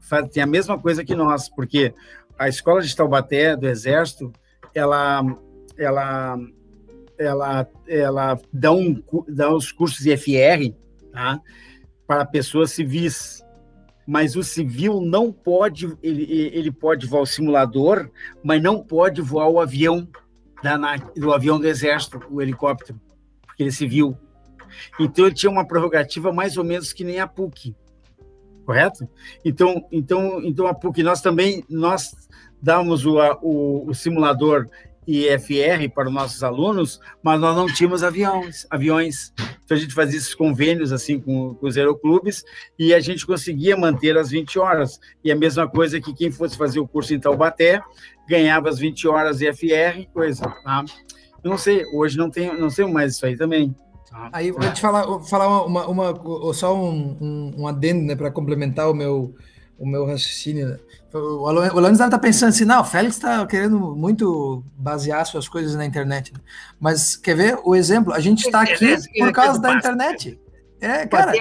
[0.00, 1.92] faz, tem a mesma coisa que nós, porque
[2.38, 4.32] a Escola de Taubaté do Exército,
[4.72, 5.24] ela,
[5.76, 6.38] ela,
[7.18, 10.72] ela, ela dá, um, dá os cursos de FR
[11.12, 11.40] tá?
[12.06, 13.44] para pessoas civis,
[14.06, 18.08] mas o civil não pode, ele, ele pode voar o simulador,
[18.44, 20.06] mas não pode voar o avião
[20.62, 20.76] da,
[21.16, 23.00] do avião do exército, o helicóptero,
[23.52, 24.16] porque ele é civil.
[24.98, 27.76] Então ele tinha uma prerrogativa mais ou menos que nem a PUC,
[28.64, 29.06] correto?
[29.44, 32.12] Então, então, então a PUC nós também nós
[32.60, 34.68] damos o, o, o simulador
[35.06, 39.32] IFR para os nossos alunos, mas nós não tínhamos aviões, aviões.
[39.64, 42.44] Então a gente fazia esses convênios assim com, com os aeroclubes
[42.78, 45.00] e a gente conseguia manter as 20 horas.
[45.24, 47.82] E a mesma coisa que quem fosse fazer o curso em Taubaté
[48.28, 50.44] ganhava as 20 horas IFR, coisa.
[50.62, 50.84] Tá?
[51.42, 53.74] Eu não sei, hoje não tem, não sei mais isso aí também.
[54.08, 54.30] Tá?
[54.32, 58.30] Aí vou te falar, falar uma, uma, uma só um, um, um adendo né, para
[58.30, 59.34] complementar o meu,
[59.78, 60.68] o meu raciocínio.
[60.68, 60.78] Né?
[61.14, 65.48] O Alanis deve estar tá pensando assim, não, o Félix está querendo muito basear suas
[65.48, 66.32] coisas na internet.
[66.32, 66.40] Né?
[66.78, 68.12] Mas quer ver o exemplo?
[68.12, 70.38] A gente está aqui por causa da internet.
[70.80, 71.32] É, cara,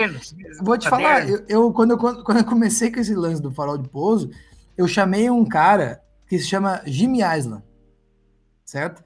[0.62, 3.76] vou te falar, eu, eu, quando, eu, quando eu comecei com esse lance do farol
[3.76, 4.30] de pouso,
[4.78, 7.64] eu chamei um cara que se chama Jimmy Island,
[8.64, 9.04] certo?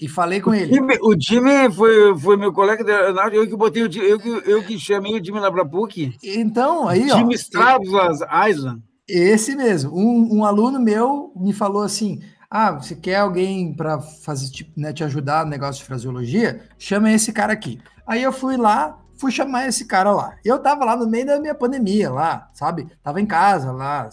[0.00, 0.78] E falei com ele.
[1.02, 2.84] O Jimmy foi, foi meu colega
[3.32, 6.16] eu que botei o eu que, eu que chamei o Jimmy lá para PUC.
[6.22, 7.16] Então, aí, Jimmy ó.
[7.18, 8.82] Jimmy Strauss Island.
[9.08, 9.92] Esse mesmo.
[9.96, 12.20] Um, um aluno meu me falou assim:
[12.50, 16.62] ah, você quer alguém para fazer tipo, né, te ajudar no negócio de fraseologia?
[16.78, 17.80] Chama esse cara aqui.
[18.06, 20.36] Aí eu fui lá, fui chamar esse cara lá.
[20.44, 22.86] Eu tava lá no meio da minha pandemia, lá, sabe?
[23.02, 24.08] Tava em casa, lá,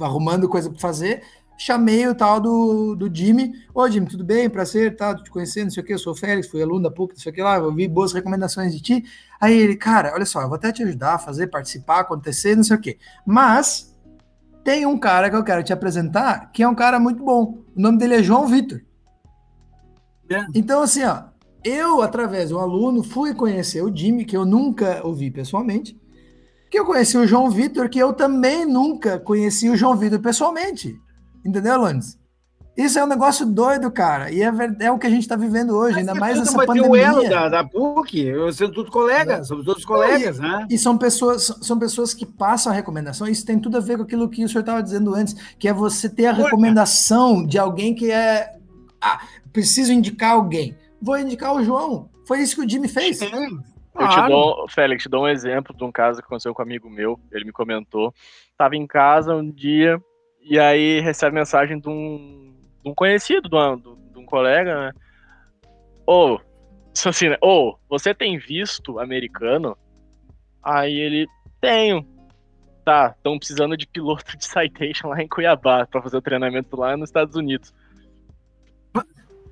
[0.00, 1.22] arrumando coisa para fazer.
[1.58, 3.52] Chamei o tal do, do Jimmy.
[3.74, 4.48] Ô, Jimmy, tudo bem?
[4.48, 5.12] Prazer, tá?
[5.14, 5.92] Te conhecendo, não sei o que.
[5.92, 7.56] Eu sou o Félix, fui aluno da PUC, não sei o que lá.
[7.56, 9.04] Eu vi boas recomendações de ti.
[9.40, 12.62] Aí ele, cara, olha só, eu vou até te ajudar a fazer, participar, acontecer, não
[12.62, 12.96] sei o quê.
[13.26, 13.92] Mas
[14.62, 17.58] tem um cara que eu quero te apresentar que é um cara muito bom.
[17.74, 18.80] O nome dele é João Vitor.
[20.30, 20.46] É.
[20.54, 21.24] Então, assim, ó,
[21.64, 26.00] eu, através de um aluno, fui conhecer o Jimmy, que eu nunca ouvi pessoalmente,
[26.70, 31.00] que eu conheci o João Vitor, que eu também nunca conheci o João Vitor pessoalmente.
[31.44, 32.18] Entendeu, Lones?
[32.78, 34.30] Isso é um negócio doido, cara.
[34.30, 34.52] E é,
[34.82, 36.88] é o que a gente está vivendo hoje, Mas ainda mais nessa pandemia.
[36.88, 40.64] o elo da, da PUC, somos todos colegas, somos todos colegas, né?
[40.70, 43.26] E são pessoas, são pessoas que passam a recomendação.
[43.26, 45.72] Isso tem tudo a ver com aquilo que o senhor estava dizendo antes, que é
[45.72, 48.48] você ter a recomendação de alguém que é.
[49.00, 50.76] Ah, preciso indicar alguém.
[51.02, 52.08] Vou indicar o João.
[52.28, 53.20] Foi isso que o Jimmy fez.
[53.20, 56.64] Eu te dou, Félix, te dou um exemplo de um caso que aconteceu com um
[56.64, 57.18] amigo meu.
[57.32, 58.14] Ele me comentou.
[58.56, 60.00] Tava em casa um dia
[60.42, 64.92] e aí recebe mensagem de um, de um conhecido, de, de, um colega, né?
[66.06, 66.40] Ô, oh,
[67.06, 67.36] assim, né?
[67.42, 69.76] Oh, você tem visto americano?
[70.62, 71.26] Aí ele,
[71.60, 72.06] tenho.
[72.84, 76.96] Tá, estão precisando de piloto de citation lá em Cuiabá para fazer o treinamento lá
[76.96, 77.74] nos Estados Unidos.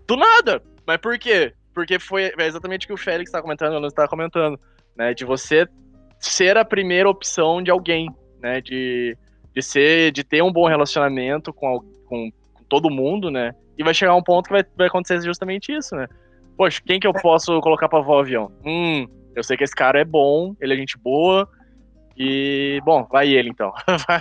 [0.07, 0.63] Do nada!
[0.87, 1.53] Mas por quê?
[1.75, 4.59] Porque foi é exatamente o que o Félix está comentando, o estava comentando,
[4.97, 5.13] né?
[5.13, 5.69] De você
[6.19, 8.09] ser a primeira opção de alguém,
[8.41, 8.61] né?
[8.61, 9.19] De,
[9.57, 13.55] de ser, de ter um bom relacionamento com, com, com todo mundo, né?
[13.79, 16.07] E vai chegar um ponto que vai, vai acontecer justamente isso, né?
[16.59, 18.53] Poxa, quem que eu posso colocar para voar o avião?
[18.67, 21.49] Hum, eu sei que esse cara é bom, ele é gente boa,
[22.19, 23.73] e, bom, vai ele então.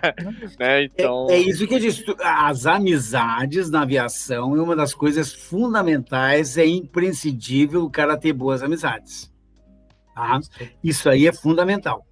[0.58, 0.84] né?
[0.86, 1.28] então...
[1.30, 2.06] É, é, isso que eu disse.
[2.22, 8.64] As amizades na aviação é uma das coisas fundamentais, é imprescindível o cara ter boas
[8.64, 9.34] amizades.
[10.14, 10.40] Tá?
[10.82, 12.06] Isso aí é fundamental.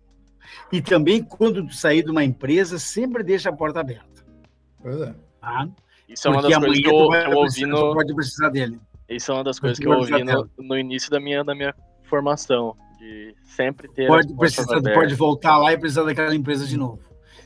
[0.72, 4.24] E também, quando tu sair de uma empresa, sempre deixa a porta aberta.
[4.82, 5.16] Pois é.
[5.42, 5.68] Tá?
[6.08, 7.94] Isso é uma das coisas que eu, eu ouvi no.
[7.94, 8.80] Pode precisar dele.
[9.10, 11.74] Isso é uma das coisas que eu ouvi no, no início da minha, da minha
[12.04, 14.08] formação de sempre ter.
[14.08, 17.00] Pode, precisar, pode voltar lá e precisar daquela empresa de novo.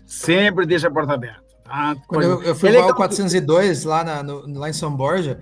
[0.06, 1.44] Sempre deixa a porta aberta.
[1.64, 1.96] Tá?
[2.08, 5.40] Quando eu, eu fui é lá 402, lá, na, no, lá em São Borja,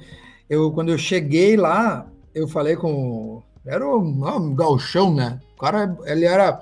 [0.50, 3.44] eu, quando eu cheguei lá, eu falei com.
[3.66, 5.40] Era um, um galchão, né?
[5.56, 6.60] O cara, ele era.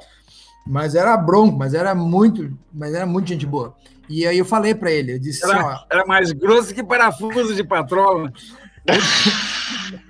[0.65, 3.75] Mas era bronco, mas era muito, mas era muito gente boa.
[4.09, 6.83] E aí eu falei para ele, eu disse era, assim, ó, era mais grosso que
[6.83, 8.31] parafuso de patroa.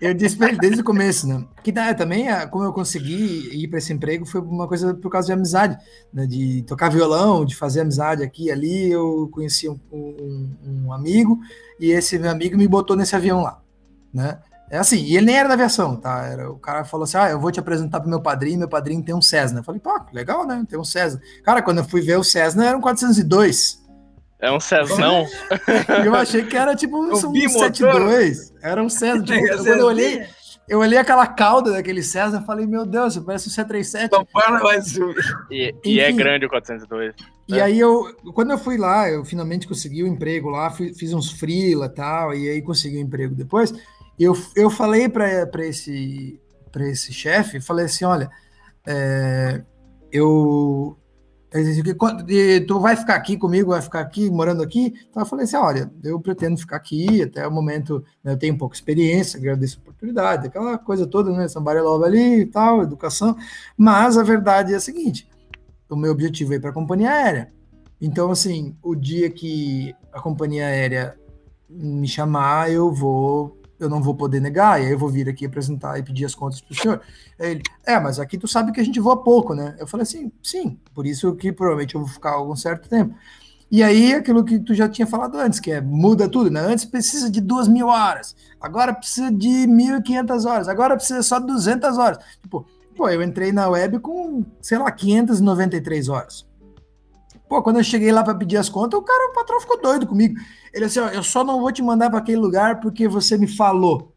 [0.02, 1.46] eu disse pra ele desde o começo, né?
[1.64, 5.34] Que também, como eu consegui ir para esse emprego, foi uma coisa por causa de
[5.34, 5.78] amizade,
[6.12, 6.26] né?
[6.26, 8.92] De tocar violão, de fazer amizade aqui e ali.
[8.92, 11.40] Eu conheci um, um, um, amigo
[11.80, 13.62] e esse meu amigo me botou nesse avião lá,
[14.14, 14.40] né?
[14.74, 16.26] É assim, e ele nem era da aviação, tá?
[16.26, 19.04] Era, o cara falou assim: ah, eu vou te apresentar pro meu padrinho, meu padrinho
[19.04, 19.60] tem um Cessna.
[19.60, 20.66] Eu falei, pô, legal, né?
[20.68, 21.22] Tem um Cessna.
[21.44, 23.84] Cara, quando eu fui ver o Cessna, era um 402.
[24.41, 25.28] É um Cezão.
[26.04, 28.52] eu achei que era tipo um, um 72.
[28.64, 29.22] Era um César.
[29.22, 30.26] Tipo, quando eu olhei,
[30.68, 34.10] eu olhei aquela cauda daquele César e falei, meu Deus, parece um C37.
[34.12, 34.98] Não para mais.
[35.52, 37.14] E, e é grande o 402.
[37.48, 40.94] E aí eu, quando eu fui lá, eu finalmente consegui o um emprego lá, fui,
[40.94, 43.74] fiz uns freela e tal, e aí consegui o um emprego depois.
[44.19, 46.40] Eu, eu falei para esse,
[46.80, 48.30] esse chefe, falei assim, olha,
[48.85, 49.64] é,
[50.11, 50.98] eu
[52.68, 54.94] tu vai ficar aqui comigo, vai ficar aqui, morando aqui?
[55.07, 58.57] Então eu falei assim, olha, eu pretendo ficar aqui até o momento, né, eu tenho
[58.57, 63.38] pouca experiência, agradeço a oportunidade, aquela coisa toda, né, Sambarelova ali e tal, educação,
[63.77, 65.30] mas a verdade é a seguinte,
[65.88, 67.53] o meu objetivo é ir para a companhia aérea.
[68.02, 71.15] Então, assim, o dia que a companhia aérea
[71.69, 75.46] me chamar, eu vou eu não vou poder negar, e aí eu vou vir aqui
[75.46, 77.02] apresentar e pedir as contas para o senhor.
[77.40, 79.76] Aí ele, é, mas aqui tu sabe que a gente voa pouco, né?
[79.80, 83.16] Eu falei assim, sim, por isso que provavelmente eu vou ficar algum certo tempo.
[83.72, 86.60] E aí, aquilo que tu já tinha falado antes, que é muda tudo, né?
[86.60, 91.48] Antes precisa de duas mil horas, agora precisa de 1.500 horas, agora precisa só de
[91.48, 92.24] 200 horas.
[92.42, 96.46] Tipo, pô, eu entrei na web com, sei lá, 593 horas.
[97.48, 100.07] Pô, quando eu cheguei lá para pedir as contas, o cara, o patrão ficou doido
[100.07, 100.36] comigo.
[100.74, 103.48] Ele assim, ó, eu só não vou te mandar para aquele lugar porque você me
[103.48, 104.14] falou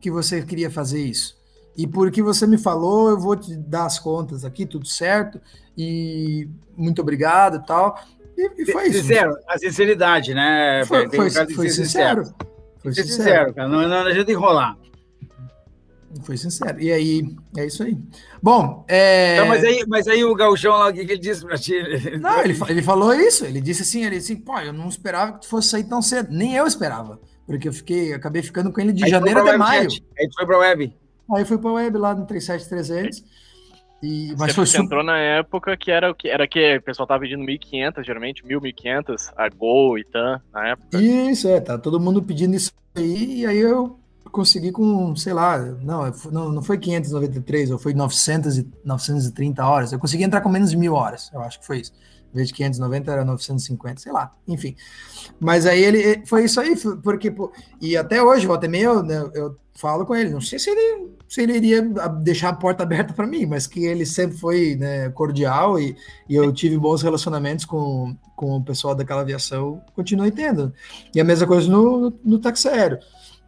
[0.00, 1.36] que você queria fazer isso.
[1.76, 5.40] E porque você me falou, eu vou te dar as contas aqui, tudo certo.
[5.76, 8.00] E muito obrigado e tal.
[8.36, 9.00] E, e foi isso.
[9.00, 10.84] Sincero, a sinceridade, né?
[10.86, 12.24] Foi, foi, foi sincero.
[12.78, 13.68] Foi sincero, sincero cara.
[13.68, 14.78] Não, não adianta enrolar.
[16.22, 16.80] Foi sincero.
[16.80, 17.96] E aí, é isso aí.
[18.42, 19.38] Bom, é...
[19.38, 21.74] Não, mas, aí, mas aí o gauchão lá, o que, que ele disse pra ti?
[22.20, 23.44] Não, ele, ele falou isso.
[23.44, 26.28] Ele disse assim, ele disse, pô, eu não esperava que tu fosse sair tão cedo.
[26.30, 27.20] Nem eu esperava.
[27.46, 29.88] Porque eu fiquei, acabei ficando com ele de aí janeiro até maio.
[30.18, 30.92] Aí tu foi pra web.
[31.34, 33.24] Aí fui pra web lá no 37300.
[34.02, 37.06] E, mas você, foi entrou na época que era o que era que o pessoal
[37.06, 41.00] tava pedindo 1.500, geralmente 1.000, 1.500, a Gol e tan na época.
[41.00, 43.98] Isso, é, tá todo mundo pedindo isso aí, e aí eu
[44.36, 49.92] consegui com, sei lá, não, não, não foi 593, ou foi 900 e, 930 horas.
[49.92, 51.92] Eu consegui entrar com menos de mil horas, eu acho que foi isso.
[52.34, 54.76] Em vez de 590 era 950, sei lá, enfim.
[55.40, 57.50] Mas aí ele foi isso aí, porque pô,
[57.80, 60.68] e até hoje, volta e meia, eu, né, eu falo com ele, não sei se
[60.68, 61.80] ele, se ele iria
[62.20, 65.96] deixar a porta aberta para mim, mas que ele sempre foi né, cordial e,
[66.28, 70.74] e eu tive bons relacionamentos com, com o pessoal daquela aviação, continuo tendo.
[71.14, 72.98] E a mesma coisa no, no táxi aéreo.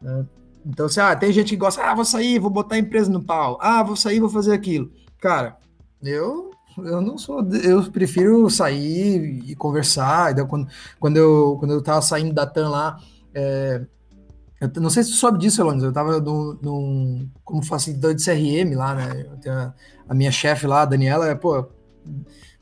[0.01, 0.25] Né?
[0.69, 3.23] Então, assim, ah, tem gente que gosta, ah, vou sair, vou botar a empresa no
[3.23, 4.93] pau, ah, vou sair, vou fazer aquilo.
[5.19, 5.57] Cara,
[6.03, 6.51] eu
[6.85, 10.33] eu não sou, eu prefiro sair e conversar.
[10.33, 10.69] Então, quando,
[11.01, 13.01] quando, eu, quando eu tava saindo da TAM lá,
[13.35, 13.85] é,
[14.61, 15.83] Eu não sei se tu soube disso, Elones.
[15.83, 16.21] Eu estava
[17.45, 19.27] como facilitador de CRM lá, né?
[19.47, 19.75] A,
[20.09, 21.67] a, minha chefe lá, a Daniela, pô,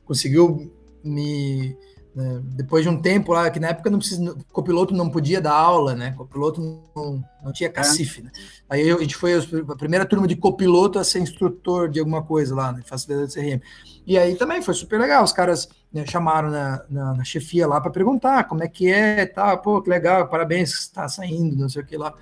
[0.05, 0.73] conseguiu
[1.03, 1.77] me.
[2.17, 5.53] Né, depois de um tempo lá, que na época não precisa, copiloto não podia dar
[5.53, 6.15] aula, né?
[6.17, 6.63] Copiloto
[6.97, 8.31] não, não tinha cacife, né?
[8.71, 12.55] Aí a gente foi a primeira turma de copiloto a ser instrutor de alguma coisa
[12.55, 12.81] lá, né?
[12.87, 13.61] Facilitador de CRM.
[14.07, 15.23] E aí também foi super legal.
[15.23, 19.27] Os caras né, chamaram na, na, na, chefia lá para perguntar como é que é,
[19.27, 22.15] tá, pô, que legal, parabéns, está saindo, não sei o que lá.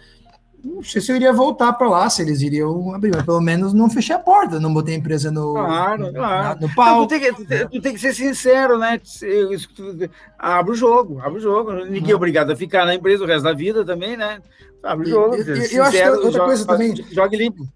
[0.65, 3.75] Não sei se eu iria voltar para lá, se eles iriam abrir, mas pelo menos
[3.75, 6.59] não fechei a porta, não botei a empresa no, claro, no, claro.
[6.59, 7.01] no pau.
[7.01, 8.99] Não, tu, tem que, tu, tem, tu, tem que, ser sincero, né?
[10.39, 11.73] Abre o jogo, abre o jogo.
[11.85, 14.41] Ninguém é obrigado a ficar na empresa o resto da vida também, né?
[14.83, 15.35] Abre o jogo.
[15.35, 16.95] Eu, eu, eu acho que outra joga, coisa também.
[17.13, 17.69] Jogue limpo.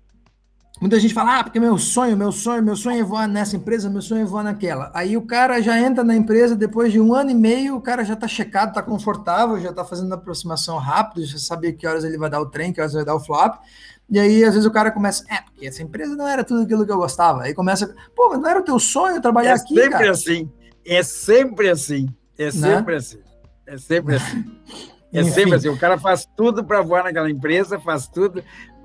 [0.81, 3.91] Muita gente fala, ah, porque meu sonho, meu sonho, meu sonho é voar nessa empresa,
[3.91, 4.93] meu sonho é voar naquela.
[4.95, 8.05] Aí o cara já entra na empresa, depois de um ano e meio, o cara
[8.05, 12.17] já está checado, está confortável, já está fazendo aproximação rápido, já sabe que horas ele
[12.17, 13.61] vai dar o trem, que horas ele vai dar o flap.
[14.09, 16.87] E aí, às vezes, o cara começa, é, porque essa empresa não era tudo aquilo
[16.87, 17.43] que eu gostava.
[17.43, 20.09] Aí começa, pô, mas não era o teu sonho trabalhar é aqui, cara?
[20.11, 20.53] É sempre assim,
[20.87, 22.51] é sempre assim, é né?
[22.51, 22.99] sempre né?
[22.99, 23.19] assim,
[23.67, 24.45] é sempre assim.
[25.11, 25.31] É Enfim.
[25.31, 28.78] sempre assim, o cara faz tudo para voar naquela empresa, faz tudo, é, é, é,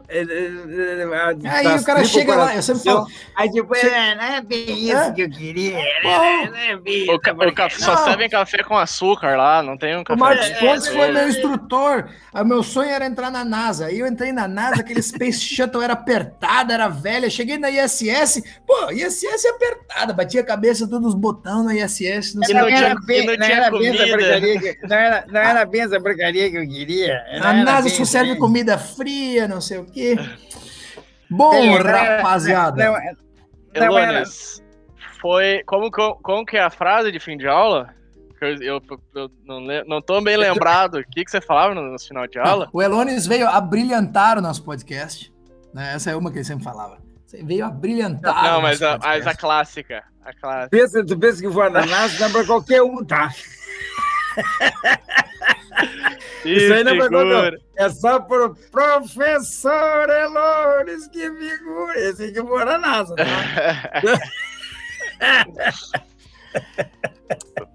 [1.50, 3.08] aí o cara chega lá, eu sempre falo.
[3.36, 5.12] Aí tipo, é, não é bem isso é?
[5.12, 5.78] que eu queria.
[5.78, 6.50] Né?
[6.50, 9.98] Não é bem o, ca o café, só servem café com açúcar lá, não tem
[9.98, 10.18] um café.
[10.18, 12.10] O Marcos Pontes foi meu instrutor.
[12.34, 13.88] O meu sonho era entrar na NASA.
[13.88, 17.30] Aí eu entrei na NASA, aquele Space Shuttle era apertado, era velha.
[17.30, 22.36] Cheguei na ISS, pô, ISS é apertada, batia a cabeça todos os botões na ISS.
[22.36, 22.74] Não, sei não, bem,
[23.26, 26.58] não, não era bem essa porcaria que, não, era, não era bem essa porcaria que
[26.58, 27.24] eu queria.
[27.42, 30.03] A NASA só serve comida fria, não sei o quê.
[31.30, 32.84] Bom, rapaziada.
[32.84, 32.94] Não,
[33.74, 34.64] não, Elones,
[35.20, 35.64] foi.
[35.66, 37.94] Como, como que é a frase de fim de aula?
[38.40, 38.82] Eu, eu,
[39.16, 40.96] eu não, não tô bem lembrado.
[40.96, 42.70] O que, que você falava no, no final de aula?
[42.74, 45.34] O Elones veio a brilhantar o nosso podcast.
[45.74, 45.94] Né?
[45.96, 46.98] Essa é uma que ele sempre falava.
[47.26, 48.44] Você veio a brilhantar.
[48.44, 50.04] Não, mas a, mas a clássica.
[50.24, 50.70] A clássica.
[50.70, 53.30] Pensa, tu pensa que o ananás dá pra qualquer um, tá?
[56.46, 62.00] Isso aí não é É só pro professor Elores que figura.
[62.00, 63.24] Esse aqui foi na NASA, tá?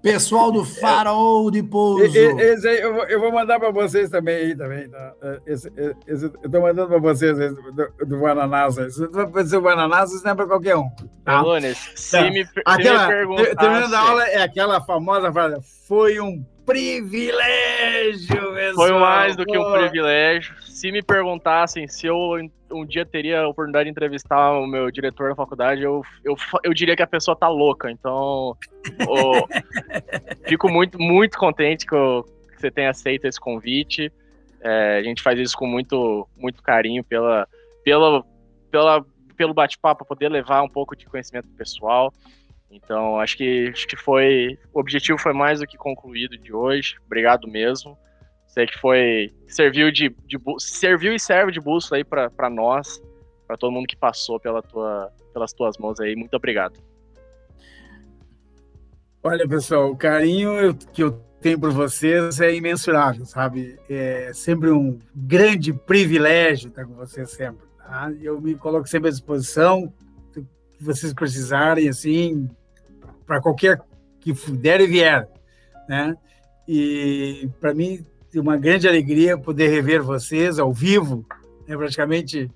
[0.01, 2.05] Pessoal do Farol de Pouso.
[2.05, 4.87] Esse aí eu vou, eu vou mandar para vocês também aí também.
[4.89, 5.13] Tá?
[5.45, 5.71] Esse,
[6.07, 8.87] esse, eu estou mandando para vocês esse, do, do Guananasa.
[8.87, 10.89] Esse do Guananasa, isso não é para qualquer um.
[11.25, 11.41] Tá?
[11.41, 13.55] Lunes, se, me, se aquela, me perguntasse...
[13.57, 18.75] Terminando a aula, é aquela famosa frase, foi um privilégio, pessoal.
[18.75, 20.55] Foi mais do que um privilégio.
[20.61, 22.37] Se me perguntassem se eu
[22.71, 26.71] um dia teria a oportunidade de entrevistar o meu diretor da faculdade, eu, eu, eu
[26.71, 27.89] diria que a pessoa tá louca.
[27.89, 28.55] Então,
[29.07, 29.47] oh,
[30.47, 32.23] fico muito, muito contente que, eu,
[32.53, 34.11] que, você tenha aceito esse convite.
[34.61, 37.47] É, a gente faz isso com muito, muito carinho pela,
[37.83, 38.23] pela,
[38.69, 39.05] pela,
[39.35, 42.13] pelo bate-papo, poder levar um pouco de conhecimento pessoal.
[42.71, 44.57] Então, acho que, acho que foi.
[44.73, 46.97] O objetivo foi mais do que concluído de hoje.
[47.05, 47.97] Obrigado mesmo.
[48.47, 49.33] Sei que foi.
[49.47, 53.01] Serviu, de, de serviu e serve de bússola aí para nós,
[53.47, 56.15] para todo mundo que passou pela tua, pelas tuas mãos aí.
[56.15, 56.79] Muito obrigado.
[59.21, 63.77] Olha, pessoal, o carinho que eu tenho por vocês é imensurável, sabe?
[63.89, 67.67] É sempre um grande privilégio estar com vocês sempre.
[67.77, 68.11] Tá?
[68.21, 69.91] Eu me coloco sempre à disposição,
[70.33, 72.49] que vocês precisarem, assim,
[73.29, 73.79] para qualquer
[74.19, 75.29] que der e vier,
[75.87, 76.17] né?
[76.67, 78.03] E para mim
[78.33, 81.23] é uma grande alegria poder rever vocês ao vivo,
[81.67, 82.49] né, praticamente.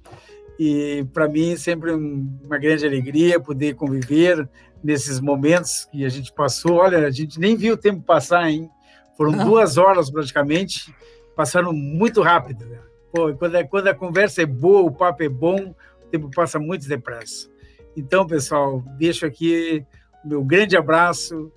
[0.58, 4.50] E para mim sempre uma grande alegria poder conviver
[4.84, 6.78] nesses momentos que a gente passou.
[6.78, 8.68] Olha, a gente nem viu o tempo passar, hein?
[9.16, 9.46] Foram Não.
[9.46, 10.92] duas horas praticamente,
[11.36, 12.66] passaram muito rápido.
[12.66, 12.80] Né?
[13.14, 16.58] Pô, quando, a, quando a conversa é boa, o papo é bom, o tempo passa
[16.58, 17.48] muito depressa.
[17.96, 19.86] Então, pessoal, deixo aqui
[20.24, 21.52] meu grande abraço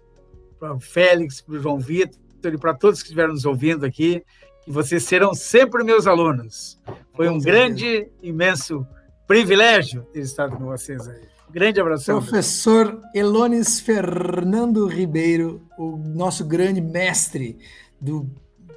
[0.59, 4.23] para o Félix, para o João Vitor e para todos que estiveram nos ouvindo aqui,
[4.65, 6.81] que vocês serão sempre meus alunos.
[7.15, 8.87] Foi um grande, imenso
[9.27, 11.23] privilégio ter estado com vocês aí.
[11.51, 12.05] Grande abraço.
[12.07, 17.59] Professor Elones Fernando Ribeiro, o nosso grande mestre
[18.01, 18.29] do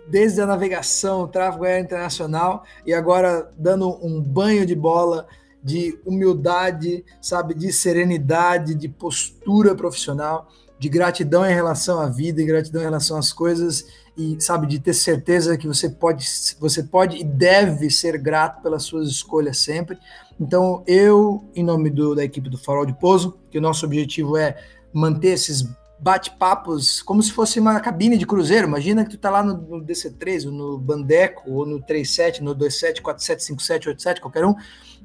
[0.10, 5.28] desde a navegação, o tráfego aéreo internacional e agora dando um banho de bola
[5.64, 10.49] de humildade, sabe, de serenidade, de postura profissional,
[10.80, 13.86] de gratidão em relação à vida, e gratidão em relação às coisas
[14.19, 16.26] e sabe de ter certeza que você pode,
[16.60, 19.98] você pode e deve ser grato pelas suas escolhas sempre.
[20.38, 24.36] Então, eu, em nome do, da equipe do Farol de Pouso, que o nosso objetivo
[24.36, 24.57] é
[24.91, 25.65] manter esses
[25.98, 28.68] bate-papos como se fosse uma cabine de cruzeiro.
[28.68, 32.53] Imagina que tu tá lá no, no DC3, ou no Bandeco, ou no 37, no
[32.53, 34.56] 27, 47, 57, 87, qualquer um,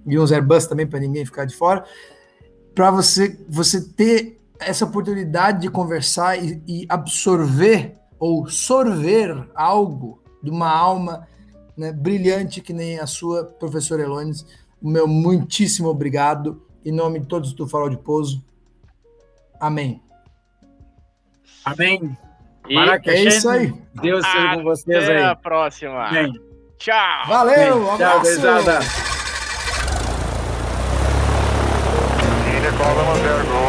[0.06, 1.85] e uns Airbus também para ninguém ficar de fora,
[2.74, 10.51] para você você ter essa oportunidade de conversar e, e, absorver ou sorver algo de
[10.51, 11.26] uma alma
[11.76, 14.47] né, brilhante que nem a sua, professora Elones.
[14.81, 16.62] O meu muitíssimo obrigado.
[16.85, 18.44] Em nome de todos do Farol de Pouso.
[19.59, 20.02] Amém.
[21.64, 22.16] Amém.
[22.68, 22.76] E
[23.10, 23.72] é isso aí.
[23.94, 25.16] Deus seja com vocês aí.
[25.16, 26.09] Até a próxima.
[26.09, 26.32] Amém.
[26.78, 27.26] Tchau.
[27.26, 27.97] Valeu.
[27.97, 29.14] Tchau, beijada.
[32.85, 33.64] Problema é zero,